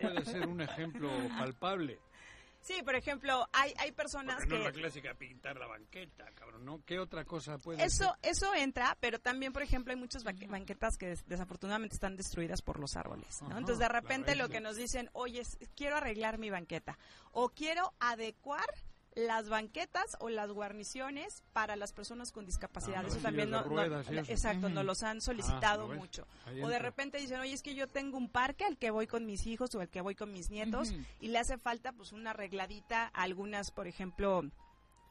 [0.00, 1.98] puede ser un ejemplo palpable?
[2.66, 4.48] Sí, por ejemplo, hay, hay personas que...
[4.48, 6.84] No la clásica pintar la banqueta, cabrón, ¿no?
[6.84, 11.14] ¿Qué otra cosa puede Eso, eso entra, pero también, por ejemplo, hay muchas banquetas que
[11.28, 13.56] desafortunadamente están destruidas por los árboles, ¿no?
[13.56, 15.42] Entonces, de repente lo que nos dicen, oye,
[15.76, 16.98] quiero arreglar mi banqueta
[17.30, 18.66] o quiero adecuar
[19.16, 23.02] las banquetas o las guarniciones para las personas con discapacidad.
[23.02, 23.64] Ah, eso también no,
[24.28, 26.26] exacto, nos los han solicitado ah, mucho.
[26.62, 29.24] O de repente dicen, oye, es que yo tengo un parque al que voy con
[29.24, 32.30] mis hijos o al que voy con mis nietos y le hace falta pues una
[32.30, 34.44] arregladita, algunas, por ejemplo,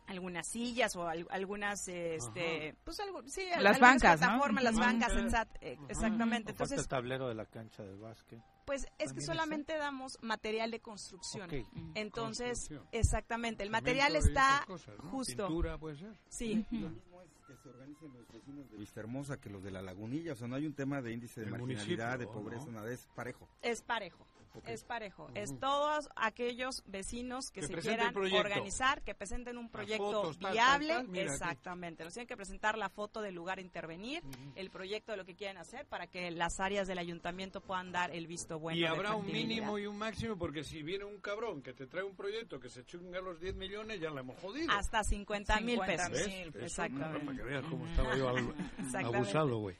[0.07, 5.13] algunas sillas o algunas este pues algo sí las bancas plataformas las bancas
[5.61, 6.51] eh, exactamente.
[6.51, 8.39] Entonces el tablero de la cancha de básquet.
[8.65, 11.49] Pues es que solamente damos material de construcción.
[11.93, 14.65] Entonces exactamente el material está
[15.11, 15.47] justo.
[15.47, 16.17] Pintura, puede ser.
[16.27, 16.65] Sí.
[16.71, 19.81] Lo mismo es que se organicen los vecinos de Vista Hermosa que los de la
[19.81, 20.33] Lagunilla.
[20.33, 23.47] O sea no hay un tema de índice de marginalidad de pobreza nada es parejo.
[23.61, 24.25] Es parejo
[24.67, 25.29] es parejo.
[25.35, 31.05] Es todos aquellos vecinos que, se quieran organizar, que presenten un proyecto viable.
[31.13, 32.03] exactamente.
[32.03, 34.23] Nos tienen que presentar la foto del lugar a intervenir,
[34.55, 38.11] el proyecto de lo que quieren hacer para que las áreas del ayuntamiento puedan dar
[38.11, 38.79] el visto bueno.
[38.79, 42.03] Y habrá un mínimo y un máximo, porque si viene un cabrón que te trae
[42.03, 44.71] un proyecto que se chunga los 10 millones, ya la hemos jodido.
[44.71, 46.19] Hasta 50 mil pesos.
[46.55, 47.25] Exactamente.
[47.25, 48.29] Para que veas cómo estaba yo
[49.15, 49.75] abusado, güey.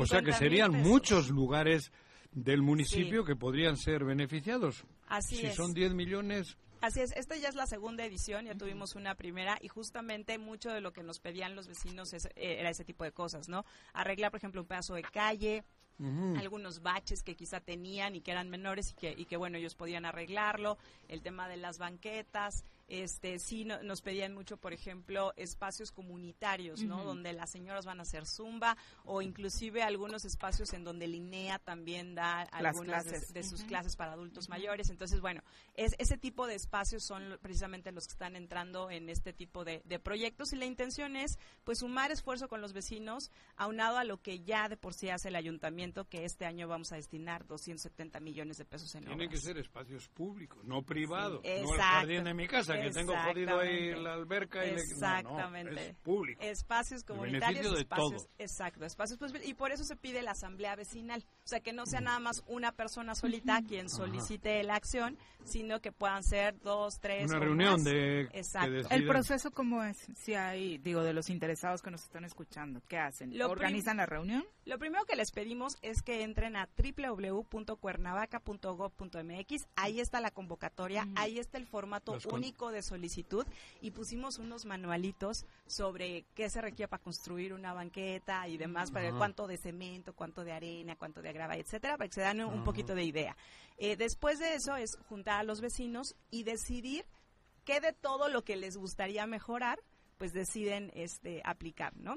[0.00, 1.92] O sea que serían muchos lugares
[2.44, 4.84] del municipio que podrían ser beneficiados.
[5.08, 6.56] Así si son 10 millones.
[6.80, 10.70] Así es, esta ya es la segunda edición, ya tuvimos una primera y justamente mucho
[10.70, 13.64] de lo que nos pedían los vecinos eh, era ese tipo de cosas, ¿no?
[13.92, 15.64] Arreglar, por ejemplo, un pedazo de calle,
[16.36, 19.74] algunos baches que quizá tenían y que eran menores y que, y que, bueno, ellos
[19.74, 20.78] podían arreglarlo,
[21.08, 27.04] el tema de las banquetas, este sí nos pedían mucho, por ejemplo, espacios comunitarios, ¿no?
[27.04, 32.14] Donde las señoras van a hacer zumba o inclusive algunos espacios en donde Linea también
[32.14, 34.88] da algunas de, sus clases para adultos mayores.
[34.88, 35.42] Entonces, bueno,
[35.74, 39.80] es, ese tipo de espacios son precisamente los que están entrando en este tipo de,
[40.02, 40.52] proyectos.
[40.54, 44.68] Y la intención es, pues, sumar esfuerzo con los vecinos, aunado a lo que ya
[44.68, 48.64] de por sí hace el ayuntamiento, que este año vamos a destinar 270 millones de
[48.64, 52.77] pesos en Tienen que ser espacios públicos, no privados, no el jardín de mi casa
[52.82, 55.90] que tengo jodido ahí la alberca y Exactamente.
[55.90, 56.42] es público.
[56.42, 61.24] Espacios comunitarios, de espacios, exacto, espacios pues, y por eso se pide la asamblea vecinal,
[61.44, 65.80] o sea, que no sea nada más una persona solita quien solicite la acción, sino
[65.80, 68.88] que puedan ser dos, tres una reunión de exacto.
[68.90, 69.96] El proceso cómo es?
[70.14, 73.36] Si hay, digo, de los interesados que nos están escuchando, ¿qué hacen?
[73.36, 74.44] Lo ¿Organizan la reunión?
[74.68, 81.38] Lo primero que les pedimos es que entren a www.cuernavaca.gov.mx, ahí está la convocatoria, ahí
[81.38, 83.46] está el formato único de solicitud.
[83.80, 89.06] Y pusimos unos manualitos sobre qué se requiere para construir una banqueta y demás, para
[89.06, 92.42] ver cuánto de cemento, cuánto de arena, cuánto de grava, etcétera, para que se dan
[92.42, 93.38] un poquito de idea.
[93.78, 97.06] Eh, después de eso es juntar a los vecinos y decidir
[97.64, 99.80] qué de todo lo que les gustaría mejorar,
[100.18, 102.16] pues deciden este aplicar, ¿no?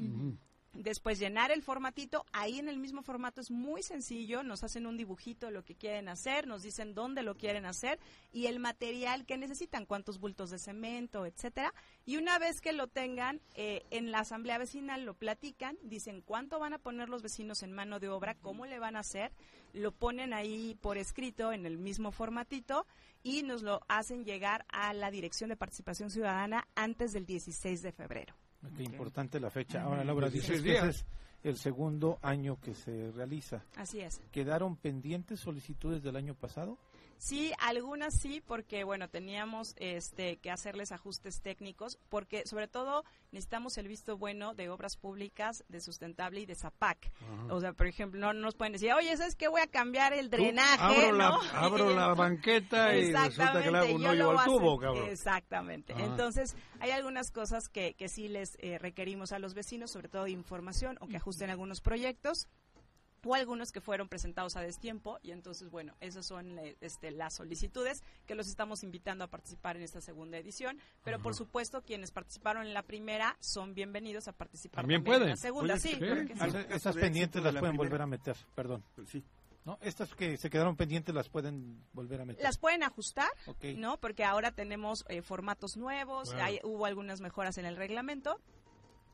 [0.74, 4.96] Después llenar el formatito, ahí en el mismo formato es muy sencillo, nos hacen un
[4.96, 8.00] dibujito de lo que quieren hacer, nos dicen dónde lo quieren hacer
[8.32, 11.74] y el material que necesitan, cuántos bultos de cemento, etcétera.
[12.06, 16.58] Y una vez que lo tengan, eh, en la asamblea vecinal lo platican, dicen cuánto
[16.58, 19.34] van a poner los vecinos en mano de obra, cómo le van a hacer,
[19.74, 22.86] lo ponen ahí por escrito en el mismo formatito
[23.24, 27.92] y nos lo hacen llegar a la Dirección de Participación Ciudadana antes del 16 de
[27.92, 28.41] febrero.
[28.76, 29.84] Qué importante la fecha.
[29.84, 31.06] Ahora, Laura, dices que es
[31.44, 33.64] el segundo año que se realiza.
[33.76, 34.22] Así es.
[34.32, 36.78] ¿Quedaron pendientes solicitudes del año pasado?
[37.22, 43.78] Sí, algunas sí, porque bueno, teníamos este que hacerles ajustes técnicos, porque sobre todo necesitamos
[43.78, 47.12] el visto bueno de obras públicas, de sustentable y de ZAPAC.
[47.52, 49.48] O sea, por ejemplo, no, nos pueden decir, oye, ¿sabes qué?
[49.48, 53.96] Voy a cambiar el drenaje, abro La, abro la banqueta y resulta que le hago
[53.98, 55.08] un hoyo al tubo, cabrón.
[55.08, 55.94] Exactamente.
[56.00, 60.26] Entonces, hay algunas cosas que, que sí les eh, requerimos a los vecinos, sobre todo
[60.26, 62.48] información o que ajusten algunos proyectos
[63.24, 68.04] o algunos que fueron presentados a destiempo y entonces bueno esas son este, las solicitudes
[68.26, 70.80] que los estamos invitando a participar en esta segunda edición.
[71.04, 75.30] Pero por supuesto quienes participaron en la primera son bienvenidos a participar también, pueden en
[75.30, 75.78] la segunda.
[75.78, 75.98] Sí,
[76.70, 78.84] esas pendientes las pueden volver a meter perdón.
[79.08, 79.24] Sí.
[79.64, 79.78] ¿No?
[79.82, 82.44] Estas que se quedaron pendientes las pueden volver a meter.
[82.44, 83.30] Las pueden ajustar,
[83.76, 84.00] ¿no?
[84.00, 88.42] Porque ahora tenemos eh, formatos nuevos, hay, hubo algunas mejoras en el reglamento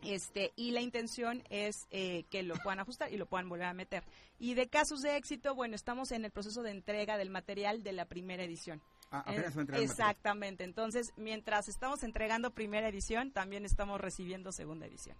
[0.03, 3.73] Este, y la intención es eh, que lo puedan ajustar y lo puedan volver a
[3.73, 4.03] meter.
[4.39, 7.93] Y de casos de éxito, bueno, estamos en el proceso de entrega del material de
[7.93, 8.81] la primera edición.
[9.09, 9.91] Ah, apenas va a entregar el material.
[9.91, 10.63] Exactamente.
[10.63, 15.17] Entonces, mientras estamos entregando primera edición, también estamos recibiendo segunda edición.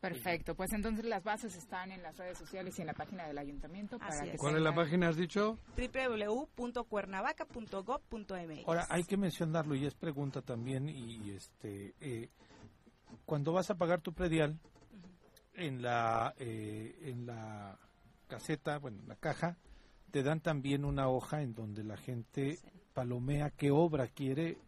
[0.00, 3.36] Perfecto, pues entonces las bases están en las redes sociales y en la página del
[3.36, 3.98] ayuntamiento.
[3.98, 4.40] Para Así que es.
[4.40, 5.58] ¿Cuál es la página, has dicho?
[5.76, 8.66] www.cuernavaca.gov.mx.
[8.66, 12.30] Ahora, hay que mencionarlo y es pregunta también y este eh,
[13.26, 14.58] cuando vas a pagar tu predial
[15.54, 17.78] en la eh, en la
[18.28, 19.56] caseta, bueno, en la caja
[20.10, 22.58] te dan también una hoja en donde la gente
[22.94, 24.58] palomea qué obra quiere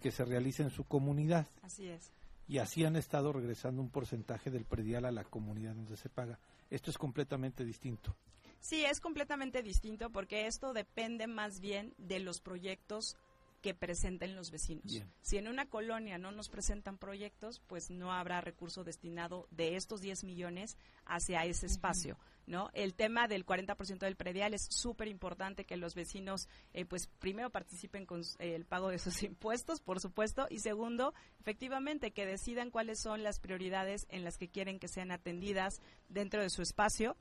[0.00, 2.12] que se realice en su comunidad Así es.
[2.46, 6.38] y así han estado regresando un porcentaje del predial a la comunidad donde se paga.
[6.70, 8.14] Esto es completamente distinto.
[8.60, 13.16] Sí, es completamente distinto porque esto depende más bien de los proyectos
[13.60, 14.84] que presenten los vecinos.
[14.84, 15.12] Bien.
[15.20, 20.00] Si en una colonia no nos presentan proyectos, pues no habrá recurso destinado de estos
[20.00, 22.70] 10 millones hacia ese espacio, ¿no?
[22.72, 27.50] El tema del 40% del predial es súper importante que los vecinos, eh, pues primero
[27.50, 32.70] participen con eh, el pago de sus impuestos, por supuesto, y segundo, efectivamente, que decidan
[32.70, 37.16] cuáles son las prioridades en las que quieren que sean atendidas dentro de su espacio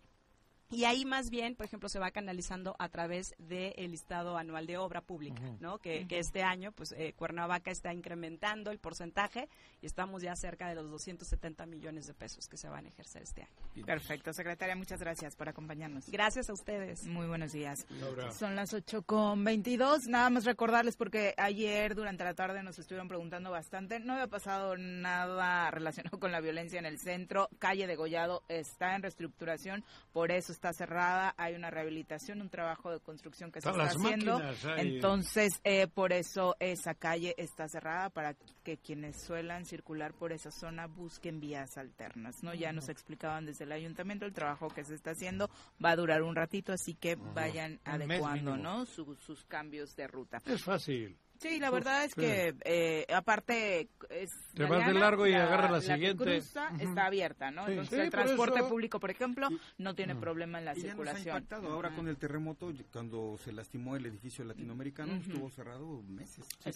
[0.69, 4.77] y ahí más bien, por ejemplo, se va canalizando a través del listado anual de
[4.77, 5.41] obra pública.
[5.59, 5.79] ¿no?
[5.79, 9.49] Que, que este año, pues, eh, Cuernavaca está incrementando el porcentaje
[9.81, 13.23] y estamos ya cerca de los 270 millones de pesos que se van a ejercer
[13.23, 13.85] este año.
[13.85, 16.09] Perfecto, secretaria, muchas gracias por acompañarnos.
[16.09, 17.05] Gracias a ustedes.
[17.05, 17.85] Muy buenos días.
[17.89, 18.31] Laura.
[18.31, 20.07] Son las 8 con 22.
[20.07, 23.99] Nada más recordarles porque ayer durante la tarde nos estuvieron preguntando bastante.
[23.99, 27.49] No había pasado nada relacionado con la violencia en el centro.
[27.59, 31.33] Calle de Gollado está en reestructuración, por eso está cerrada.
[31.37, 34.41] Hay una rehabilitación, un trabajo de construcción que se está haciendo.
[34.77, 40.49] Entonces, eh, por eso esa calle está cerrada para que quienes suelan circular por esa
[40.51, 42.43] zona busquen vías alternas.
[42.43, 42.53] ¿no?
[42.53, 45.49] Ya nos explicaban desde el ayuntamiento el trabajo que se está haciendo
[45.83, 48.57] va a durar un ratito, así que vayan Un adecuando.
[48.57, 48.85] ¿no?
[48.85, 50.41] Su- sus cambios de ruta.
[50.45, 51.17] Es fácil.
[51.39, 52.21] Sí, la verdad es sí.
[52.21, 56.23] que eh, aparte es Te vas de largo y agarras la que siguiente.
[56.23, 56.83] cruza Ujú.
[56.89, 57.65] está abierta, ¿no?
[57.65, 57.71] Sí.
[57.71, 59.47] Entonces Sí, el por transporte eso- público, por ejemplo,
[59.77, 61.35] no tiene problema en la Y ya nos ha circulación.
[61.37, 61.67] impactado.
[61.73, 66.45] Ahora con el terremoto, cuando se lastimó el edificio latinoamericano, estuvo cerrado meses.
[66.65, 66.71] Ya-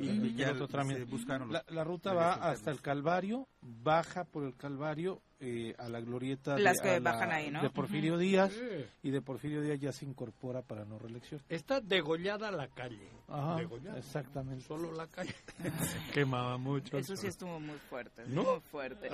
[0.00, 4.56] Y, ya- se buscaron los La, la ruta va hasta el Calvario, baja por el
[4.56, 8.16] Calvario eh, a la glorieta de, bajan ahí, de Porfirio.
[8.16, 8.50] Díaz
[9.02, 11.42] y de Porfirio Díaz ya se incorpora para no reelección.
[11.50, 13.10] Está degollada la calle.
[13.98, 14.64] Exactamente.
[14.64, 15.34] Solo la calle.
[16.14, 16.96] Quemaba mucho.
[16.96, 18.42] Eso sí estuvo muy fuerte, ¿No?
[18.42, 19.10] muy fuerte.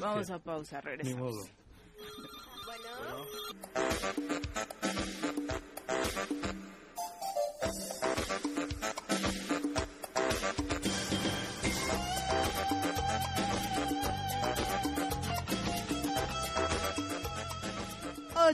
[0.00, 1.16] Vamos a pausa, regresamos.
[1.16, 1.44] Ni modo.
[6.48, 6.63] bueno.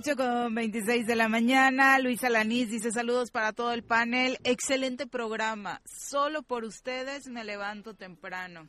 [0.00, 1.98] 8 con 26 de la mañana.
[1.98, 4.38] Luis Alanís dice saludos para todo el panel.
[4.44, 5.82] Excelente programa.
[5.84, 8.66] Solo por ustedes me levanto temprano.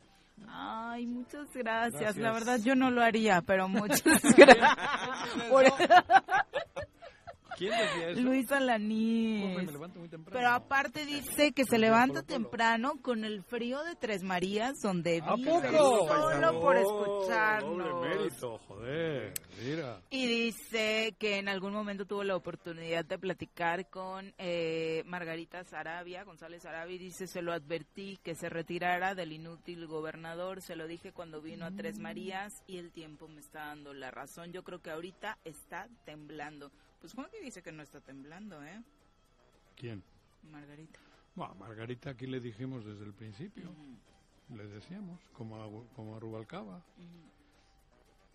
[0.50, 2.02] Ay, muchas gracias.
[2.02, 2.18] gracias.
[2.18, 4.02] La verdad yo no lo haría, pero muchas
[4.36, 4.78] gracias.
[7.62, 8.22] Por- ¿Quién decía eso?
[8.22, 9.56] Luisa Hombre, Lanís.
[9.58, 10.38] me levanto muy temprano.
[10.40, 15.36] Pero aparte dice que se levanta temprano con el frío de Tres Marías, donde ¿A
[15.36, 16.08] vive, poco?
[16.08, 17.78] solo por escucharnos.
[17.78, 19.34] Doble mérito, joder.
[19.64, 20.02] Mira.
[20.10, 26.24] Y dice que en algún momento tuvo la oportunidad de platicar con eh, Margarita Sarabia,
[26.24, 30.88] González Sarabia, y dice, se lo advertí que se retirara del inútil gobernador, se lo
[30.88, 34.52] dije cuando vino a Tres Marías y el tiempo me está dando la razón.
[34.52, 36.72] Yo creo que ahorita está temblando.
[37.02, 38.80] Pues Juan que dice que no está temblando, ¿eh?
[39.76, 40.04] ¿Quién?
[40.52, 41.00] Margarita.
[41.34, 43.74] Bueno, Margarita aquí le dijimos desde el principio.
[44.56, 46.84] Le decíamos, como a, como a Rubalcaba.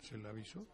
[0.02, 0.66] Se le avisó.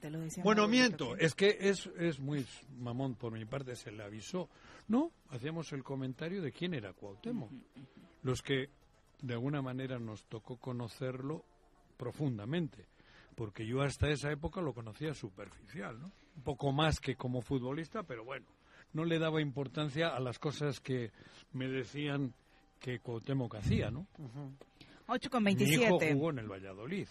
[0.00, 1.16] Te lo decía Bueno, miento.
[1.16, 2.46] Es que es, es muy
[2.78, 3.76] mamón por mi parte.
[3.76, 4.48] Se le avisó.
[4.88, 7.50] No, hacíamos el comentario de quién era Cuauhtémoc.
[8.22, 8.70] Los que
[9.20, 11.44] de alguna manera nos tocó conocerlo
[11.98, 12.86] profundamente.
[13.34, 16.12] Porque yo hasta esa época lo conocía superficial, ¿no?
[16.36, 18.46] Un poco más que como futbolista, pero bueno,
[18.92, 21.10] no le daba importancia a las cosas que
[21.52, 22.34] me decían
[22.78, 24.06] que Cuauhtémoc hacía, ¿no?
[24.18, 24.52] Ujú.
[25.08, 26.12] 8 con Mi hijo 27.
[26.14, 27.08] jugó en el Valladolid.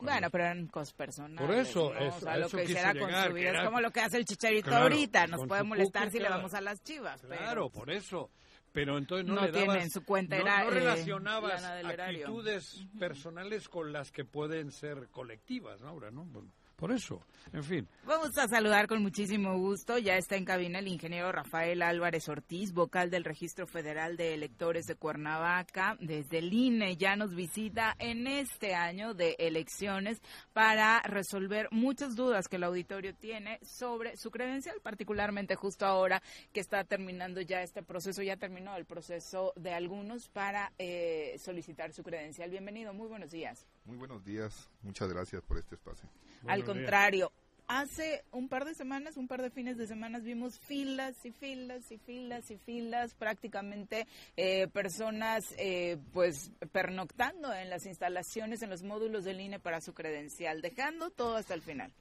[0.00, 1.40] Bueno, pero eran cosas personales.
[1.40, 1.98] Por eso, ¿no?
[2.00, 4.00] eso, o sea, lo eso que con llegar, su vida es era- como lo que
[4.00, 5.26] hace el chicharito Claro, ahorita.
[5.28, 7.20] Nos puede molestar si le vamos a las chivas.
[7.22, 8.30] pero Claro, por eso.
[8.72, 11.62] Pero entonces no, No le tiene dabas, en su cuenta no, era, no eh, relacionabas
[11.62, 12.26] erario.
[12.26, 15.88] actitudes personales con las que pueden ser colectivas, ¿no?
[15.88, 16.24] ahora, ¿no?
[16.24, 17.22] Bueno, Por eso,
[17.52, 17.88] en fin.
[18.04, 19.96] Vamos a saludar con muchísimo gusto.
[19.98, 24.86] Ya está en cabina el ingeniero Rafael Álvarez Ortiz, vocal del Registro Federal de Electores
[24.86, 25.96] de Cuernavaca.
[26.00, 30.20] Desde el INE ya nos visita en este año de elecciones
[30.52, 36.22] para resolver muchas dudas que el auditorio tiene sobre su credencial, particularmente justo ahora
[36.52, 41.92] que está terminando ya este proceso, ya terminó el proceso de algunos para eh, solicitar
[41.92, 42.50] su credencial.
[42.50, 43.64] Bienvenido, muy buenos días.
[43.84, 46.08] Muy buenos días, muchas gracias por este espacio.
[46.46, 47.30] Al contrario,
[47.66, 51.92] hace un par de semanas, un par de fines de semana, vimos filas y filas
[51.92, 54.06] y filas y filas, prácticamente
[54.38, 59.92] eh, personas eh, pues pernoctando en las instalaciones, en los módulos del INE para su
[59.92, 61.92] credencial, dejando todo hasta el final.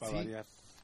[0.00, 0.32] Sí,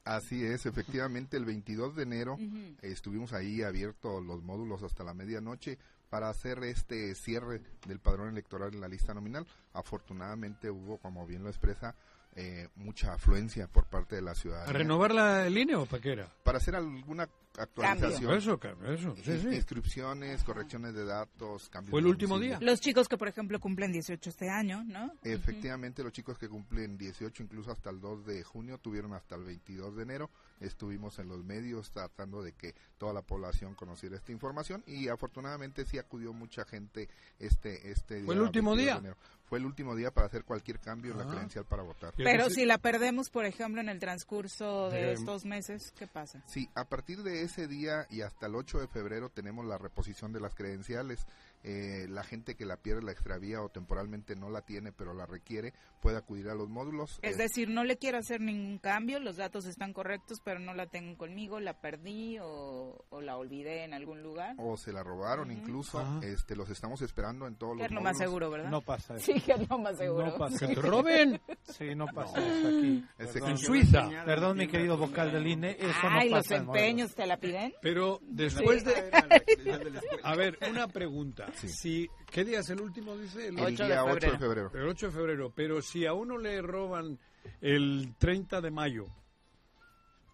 [0.03, 2.37] así es, efectivamente el 22 de enero
[2.81, 5.77] estuvimos ahí abiertos los módulos hasta la medianoche
[6.09, 9.45] para hacer este cierre del padrón electoral en la lista nominal.
[9.73, 11.95] Afortunadamente hubo, como bien lo expresa,
[12.35, 14.67] eh, mucha afluencia por parte de la ciudad.
[14.67, 16.27] ¿A renovar la línea o para qué era?
[16.43, 17.27] Para hacer alguna
[17.57, 18.33] actualización.
[18.33, 19.47] Eso, eso, sí, sí.
[19.55, 22.57] Inscripciones, correcciones de datos, cambios ¿Fue el último día?
[22.61, 25.11] Los chicos que, por ejemplo, cumplen 18 este año, ¿no?
[25.23, 29.43] Efectivamente, los chicos que cumplen 18, incluso hasta el 2 de junio, tuvieron hasta el
[29.43, 30.29] 22 de enero.
[30.59, 35.85] Estuvimos en los medios tratando de que toda la población conociera esta información y afortunadamente
[35.85, 37.07] sí acudió mucha gente
[37.39, 38.25] este este día.
[38.25, 39.01] ¿Fue el último día?
[39.45, 41.29] Fue el último día para hacer cualquier cambio en la Ah.
[41.29, 42.13] credencial para votar.
[42.15, 46.43] Pero si la perdemos, por ejemplo, en el transcurso de Eh, estos meses, ¿qué pasa?
[46.45, 50.31] Sí, a partir de ese día y hasta el 8 de febrero tenemos la reposición
[50.33, 51.25] de las credenciales.
[51.63, 55.25] Eh, la gente que la pierde, la extravía o temporalmente no la tiene, pero la
[55.25, 57.19] requiere, puede acudir a los módulos.
[57.21, 60.73] Es Eh, decir, no le quiero hacer ningún cambio, los datos están correctos, pero no
[60.73, 64.55] la tengo conmigo, la perdí o, o la olvidé en algún lugar.
[64.57, 66.19] o se la robaron incluso, Ajá.
[66.25, 68.29] este los estamos esperando en todos Que los es lo más módulos.
[68.29, 68.69] seguro, ¿verdad?
[68.69, 69.25] No pasa eso.
[69.25, 70.27] Sí, que es lo más seguro.
[70.27, 70.81] No pasa ¡Que te eso.
[70.89, 71.41] roben!
[71.63, 73.05] Sí, no pasa eso aquí.
[73.17, 73.49] Este, Perdón.
[73.51, 74.09] En Suiza.
[74.25, 76.75] Perdón, mi querido vocal del INE, eso Ay, no los pasa Morelos.
[76.85, 77.73] empeños te la piden.
[77.81, 78.93] Pero después de...
[80.23, 81.47] A ver, una pregunta.
[81.55, 83.47] Si, ¿Qué día es el último, dice?
[83.47, 84.71] El, el 8 de día 8 de febrero.
[84.73, 85.53] el 8 de febrero.
[85.55, 87.19] Pero si a uno le roban
[87.61, 89.05] el 30 de mayo,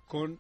[0.07, 0.39] con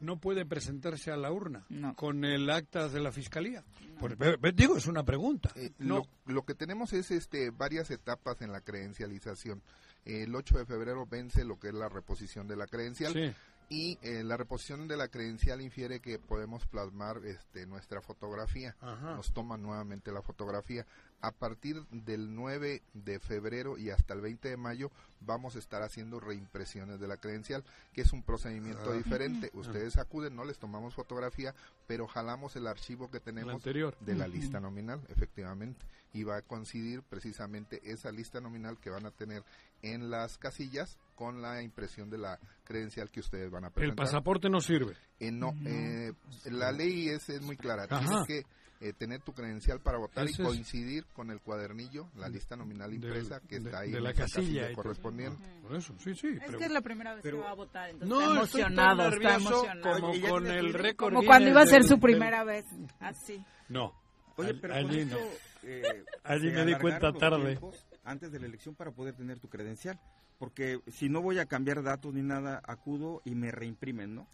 [0.00, 1.94] no puede presentarse a la urna No.
[1.94, 3.64] con el acta de la fiscalía.
[3.98, 5.50] Por- ve- digo, es una pregunta.
[5.54, 9.62] Eh, no, lo, lo que tenemos es este varias etapas en la credencialización.
[10.04, 13.32] El 8 de febrero vence lo que es la reposición de la credencial sí.
[13.68, 18.76] Y eh, la reposición de la credencial infiere que podemos plasmar este, nuestra fotografía.
[18.80, 19.14] Ajá.
[19.14, 20.86] Nos toma nuevamente la fotografía.
[21.26, 24.90] A partir del 9 de febrero y hasta el 20 de mayo
[25.20, 27.64] vamos a estar haciendo reimpresiones de la credencial,
[27.94, 28.94] que es un procedimiento Ah.
[28.94, 29.50] diferente.
[29.54, 31.54] Ustedes acuden, no les tomamos fotografía,
[31.86, 33.96] pero jalamos el archivo que El tenemos anterior.
[34.00, 35.82] de la lista nominal, efectivamente,
[36.12, 39.42] y va a coincidir precisamente esa lista nominal que van a tener
[39.80, 44.04] en las casillas con la impresión de la credencial que ustedes van a El presentar.
[44.04, 44.94] pasaporte no sirve.
[45.20, 46.12] Eh, no, eh,
[46.50, 47.86] la ley es, es muy clara.
[47.88, 48.44] Tienes que
[48.80, 52.90] eh, tener tu credencial para votar y es- coincidir con el cuadernillo, la lista nominal
[52.90, 55.42] Del- impresa que de- está ahí de en la casilla correspondiente.
[55.62, 56.28] Por eso, sí, sí.
[56.28, 58.34] Es pero- que es la primera vez pero- que va a votar, entonces no, está
[58.58, 59.94] emocionado, está emocionado.
[60.00, 62.66] como Oye, ¿ya con el récord Como cuando iba a ser su del- primera vez,
[63.00, 63.42] así.
[63.68, 63.92] No.
[64.36, 65.16] Oye, Al- pero con allí no.
[65.62, 67.58] eh, Allí me di cuenta tarde.
[68.04, 69.98] Antes de la elección para poder tener tu credencial.
[70.38, 74.26] Porque si no voy a cambiar datos ni nada, acudo y me reimprimen, ¿no?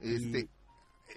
[0.00, 0.48] Este,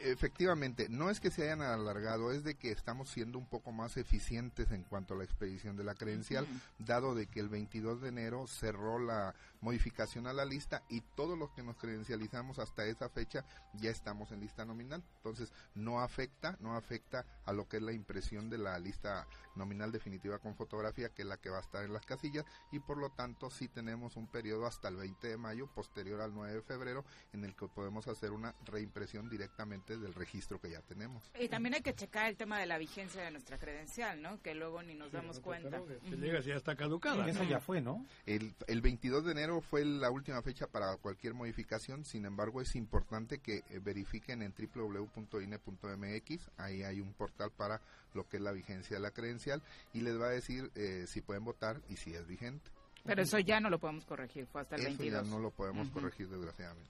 [0.04, 3.98] efectivamente, no es que se hayan alargado, es de que estamos siendo un poco más
[3.98, 6.48] eficientes en cuanto a la expedición de la credencial,
[6.78, 11.38] dado de que el 22 de enero cerró la modificación a la lista y todos
[11.38, 15.04] los que nos credencializamos hasta esa fecha ya estamos en lista nominal.
[15.18, 19.28] Entonces, no afecta, no afecta a lo que es la impresión de la lista
[19.60, 22.80] nominal definitiva con fotografía, que es la que va a estar en las casillas, y
[22.80, 26.56] por lo tanto sí tenemos un periodo hasta el 20 de mayo, posterior al 9
[26.56, 31.30] de febrero, en el que podemos hacer una reimpresión directamente del registro que ya tenemos.
[31.40, 34.42] Y también hay que checar el tema de la vigencia de nuestra credencial, ¿no?
[34.42, 35.82] Que luego ni nos damos cuenta.
[36.10, 37.28] Te llegas y ya está caducada.
[37.30, 38.06] Esa ya fue, ¿no?
[38.26, 42.76] El, el 22 de enero fue la última fecha para cualquier modificación, sin embargo es
[42.76, 47.82] importante que eh, verifiquen en www.ine.mx, ahí hay un portal para
[48.14, 49.62] lo que es la vigencia de la credencial
[49.94, 52.70] y les va a decir eh, si pueden votar y si es vigente.
[53.04, 55.24] Pero eso ya no lo podemos corregir, fue hasta el Eso 22.
[55.24, 56.00] ya no lo podemos Ujú.
[56.02, 56.90] corregir desgraciadamente.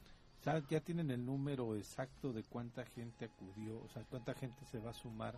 [0.70, 4.92] Ya tienen el número exacto de cuánta gente acudió, o sea, cuánta gente se va
[4.92, 5.38] a sumar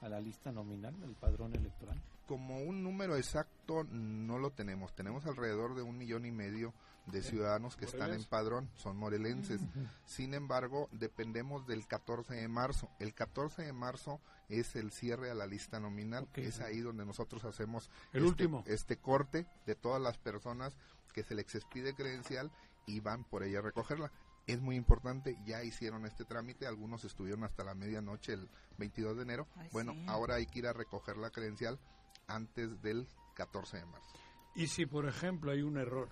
[0.00, 2.00] a la lista nominal, al padrón electoral.
[2.26, 4.94] Como un número exacto no lo tenemos.
[4.94, 6.72] Tenemos alrededor de un millón y medio
[7.06, 9.60] de ciudadanos que están en padrón, son morelenses.
[10.06, 12.88] Sin embargo, dependemos del 14 de marzo.
[12.98, 16.28] El 14 de marzo es el cierre a la lista nominal.
[16.34, 18.64] Es ahí donde nosotros hacemos El este, último.
[18.66, 20.76] este corte de todas las personas
[21.12, 22.52] que se les expide credencial
[22.86, 24.12] y van por ella a recogerla.
[24.46, 28.48] Es muy importante, ya hicieron este trámite, algunos estuvieron hasta la medianoche el
[28.78, 29.46] 22 de enero.
[29.72, 31.78] bueno, ahora hay que ir a recoger la credencial
[32.26, 34.12] antes del 14 de marzo.
[34.54, 36.08] Y si, por ejemplo, hay un error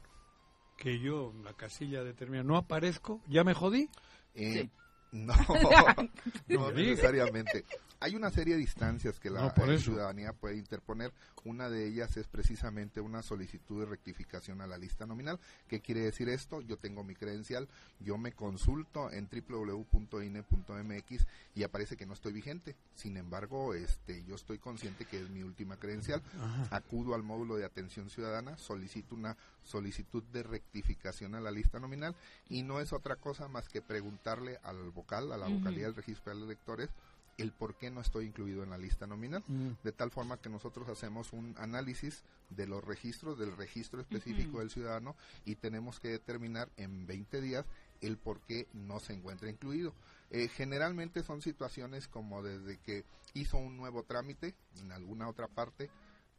[0.76, 3.90] que yo en la casilla determina no aparezco, ¿ya me jodí?
[4.34, 4.68] Eh,
[5.12, 5.34] no,
[6.48, 7.64] no necesariamente.
[8.00, 11.12] Hay una serie de instancias que la ciudadanía puede interponer.
[11.44, 15.40] Una de ellas es precisamente una solicitud de rectificación a la lista nominal.
[15.66, 16.60] ¿Qué quiere decir esto?
[16.60, 17.68] Yo tengo mi credencial,
[17.98, 21.26] yo me consulto en www.ine.mx
[21.56, 22.76] y aparece que no estoy vigente.
[22.94, 26.22] Sin embargo, este, yo estoy consciente que es mi última credencial.
[26.70, 32.14] Acudo al módulo de atención ciudadana, solicito una solicitud de rectificación a la lista nominal
[32.48, 36.34] y no es otra cosa más que preguntarle al vocal, a la vocalía del registro
[36.34, 36.90] de electores,
[37.38, 39.70] el por qué no estoy incluido en la lista nominal, mm.
[39.84, 44.70] de tal forma que nosotros hacemos un análisis de los registros, del registro específico del
[44.70, 47.64] ciudadano y tenemos que determinar en 20 días
[48.00, 49.94] el por qué no se encuentra incluido.
[50.30, 53.04] Eh, generalmente son situaciones como desde que
[53.34, 55.90] hizo un nuevo trámite en alguna otra parte,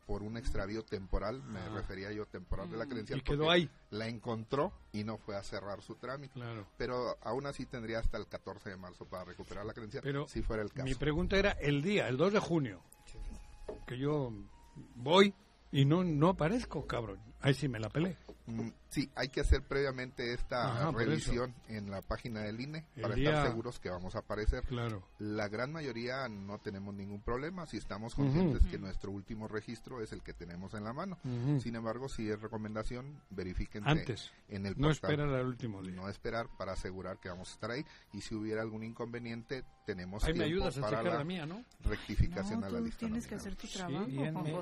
[0.09, 1.69] por un extravío temporal, me ah.
[1.71, 2.89] refería yo temporal de la mm.
[2.89, 3.19] credencial.
[3.19, 3.69] Y quedó ahí.
[3.91, 6.33] La encontró y no fue a cerrar su trámite.
[6.33, 6.65] Claro.
[6.77, 10.41] Pero aún así tendría hasta el 14 de marzo para recuperar la credencial, Pero si
[10.41, 10.85] fuera el caso.
[10.85, 12.81] Mi pregunta era el día, el 2 de junio,
[13.85, 14.33] que yo
[14.95, 15.35] voy
[15.71, 17.19] y no, no aparezco, cabrón.
[17.41, 18.17] Ahí sí me la pelé.
[18.47, 23.47] Mm, sí, hay que hacer previamente esta revisión en la página del INE para estar
[23.47, 24.63] seguros que vamos a aparecer.
[24.63, 25.03] Claro.
[25.19, 30.11] La gran mayoría no tenemos ningún problema si estamos conscientes que nuestro último registro es
[30.11, 31.17] el que tenemos en la mano.
[31.61, 35.95] Sin embargo, si es recomendación, verifiquen antes en el no esperar al último día.
[35.95, 40.23] No esperar para asegurar que vamos a estar ahí y si hubiera algún inconveniente tenemos
[40.23, 41.63] tiempo me ayudas a para la, mía, ¿no?
[41.83, 42.99] rectificación a la lista.
[42.99, 44.05] Tienes que hacer tu trabajo,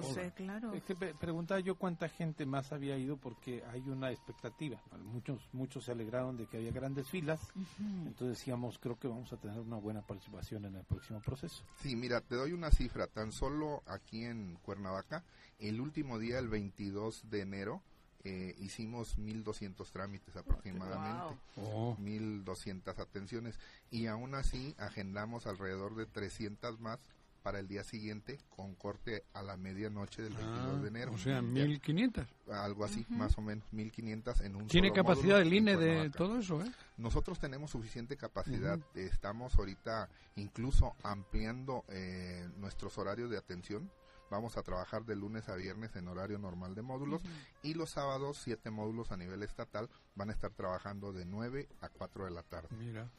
[0.02, 0.74] José, claro.
[0.74, 4.82] Es que preguntaba yo cuánta gente más había ido porque hay una expectativa.
[5.06, 7.40] Muchos muchos se alegraron de que había grandes filas,
[7.80, 11.64] entonces decíamos, creo que vamos a tener una buena participación en el próximo proceso.
[11.82, 15.24] Sí, mira, te doy una cifra, tan solo aquí en Cuernavaca,
[15.60, 17.82] el último día, el 22 de enero,
[18.24, 23.58] eh, hicimos 1.200 trámites aproximadamente, 1.200 atenciones.
[23.90, 27.00] Y aún así agendamos alrededor de 300 más
[27.48, 31.14] para el día siguiente con corte a la medianoche del 22 ah, de enero.
[31.14, 32.28] O sea, 1500.
[32.52, 36.62] Algo así, más o menos, 1500 en un ¿Tiene capacidad el INE de todo eso?
[36.62, 36.70] Eh?
[36.98, 38.78] Nosotros tenemos suficiente capacidad.
[38.96, 43.90] Estamos ahorita incluso ampliando eh, nuestros horarios de atención.
[44.30, 47.22] Vamos a trabajar de lunes a viernes en horario normal de módulos
[47.64, 51.88] y los sábados, siete módulos a nivel estatal van a estar trabajando de 9 a
[51.88, 52.68] 4 de la tarde.
[52.78, 53.10] Mira.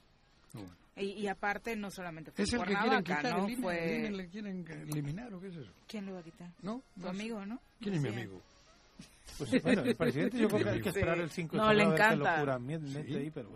[0.97, 3.49] Y, aparte, no solamente fue ¿Es el que quieren quitar, ¿no?
[3.62, 4.11] fue...
[4.11, 5.73] ¿Le quieren eliminar o qué es eso?
[5.87, 6.51] ¿Quién lo va a quitar?
[6.61, 6.83] ¿No?
[7.01, 7.61] Tu amigo, ¿no?
[7.81, 8.43] ¿Quién es mi amigo?
[9.36, 11.82] Pues bueno, el presidente yo creo que hay que esperar el 5 de no, le
[11.84, 12.59] encanta.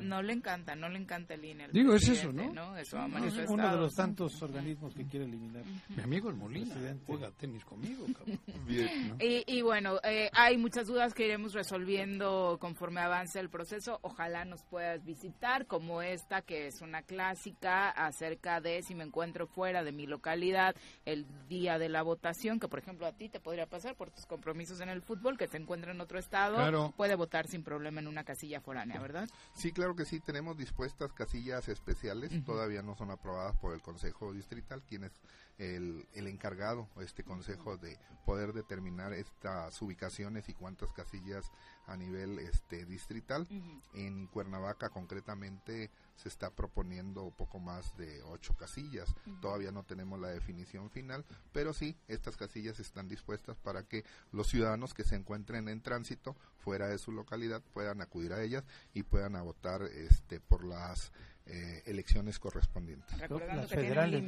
[0.00, 1.68] No le encanta, no le encanta el INE.
[1.72, 2.52] Digo, es eso, ¿no?
[2.52, 2.76] ¿no?
[2.76, 5.64] Eso es uno de los tantos organismos que quiere eliminar.
[5.96, 6.74] Mi amigo el Molina,
[7.06, 8.38] juega tenis conmigo, cabrón.
[8.66, 13.98] Bien, y, y, bueno, eh, hay muchas dudas que iremos resolviendo conforme avance el proceso.
[14.02, 19.46] Ojalá nos puedas visitar, como esta, que es una clásica acerca de si me encuentro
[19.46, 20.74] fuera de mi localidad
[21.04, 24.26] el día de la votación, que por ejemplo a ti te podría pasar por tus
[24.26, 28.08] compromisos en el fútbol, que te encuentra en otro estado, puede votar sin problema en
[28.08, 29.28] una casilla foránea, ¿verdad?
[29.54, 34.32] Sí, claro que sí, tenemos dispuestas casillas especiales, todavía no son aprobadas por el Consejo
[34.32, 35.12] Distrital, quien es
[35.58, 41.50] el, el encargado, este consejo, de poder determinar estas ubicaciones y cuántas casillas
[41.86, 43.46] a nivel este distrital.
[43.94, 49.14] En Cuernavaca concretamente se está proponiendo poco más de ocho casillas.
[49.40, 54.48] Todavía no tenemos la definición final, pero sí, estas casillas están dispuestas para que los
[54.48, 58.64] ciudadanos que se encuentren en tránsito fuera de su localidad puedan acudir a ellas
[58.94, 61.12] y puedan a votar este por las
[61.46, 63.18] eh, elecciones correspondientes.
[63.18, 64.24] Las federales,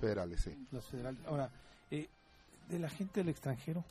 [0.00, 0.66] federales, sí.
[0.70, 1.20] Las federales.
[1.26, 1.50] Ahora,
[1.90, 2.08] eh,
[2.68, 3.84] de la gente del extranjero,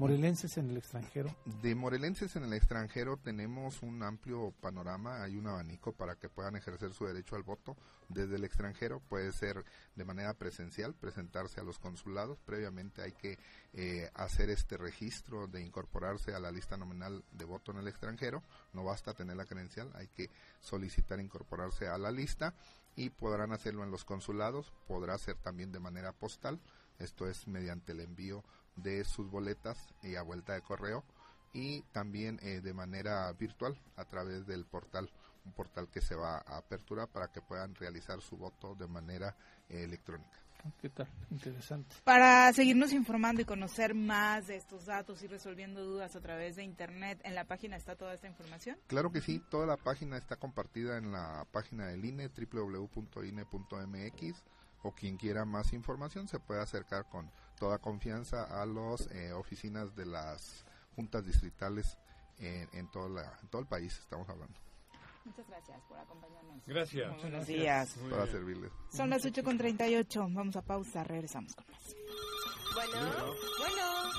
[0.00, 1.36] Morelenses en el extranjero.
[1.60, 6.56] De morelenses en el extranjero tenemos un amplio panorama, hay un abanico para que puedan
[6.56, 7.76] ejercer su derecho al voto
[8.08, 9.00] desde el extranjero.
[9.00, 9.62] Puede ser
[9.96, 12.38] de manera presencial, presentarse a los consulados.
[12.46, 13.38] Previamente hay que
[13.74, 18.42] eh, hacer este registro de incorporarse a la lista nominal de voto en el extranjero.
[18.72, 22.54] No basta tener la credencial, hay que solicitar incorporarse a la lista
[22.96, 24.72] y podrán hacerlo en los consulados.
[24.86, 26.58] Podrá ser también de manera postal.
[26.98, 28.44] Esto es mediante el envío
[28.82, 31.04] de sus boletas y a vuelta de correo
[31.52, 35.10] y también eh, de manera virtual a través del portal,
[35.44, 39.34] un portal que se va a aperturar para que puedan realizar su voto de manera
[39.68, 40.38] eh, electrónica.
[40.80, 41.08] ¿Qué tal?
[41.30, 41.96] Interesante.
[42.04, 46.64] Para seguirnos informando y conocer más de estos datos y resolviendo dudas a través de
[46.64, 48.76] Internet, ¿en la página está toda esta información?
[48.86, 52.84] Claro que sí, toda la página está compartida en la página del INE, www.ine.mx,
[54.82, 57.30] o quien quiera más información se puede acercar con
[57.60, 60.64] toda confianza a las eh, oficinas de las
[60.96, 61.96] juntas distritales
[62.38, 64.58] en, en, toda la, en todo el país, estamos hablando.
[65.24, 66.66] Muchas gracias por acompañarnos.
[66.66, 67.12] Gracias.
[67.12, 67.94] Muy buenos días.
[68.08, 68.72] Para servirles.
[68.90, 70.28] Son las 8 con 38.
[70.30, 71.04] Vamos a pausa.
[71.04, 71.94] Regresamos con más.
[72.74, 74.10] Bueno, bueno.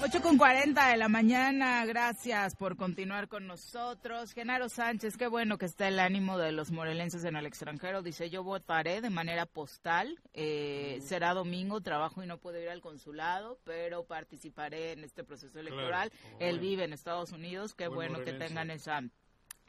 [0.00, 1.84] 8 con 40 de la mañana.
[1.84, 4.32] Gracias por continuar con nosotros.
[4.32, 8.00] Genaro Sánchez, qué bueno que está el ánimo de los morelenses en el extranjero.
[8.02, 10.16] Dice, yo votaré de manera postal.
[10.34, 15.58] Eh, será domingo, trabajo y no puedo ir al consulado, pero participaré en este proceso
[15.58, 16.10] electoral.
[16.10, 16.36] Claro.
[16.38, 16.60] Él Bueno.
[16.62, 17.74] vive en Estados Unidos.
[17.74, 19.00] Qué Buen bueno que tengan esa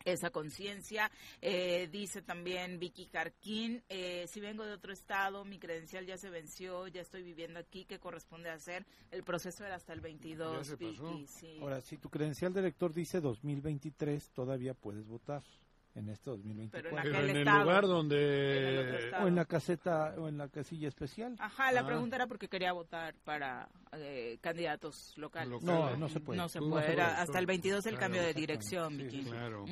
[0.05, 1.11] esa conciencia.
[1.41, 6.29] Eh, dice también Vicky Carquín, eh, si vengo de otro estado, mi credencial ya se
[6.29, 8.85] venció, ya estoy viviendo aquí, ¿qué corresponde hacer?
[9.11, 11.11] El proceso era hasta el 22, Ya se pasó.
[11.11, 11.57] Vicky, sí.
[11.61, 15.43] Ahora, si tu credencial de elector dice 2023, todavía puedes votar
[15.99, 16.89] en este 2024.
[16.89, 17.63] Pero en Pero aquel en el estado.
[17.63, 19.11] lugar En el otro donde...
[19.23, 21.35] o en la caseta o en la casilla especial.
[21.39, 21.85] Ajá, la Ah.
[21.85, 25.49] pregunta era porque quería votar para eh, candidatos locales.
[25.49, 25.65] Local.
[25.65, 26.37] No, no se puede.
[26.37, 27.17] No se No puede, se era puede.
[27.21, 29.23] hasta el 22 el Claro, cambio de dirección, Sí.
[29.23, 29.65] Claro.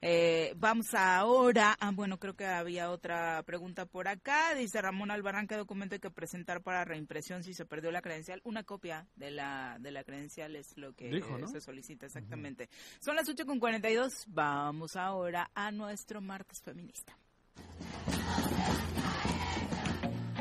[0.00, 4.54] Eh, vamos ahora, ah, bueno, creo que había otra pregunta por acá.
[4.54, 8.40] Dice Ramón Albarrán, ¿qué documento hay que presentar para reimpresión si se perdió la credencial?
[8.44, 11.48] Una copia de la, de la credencial es lo que Dijo, ¿no?
[11.48, 12.68] se solicita exactamente.
[13.00, 14.24] Son las 8 con 42.
[14.28, 17.16] Vamos ahora a nuestro martes feminista.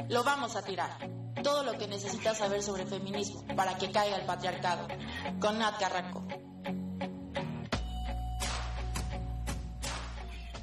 [0.10, 0.92] Lo vamos a tirar.
[1.42, 4.88] Todo lo que necesitas saber sobre feminismo para que caiga el patriarcado.
[5.40, 6.28] Con Nat Carranco.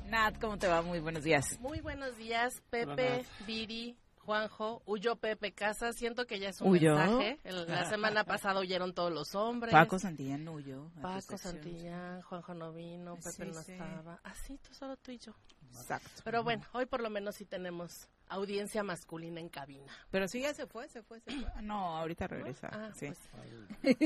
[0.06, 0.82] Nat, ¿cómo te va?
[0.82, 1.58] Muy buenos días.
[1.60, 3.24] Muy buenos días, Pepe.
[3.46, 5.92] Viri, Juanjo, huyó Pepe Casa.
[5.92, 6.96] Siento que ya es un ¿Huyó?
[6.96, 7.40] mensaje.
[7.44, 9.72] El- la semana pasada huyeron todos los hombres.
[9.72, 10.90] Paco Santillán no huyó.
[11.00, 11.36] Paco.
[11.36, 13.72] Santillán, Juanjo no vino, Pepe Sí, no sí.
[13.72, 14.20] estaba.
[14.22, 15.32] Así, tú solo tú y yo.
[15.74, 16.08] Exacto.
[16.24, 19.90] Pero bueno, hoy por lo menos sí tenemos audiencia masculina en cabina.
[20.10, 21.46] Pero sí, ya se fue, se fue, se fue.
[21.62, 22.68] No, ahorita regresa.
[22.72, 23.06] Ah, sí.
[23.06, 23.18] pues,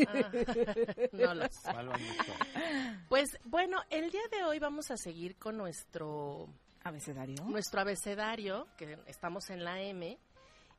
[0.08, 0.30] ah,
[1.12, 1.70] no lo sé.
[1.72, 6.48] ¿Cuál vamos a- Pues bueno, el día de hoy vamos a seguir con nuestro
[6.88, 7.44] ¿Abecedario?
[7.44, 10.18] nuestro abecedario, que estamos en la M,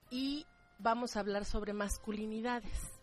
[0.10, 0.46] y
[0.80, 2.98] vamos a hablar sobre masculinidades.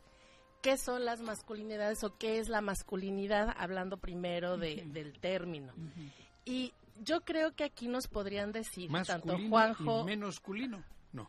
[0.63, 3.55] ¿Qué son las masculinidades o qué es la masculinidad?
[3.59, 5.75] Hablando primero de, del término.
[6.47, 6.73] Y
[7.03, 10.01] yo creo que aquí nos podrían decir, tanto Masculino Juanjo...
[10.01, 10.83] y menosculino.
[11.13, 11.29] No.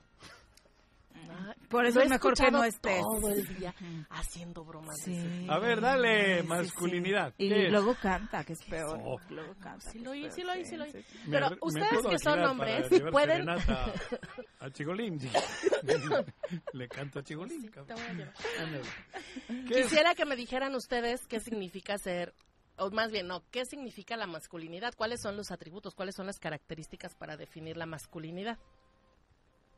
[1.70, 3.02] Por eso es mejor que no estés.
[3.02, 3.74] todo el día
[4.10, 4.96] haciendo bromas.
[5.06, 5.48] de ese Sí.
[5.50, 7.34] A ver, dale, Sí, masculinidad.
[7.38, 7.46] sí.
[7.46, 9.00] Y luego canta, que es peor.
[9.04, 9.18] Oh.
[9.30, 9.90] Luego canta.
[9.92, 10.92] Sí lo oí, sí lo oí, sí lo oí.
[10.92, 11.20] sí, sí.
[11.30, 13.86] Pero Me- ustedes que son hombres, pueden- serenata
[14.60, 15.20] A Chigolín.
[16.74, 17.70] Le canto a Chigolín.
[17.72, 18.34] Te voy a.
[19.68, 22.34] Quisiera que me dijeran ustedes qué significa ser,
[22.78, 26.40] o más bien, no, qué significa la masculinidad, cuáles son los atributos, cuáles son las
[26.40, 28.58] características para definir la masculinidad.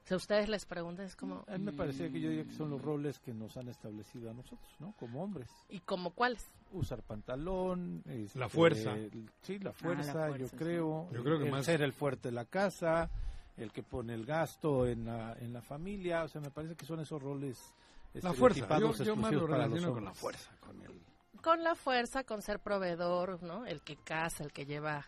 [0.07, 2.53] Si a ustedes les preguntan, es como, A mí me parecía que yo diría que
[2.53, 4.93] son los roles que nos han establecido a nosotros, ¿no?
[4.97, 5.49] Como hombres.
[5.67, 6.49] ¿y como cuáles?
[6.71, 8.03] Usar pantalón.
[8.07, 8.93] este, La fuerza.
[8.93, 10.55] el- sí, la Ah, la fuerza, fuerza, yo sí.
[10.55, 11.09] creo.
[11.11, 13.09] Yo creo que el más- ser el fuerte de la casa,
[13.57, 16.23] el que pone el gasto en la, en la familia.
[16.23, 17.73] O sea, me parece que son esos roles
[18.13, 18.79] La fuerza.
[18.79, 20.51] Yo, yo más lo relaciono con la fuerza.
[20.61, 21.01] Con el...
[21.41, 23.65] Con la fuerza, con ser proveedor, ¿no?
[23.65, 25.05] El que caza, el que lleva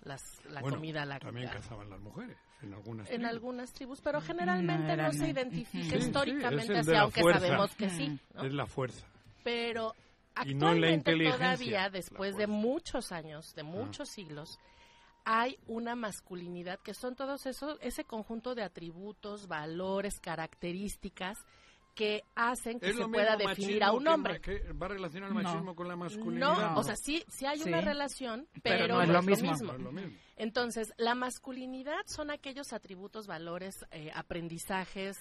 [0.00, 3.30] las, la Bueno, comida a la También cazaban las mujeres en algunas en tribus.
[3.30, 5.98] algunas tribus, pero generalmente no se identifica.
[5.98, 7.40] Sí, históricamente sí, así, aunque fuerza.
[7.40, 8.18] sabemos que sí.
[8.34, 8.44] ¿no?
[8.44, 9.06] Es la fuerza.
[9.44, 9.94] Pero
[10.36, 14.58] no actualmente todavía, después de muchos años, de muchos siglos,
[15.24, 21.38] hay una masculinidad que son todos esos, ese conjunto de atributos, valores, características
[21.98, 24.40] que hacen que se pueda definir a un hombre.
[24.40, 25.42] que va a relacionar el No.
[25.42, 26.72] machismo con la masculinidad.
[26.74, 29.48] No, o sea, sí, sí hay una relación, Pero pero, no es lo mismo.
[29.50, 30.16] No es lo mismo.
[30.36, 35.18] Entonces, la masculinidad son aquellos atributos, valores, eh, aprendizajes,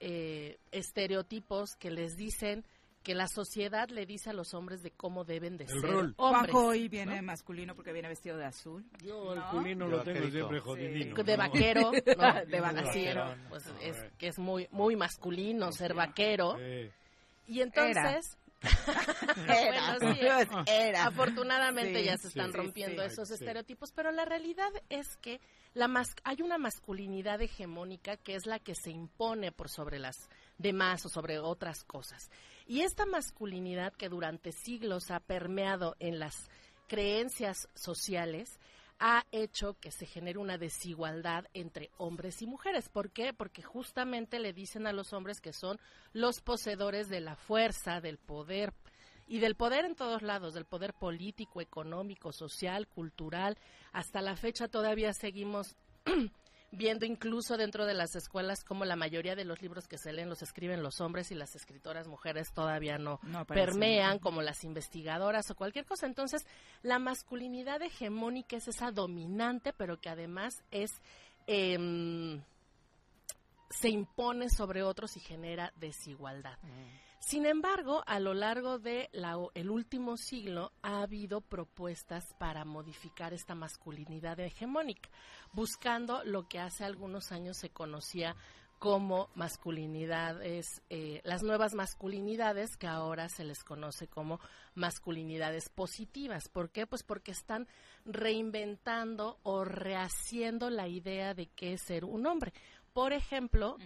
[0.00, 2.64] eh, estereotipos que les dicen
[3.06, 6.14] que la sociedad le dice a los hombres de cómo deben de El ser rol.
[6.16, 6.52] hombres.
[6.52, 8.84] Hoy viene masculino porque viene vestido de azul.
[9.00, 9.50] Yo el ¿No?
[9.52, 10.64] culino De lo tengo siempre Sí.
[10.64, 11.22] jodidino.
[11.22, 11.42] de ¿no?
[11.44, 11.80] vaquero,
[12.18, 12.46] ¿no?
[12.46, 13.34] De vaquero.
[13.48, 16.90] pues es que es muy muy masculino ser vaquero Eh,
[17.46, 18.20] y entonces Era.
[19.36, 20.20] Bueno, sí,
[20.66, 21.06] Era.
[21.06, 23.08] Afortunadamente Sí, ya se están sí, rompiendo sí.
[23.08, 25.40] esos estereotipos, pero la realidad es que
[25.74, 30.16] la mas- hay una masculinidad hegemónica que es la que se impone por sobre las
[30.58, 32.30] demás o sobre otras cosas.
[32.66, 36.50] Y esta masculinidad que durante siglos ha permeado en las
[36.88, 38.58] creencias sociales
[38.98, 42.88] ha hecho que se genere una desigualdad entre hombres y mujeres.
[42.88, 43.32] ¿Por qué?
[43.34, 45.78] Porque justamente le dicen a los hombres que son
[46.12, 48.72] los poseedores de la fuerza, del poder
[49.28, 53.58] y del poder en todos lados, del poder político, económico, social, cultural.
[53.92, 55.76] Hasta la fecha todavía seguimos
[56.76, 60.28] viendo incluso dentro de las escuelas como la mayoría de los libros que se leen
[60.28, 65.56] los escriben los hombres y las escritoras mujeres todavía no, permean como las investigadoras o
[65.56, 66.06] cualquier cosa.
[66.06, 66.46] Entonces,
[66.82, 70.90] la masculinidad hegemónica es esa dominante, pero que además es...
[71.46, 72.42] Em,
[73.68, 76.56] se impone sobre otros y genera desigualdad.
[76.62, 77.05] Mm.
[77.18, 79.08] Sin embargo, a lo largo del
[79.54, 85.08] el último siglo ha habido propuestas para modificar esta masculinidad hegemónica,
[85.52, 88.36] buscando lo que hace algunos años se conocía
[88.78, 94.38] como masculinidades, eh, las nuevas masculinidades que ahora se les conoce como
[94.74, 96.48] masculinidades positivas.
[96.48, 96.86] ¿Por qué?
[96.86, 97.66] Pues porque están
[98.04, 102.52] reinventando o rehaciendo la idea de qué es ser un hombre.
[102.96, 103.76] Por ejemplo,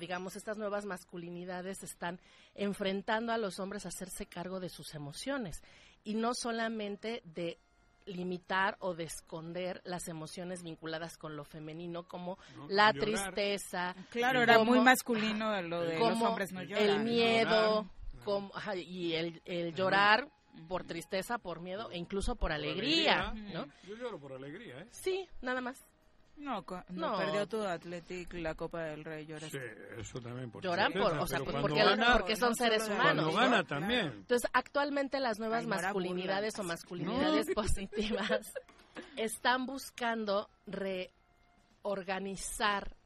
[0.00, 2.18] digamos, estas nuevas masculinidades están
[2.56, 5.62] enfrentando a los hombres a hacerse cargo de sus emociones
[6.02, 7.60] y no solamente de
[8.04, 12.36] limitar o de esconder las emociones vinculadas con lo femenino como
[12.68, 13.94] la tristeza.
[14.10, 16.84] Claro, era muy masculino lo de los hombres no lloran.
[16.84, 17.88] El miedo
[18.24, 20.28] como, y el, el llorar
[20.66, 23.66] por tristeza, por miedo e incluso por, alegría, ¿no?
[23.84, 24.88] Yo lloro por alegría, ¿eh?
[24.90, 25.86] Sí, nada más.
[26.38, 29.50] No, no, perdió tu Athletic la Copa del Rey, lloras.
[29.50, 29.58] Sí,
[29.98, 30.50] eso también.
[30.50, 33.24] Por Lloran por, o sea, porque, porque, son seres humanos.
[33.24, 34.06] Cuando gana también.
[34.06, 38.52] Entonces, actualmente las nuevas masculinidades o masculinidades positivas
[39.16, 40.48] están buscando
[41.84, 42.96] reorganizar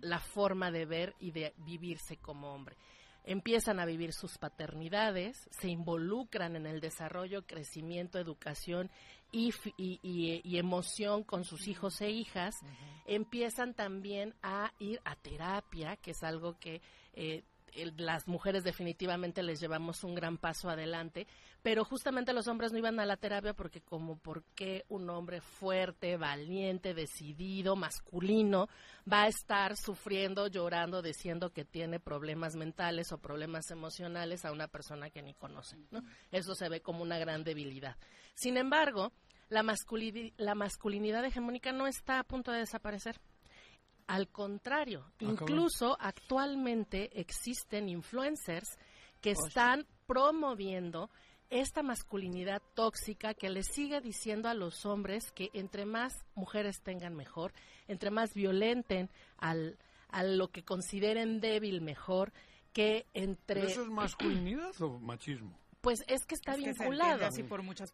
[0.00, 2.76] la forma de ver y de vivirse como hombre
[3.24, 8.90] empiezan a vivir sus paternidades, se involucran en el desarrollo, crecimiento, educación
[9.32, 12.60] y, y, emoción con sus hijos e hijas,
[13.06, 16.80] empiezan también a ir a terapia, que es algo que
[17.14, 17.44] eh,
[17.96, 21.26] las mujeres definitivamente les llevamos un gran paso adelante,
[21.62, 25.40] pero justamente los hombres no iban a la terapia porque como por qué un hombre
[25.40, 28.68] fuerte, valiente, decidido, masculino
[29.10, 34.68] va a estar sufriendo, llorando, diciendo que tiene problemas mentales o problemas emocionales a una
[34.68, 36.02] persona que ni conoce, ¿no?
[36.30, 37.96] Eso se ve como una gran debilidad.
[38.34, 39.12] Sin embargo,
[39.50, 39.62] la,
[40.38, 43.20] la masculinidad hegemónica no está a punto de desaparecer.
[44.06, 48.78] Al contrario, ah, incluso actualmente existen influencers
[49.20, 51.10] que están promoviendo
[51.50, 57.14] esta masculinidad tóxica que le sigue diciendo a los hombres que entre más mujeres tengan
[57.14, 57.52] mejor,
[57.88, 59.76] entre más violenten al,
[60.08, 62.32] a lo que consideren débil mejor,
[62.72, 63.64] que entre...
[63.66, 65.58] ¿Eso es masculinidad o machismo?
[65.80, 67.26] Pues es que está vinculado.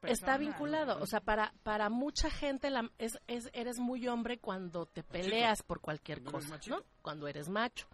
[0.03, 1.01] está vinculado.
[1.01, 5.63] O sea, para, para mucha gente la, es, es, eres muy hombre cuando te peleas
[5.63, 6.83] por cualquier cosa, ¿no?
[7.01, 7.87] Cuando eres macho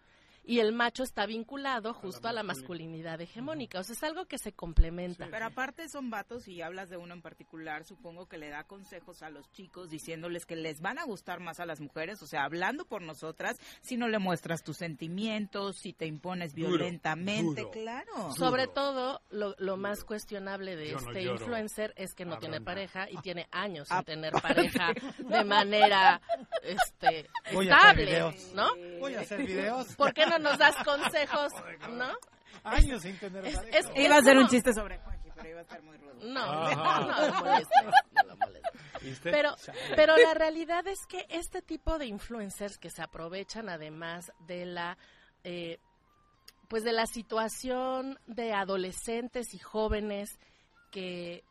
[0.45, 3.79] y el macho está vinculado justo a la, masculinidad hegemónica.
[3.79, 5.29] O sea, es algo que se complementa.
[5.31, 9.23] Pero aparte son vatos y hablas de uno en particular, supongo que le da consejos
[9.23, 12.45] a los chicos diciéndoles que les van a gustar más a las mujeres, o sea,
[12.45, 18.33] hablando por nosotras, si no le muestras tus sentimientos, si te impones violentamente, claro.
[18.37, 23.17] Sobre todo, lo, lo, más cuestionable de este influencer es que no tiene pareja y
[23.23, 26.21] tiene años sin tener pareja de manera
[26.63, 28.69] este, estable, ¿no?
[29.01, 29.95] Voy a hacer videos.
[29.97, 31.53] ¿Por qué no nos das consejos,
[31.91, 32.13] no?
[32.65, 35.83] Años sin tener es, Iba a hacer un chiste sobre Juanji, pero iba a estar
[35.83, 36.15] muy rudo.
[36.23, 37.85] No, no, no lo molestes,
[38.15, 39.21] no lo molestes.
[39.23, 39.57] Pero,
[39.97, 44.97] pero la realidad es que este tipo de influencers que se aprovechan además de la...
[45.45, 45.79] Eh,
[46.69, 50.39] pues de la situación de adolescentes y jóvenes
[50.91, 51.45] que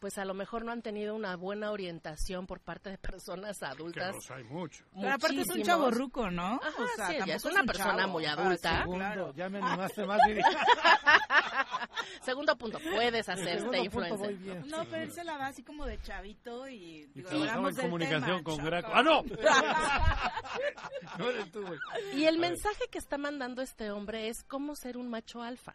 [0.00, 4.16] pues a lo mejor no han tenido una buena orientación por parte de personas adultas.
[4.26, 4.82] Que hay mucho.
[4.94, 6.56] Pero aparte es un chavo ruco, ¿no?
[6.56, 8.80] o sea, sí, es una persona muy ah, adulta.
[8.80, 10.20] segundo, ya me animaste más.
[12.22, 14.66] segundo punto, puedes hacerte influencer.
[14.66, 17.10] No, pero él se la va así como de chavito y...
[17.14, 18.90] y en comunicación con Graco.
[18.94, 19.22] ¡Ah, no!
[21.18, 21.78] no eres tú, güey.
[22.14, 25.74] Y el mensaje que está mandando este hombre es cómo ser un macho alfa.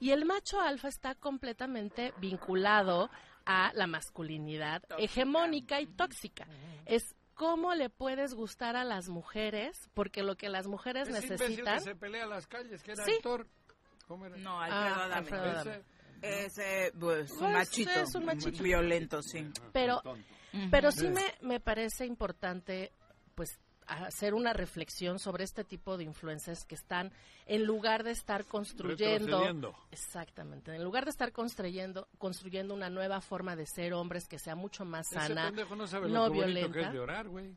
[0.00, 3.10] Y el macho alfa está completamente vinculado
[3.48, 6.46] a la masculinidad hegemónica y tóxica.
[6.84, 11.78] Es cómo le puedes gustar a las mujeres, porque lo que las mujeres necesitan...
[11.78, 13.12] Que se pelea a las calles, que era ¿Sí?
[14.06, 14.36] ¿Cómo era?
[14.36, 15.80] No, Alfredo, ah,
[16.20, 18.62] Ese, pues, un pues, machito, es un machito.
[18.62, 19.50] Violento, sí.
[19.72, 20.02] Pero,
[20.70, 22.92] pero sí me, me parece importante,
[23.34, 23.58] pues,
[23.88, 27.12] hacer una reflexión sobre este tipo de influencers que están,
[27.46, 33.56] en lugar de estar construyendo, exactamente, en lugar de estar construyendo, construyendo una nueva forma
[33.56, 36.38] de ser hombres que sea mucho más Ese sana, pendejo no sabe no lo que
[36.38, 36.80] violenta.
[36.80, 37.56] es llorar, güey.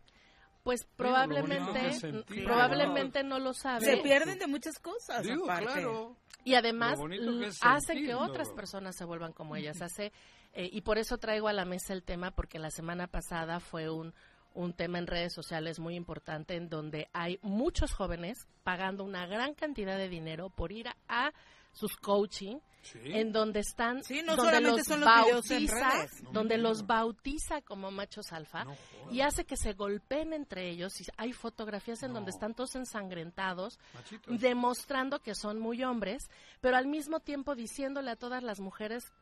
[0.64, 3.86] Pues probablemente, probablemente no lo sabe.
[3.86, 5.66] Se pierden de muchas cosas, Digo, aparte.
[5.66, 6.16] claro.
[6.44, 8.22] Y además que hacen sentir, que ¿no?
[8.22, 9.82] otras personas se vuelvan como ellas.
[9.82, 10.12] Hace
[10.54, 13.90] eh, y por eso traigo a la mesa el tema porque la semana pasada fue
[13.90, 14.14] un
[14.54, 19.54] un tema en redes sociales muy importante en donde hay muchos jóvenes pagando una gran
[19.54, 21.32] cantidad de dinero por ir a, a
[21.74, 22.58] sus coaching
[23.06, 26.24] en donde están Sí, no donde solamente los son los bautiza redes.
[26.34, 28.66] donde los bautiza como machos alfa
[29.12, 33.80] y hace que se golpeen entre ellos y hay fotografías en donde están todos ensangrentados
[33.94, 34.40] Machitos.
[34.42, 36.24] demostrando que son muy hombres
[36.60, 39.14] pero al mismo tiempo diciéndole a todas las mujeres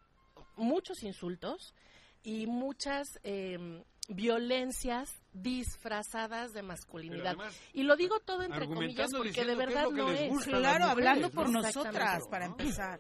[0.56, 1.76] muchos insultos
[2.24, 7.28] y muchas eh, violencias disfrazadas de masculinidad.
[7.28, 10.46] Además, y lo digo todo entre comillas porque de es verdad no es.
[10.46, 11.62] Claro, mujeres, hablando por ¿no?
[11.62, 13.00] nosotras, para empezar.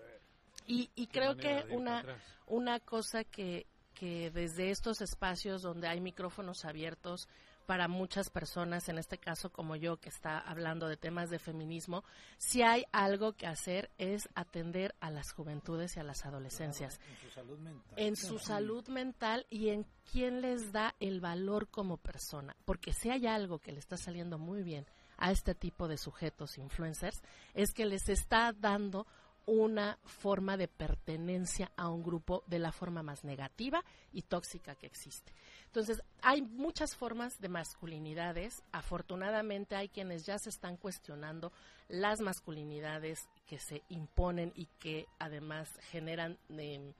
[0.67, 2.05] Y, y creo que una,
[2.45, 3.65] una cosa que,
[3.95, 7.27] que desde estos espacios donde hay micrófonos abiertos
[7.69, 12.03] para muchas personas, en este caso como yo, que está hablando de temas de feminismo,
[12.39, 17.19] si hay algo que hacer es atender a las juventudes y a las adolescencias En
[17.19, 17.93] su salud mental.
[17.95, 22.55] en su salud mental y en quién les da el valor como persona.
[22.65, 24.87] Porque si hay algo que le está saliendo muy bien
[25.17, 27.21] a este tipo de sujetos influencers,
[27.53, 29.05] es que les está dando
[29.49, 34.85] una forma de pertenencia a un grupo de la forma más negativa y tóxica que
[34.85, 35.33] existe.
[35.69, 38.63] Entonces, hay muchas formas de masculinidades.
[38.71, 41.51] Afortunadamente hay quienes ya se están cuestionando
[41.89, 46.91] las masculinidades que se imponen y que además generan eh,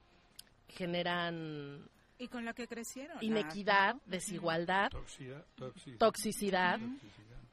[0.68, 1.90] generan
[2.20, 3.18] Y con la que crecieron.
[3.22, 4.02] inequidad, ¿no?
[4.06, 5.98] desigualdad, Toxicidad, toxicidad.
[6.00, 6.80] toxicidad,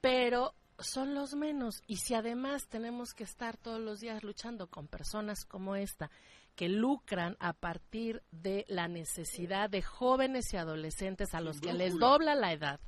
[0.01, 1.83] pero son los menos.
[1.87, 6.11] Y si además tenemos que estar todos los días luchando con personas como esta,
[6.55, 11.99] que lucran a partir de la necesidad de jóvenes y adolescentes a los que les
[11.99, 12.81] dobla la edad,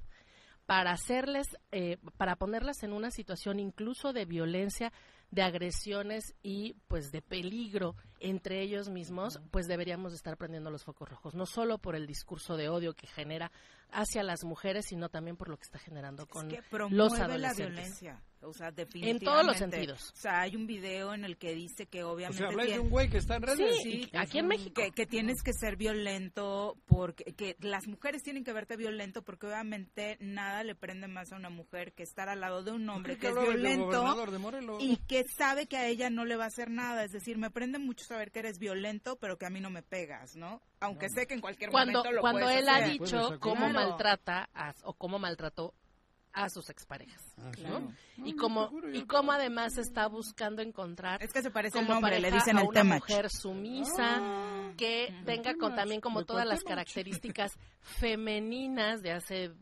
[0.67, 4.93] para hacerles, eh, para ponerlas en una situación incluso de violencia,
[5.31, 11.09] de agresiones y pues de peligro entre ellos mismos, pues deberíamos estar prendiendo los focos
[11.09, 13.51] rojos, no solo por el discurso de odio que genera
[13.91, 17.51] hacia las mujeres, sino también por lo que está generando con que los promueve la
[17.51, 17.75] adolescentes.
[17.75, 18.23] violencia.
[18.43, 19.25] O sea, definitivamente.
[19.25, 20.13] En todos los sentidos.
[20.13, 22.39] O sea, hay un video en el que dice que O obviamente.
[22.39, 23.77] sea, habláis de un güey que está en redes.
[23.83, 24.81] Sí, y aquí en México.
[24.81, 29.47] Que, que tienes que ser violento porque que las mujeres tienen que verte violento porque
[29.47, 33.15] obviamente nada le prende más a una mujer que estar al lado de un hombre
[33.15, 34.83] ¿Qué que es violento de Morelos?
[34.83, 37.05] y que sabe que a ella no le va a hacer nada.
[37.05, 39.83] Es decir, me prende mucho saber que eres violento, pero que a mí no me
[39.83, 40.63] pegas, ¿no?
[40.81, 43.75] Aunque sé que en cualquier Cuando, momento lo cuando puedes él ha dicho cómo Claro.
[43.75, 45.75] maltrata a- o cómo maltrató
[46.33, 47.23] a sus exparejas.
[47.39, 47.63] Ah, sí.
[47.63, 47.81] ¿no?
[47.81, 52.01] No, Y seguro, y cómo además está buscando encontrar Es que se parece el como
[52.01, 53.01] nombre, le dicen a el una temach.
[53.01, 54.21] mujer sumisa
[54.77, 59.53] que tenga con, también como ¿De todas las características femeninas de hace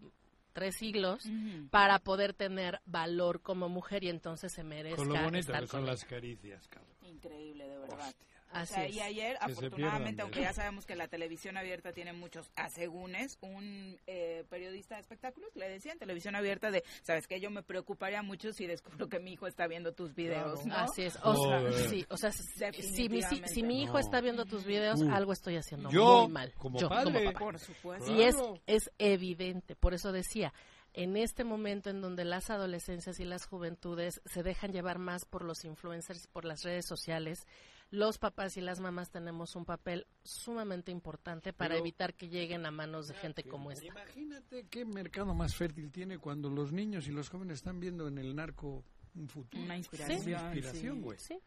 [0.53, 1.25] tres siglos
[1.71, 5.67] para poder tener valor como mujer y entonces se merezca Con lo bonito estar que
[5.67, 6.95] son con las caricias, cabrón.
[7.03, 8.15] Increíble, de verdad.
[8.63, 8.95] Así sea, es.
[8.97, 13.99] y ayer, Que afortunadamente, aunque ya sabemos que la televisión abierta tiene muchos asegúnes, un
[14.07, 18.23] eh, periodista de espectáculos le decía en televisión abierta de, sabes que yo me preocuparía
[18.23, 20.75] mucho si descubro que mi hijo está viendo tus videos, ¿no?
[20.77, 21.19] Así es.
[21.23, 23.49] O sea, sí, o sea, si, mi, si, Definitivamente.
[23.49, 23.99] si mi hijo No.
[24.01, 25.11] está viendo tus videos, Uh.
[25.11, 26.53] algo estoy haciendo Yo, muy mal.
[26.55, 27.25] como Yo, padre.
[27.27, 27.39] papá.
[27.39, 28.11] Por supuesto.
[28.13, 30.53] Y es, es evidente, por eso decía,
[30.95, 35.45] en este momento en donde las adolescencias y las juventudes se dejan llevar más por
[35.45, 37.47] los influencers, por las redes sociales,
[37.91, 42.67] los papás y las mamás tenemos un papel sumamente importante para Pero- evitar que lleguen
[42.67, 43.87] a manos de gente como esta.
[43.87, 48.19] Imagínate qué mercado más fértil tiene cuando los niños y los jóvenes están viendo en
[48.19, 48.85] el narco
[49.15, 49.59] un futuro.
[49.63, 50.19] Una Una inspiración.
[50.19, 51.01] inspiración, sí.
[51.03, 51.19] güey.
[51.19, 51.39] Sí.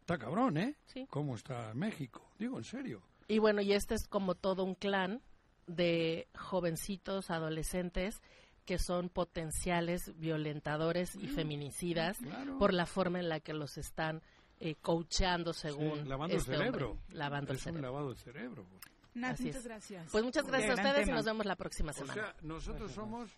[0.00, 0.76] Está cabrón, ¿eh?
[0.86, 1.06] Sí.
[1.10, 2.30] ¿Cómo está México?
[2.38, 3.02] Digo, en serio.
[3.28, 5.22] Y bueno, y este es como todo un clan
[5.66, 8.20] de jovencitos, adolescentes,
[8.64, 12.58] que son potenciales violentadores y feminicidas Claro.
[12.58, 14.22] por la forma en la que los están
[14.60, 16.66] eh, coacheando según Sí, lavando el este hombre.
[16.70, 16.98] cerebro.
[17.10, 17.82] Lavando el es un cerebro.
[17.90, 18.66] lavado de cerebro.
[19.14, 19.64] Nat, Así muchas es.
[19.64, 20.08] gracias.
[20.12, 21.16] Pues muchas gracias a ustedes y tema.
[21.16, 22.14] nos vemos la próxima O semana.
[22.14, 23.30] sea, nosotros somos,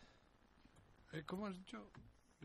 [1.12, 1.90] eh, ¿cómo has dicho?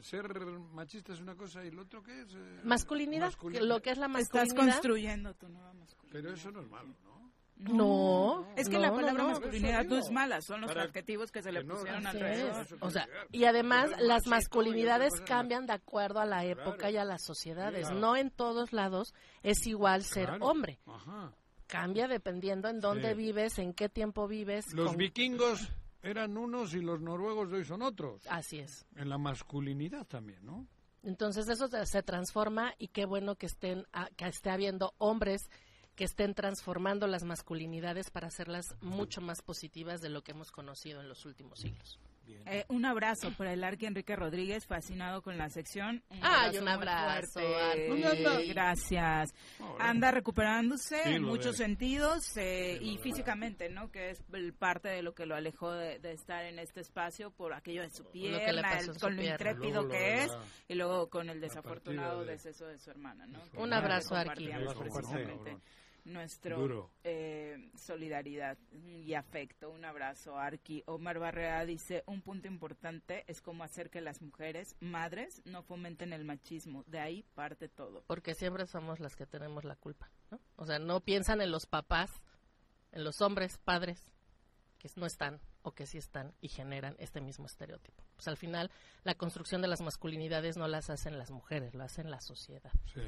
[0.01, 2.33] Ser machista es una cosa y lo otro qué es...
[2.35, 4.73] Eh, masculinidad, que lo que es la Estás masculinidad.
[4.75, 6.21] construyendo tu nueva masculinidad.
[6.21, 7.16] Pero eso no es malo, ¿no?
[7.59, 9.29] No, Es que no, la no, palabra no.
[9.29, 12.65] masculinidad no es mala, son los Para adjetivos que se le que no- pusieron alrededor.
[12.65, 12.75] es.
[12.81, 16.93] O sea, y además las masculinidades cambian de acuerdo a la época Claro.
[16.93, 17.89] y a las sociedades.
[17.91, 19.13] No en todos lados
[19.43, 20.45] es igual ser Claro.
[20.45, 20.79] hombre.
[20.85, 21.33] Ajá.
[21.67, 23.15] Cambia dependiendo en dónde Sí.
[23.17, 24.71] vives, en qué tiempo vives.
[24.73, 25.69] Los con- vikingos
[26.03, 28.21] eran unos y los noruegos de hoy son otros.
[28.29, 28.85] Así es.
[28.95, 30.67] En la masculinidad también, ¿no?
[31.03, 35.49] Entonces eso se, se transforma y qué bueno que estén a- que esté habiendo hombres
[35.97, 41.01] que estén transformando las masculinidades para hacerlas mucho más positivas de lo que hemos conocido
[41.01, 41.99] en los últimos siglos.
[42.45, 46.03] Eh, un abrazo para el Arqui Enrique Rodríguez, fascinado con la sección.
[46.21, 47.87] Ay, un muy abrazo, fuerte.
[48.49, 49.33] Gracias.
[49.79, 53.89] Anda recuperándose Sí, en muchos sentidos eh, y físicamente, ¿no?
[53.91, 57.31] Que es el parte de lo que lo alejó de, de estar en este espacio
[57.31, 61.09] por aquello de su pierna, el- con lo intrépido Luego que es la- y luego
[61.09, 63.39] con el desafortunado de- deceso de su hermana, ¿no?
[63.53, 64.49] Un abrazo, Arqui.
[66.07, 66.91] Nuestro Duro.
[67.03, 69.69] eh, solidaridad y afecto.
[69.69, 70.83] Un abrazo, Arqui.
[70.87, 76.13] Omar Barrera dice, un punto importante es cómo hacer que las mujeres, madres, no fomenten
[76.13, 76.83] el machismo.
[76.87, 78.03] De ahí parte todo.
[78.07, 80.39] Porque siempre somos las que tenemos la culpa, ¿no?
[80.55, 82.11] O sea, no piensan en los papás,
[82.91, 84.09] en los hombres, padres,
[84.79, 88.03] que no están o que sí están y generan este mismo estereotipo.
[88.15, 88.71] Pues al final,
[89.03, 92.71] la construcción de las masculinidades no las hacen las mujeres, lo hacen la sociedad.
[92.93, 93.01] Sí.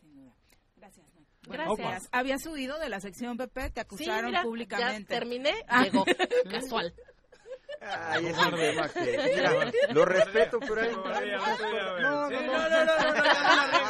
[0.00, 0.34] Sin duda.
[0.76, 1.06] Gracias.
[1.46, 2.08] Gracias.
[2.12, 5.12] Habías subido de la sección PP, te Sí, acusaron mira, públicamente.
[5.14, 5.82] Ya terminé, Ah.
[5.84, 6.04] llegó,
[6.50, 6.92] casual.
[7.80, 9.52] Ay, es un tema que, mira,
[9.92, 10.90] lo respeto, pero ahí...
[10.92, 13.24] No, no, no, no, no, no,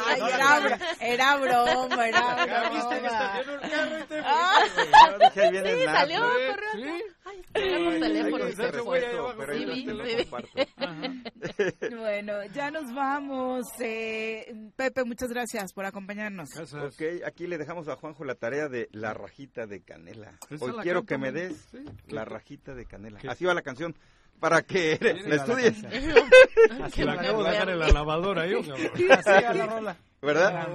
[0.07, 3.41] Ay, era, bro- era broma, era broma.
[4.25, 4.59] Ah.
[5.11, 5.99] no, dije, ahí viene Sí, el narco.
[5.99, 6.93] salió, corrió.
[7.83, 8.45] Por teléfono.
[9.37, 10.27] Pero Sí, sí.
[11.95, 13.65] Bueno, ya nos vamos.
[13.79, 16.49] Eh, Pepe, muchas gracias por acompañarnos.
[16.49, 16.93] Casas.
[16.93, 20.37] Ok, aquí le dejamos a Juanjo la tarea de la rajita de canela.
[20.59, 23.19] Hoy quiero que me des sí, la rajita de canela.
[23.27, 23.95] Así va la canción.
[24.39, 25.83] Para que la estudies,
[26.93, 28.59] Qué la acabo de dejar en la lavadora yo.
[28.59, 29.97] Así a la rola.
[30.21, 30.53] ¿Verdad?
[30.55, 30.67] Ah,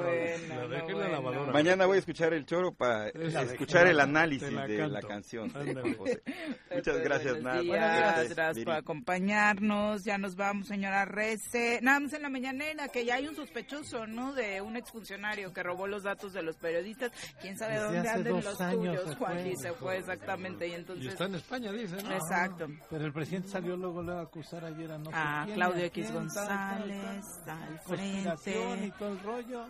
[0.49, 1.53] La dejé en la lavadora.
[1.53, 5.53] Mañana voy a escuchar el choro para escuchar el análisis la de la canción.
[5.53, 6.23] de José.
[6.71, 7.33] Muchas Pepe, gracias.
[7.43, 8.65] Buenas Gracias Viri.
[8.65, 10.05] por acompañarnos.
[10.05, 11.81] Ya nos vamos, señora Rece.
[11.83, 14.33] Nada más en la mañanera, que ya hay un sospechoso, ¿no?
[14.33, 17.11] De un exfuncionario que robó los datos de los periodistas.
[17.41, 19.47] ¿Quién sabe Desde dónde anden los tuyos, Juan?
[19.47, 20.67] Y se fue exactamente.
[20.69, 21.13] Y Y entonces...
[21.13, 22.13] está en España, dice, ¿no?
[22.13, 22.67] Exacto.
[22.91, 25.85] Pero el presidente salió luego, luego a acusar ayer a no sé A quién, Claudio
[25.87, 28.87] X González, al frente.
[28.87, 29.65] y todo el rollo.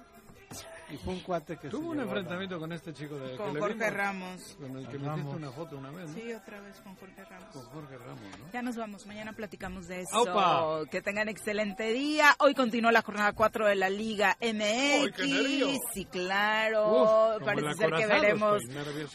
[0.93, 3.61] Y fue un cuate que se Tuvo un enfrentamiento con este chico de Con que
[3.61, 4.57] Jorge vimos, Ramos.
[4.61, 5.21] Con el que me Ramos.
[5.21, 6.15] hiciste una foto una vez, ¿no?
[6.15, 7.49] Sí, otra vez con Jorge Ramos.
[7.51, 8.53] Con Jorge Ramos, ¿no?
[8.53, 10.15] Ya nos vamos, mañana platicamos de eso.
[10.15, 10.91] ¡Aupa!
[10.91, 12.35] Que tengan excelente día.
[12.41, 15.79] Hoy continúa la jornada 4 de la Liga ¡Ay, MX.
[15.95, 17.37] sí, claro.
[17.39, 18.63] Uf, Parece ser que veremos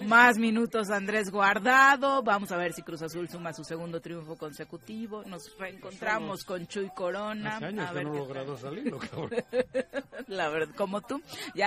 [0.03, 2.23] más minutos a Andrés Guardado.
[2.23, 5.23] Vamos a ver si Cruz Azul suma su segundo triunfo consecutivo.
[5.27, 7.57] Nos reencontramos con Chuy Corona.
[7.57, 9.29] Hace años a que ver no logrado cabrón.
[10.27, 11.21] La verdad, como tú.
[11.53, 11.66] Ya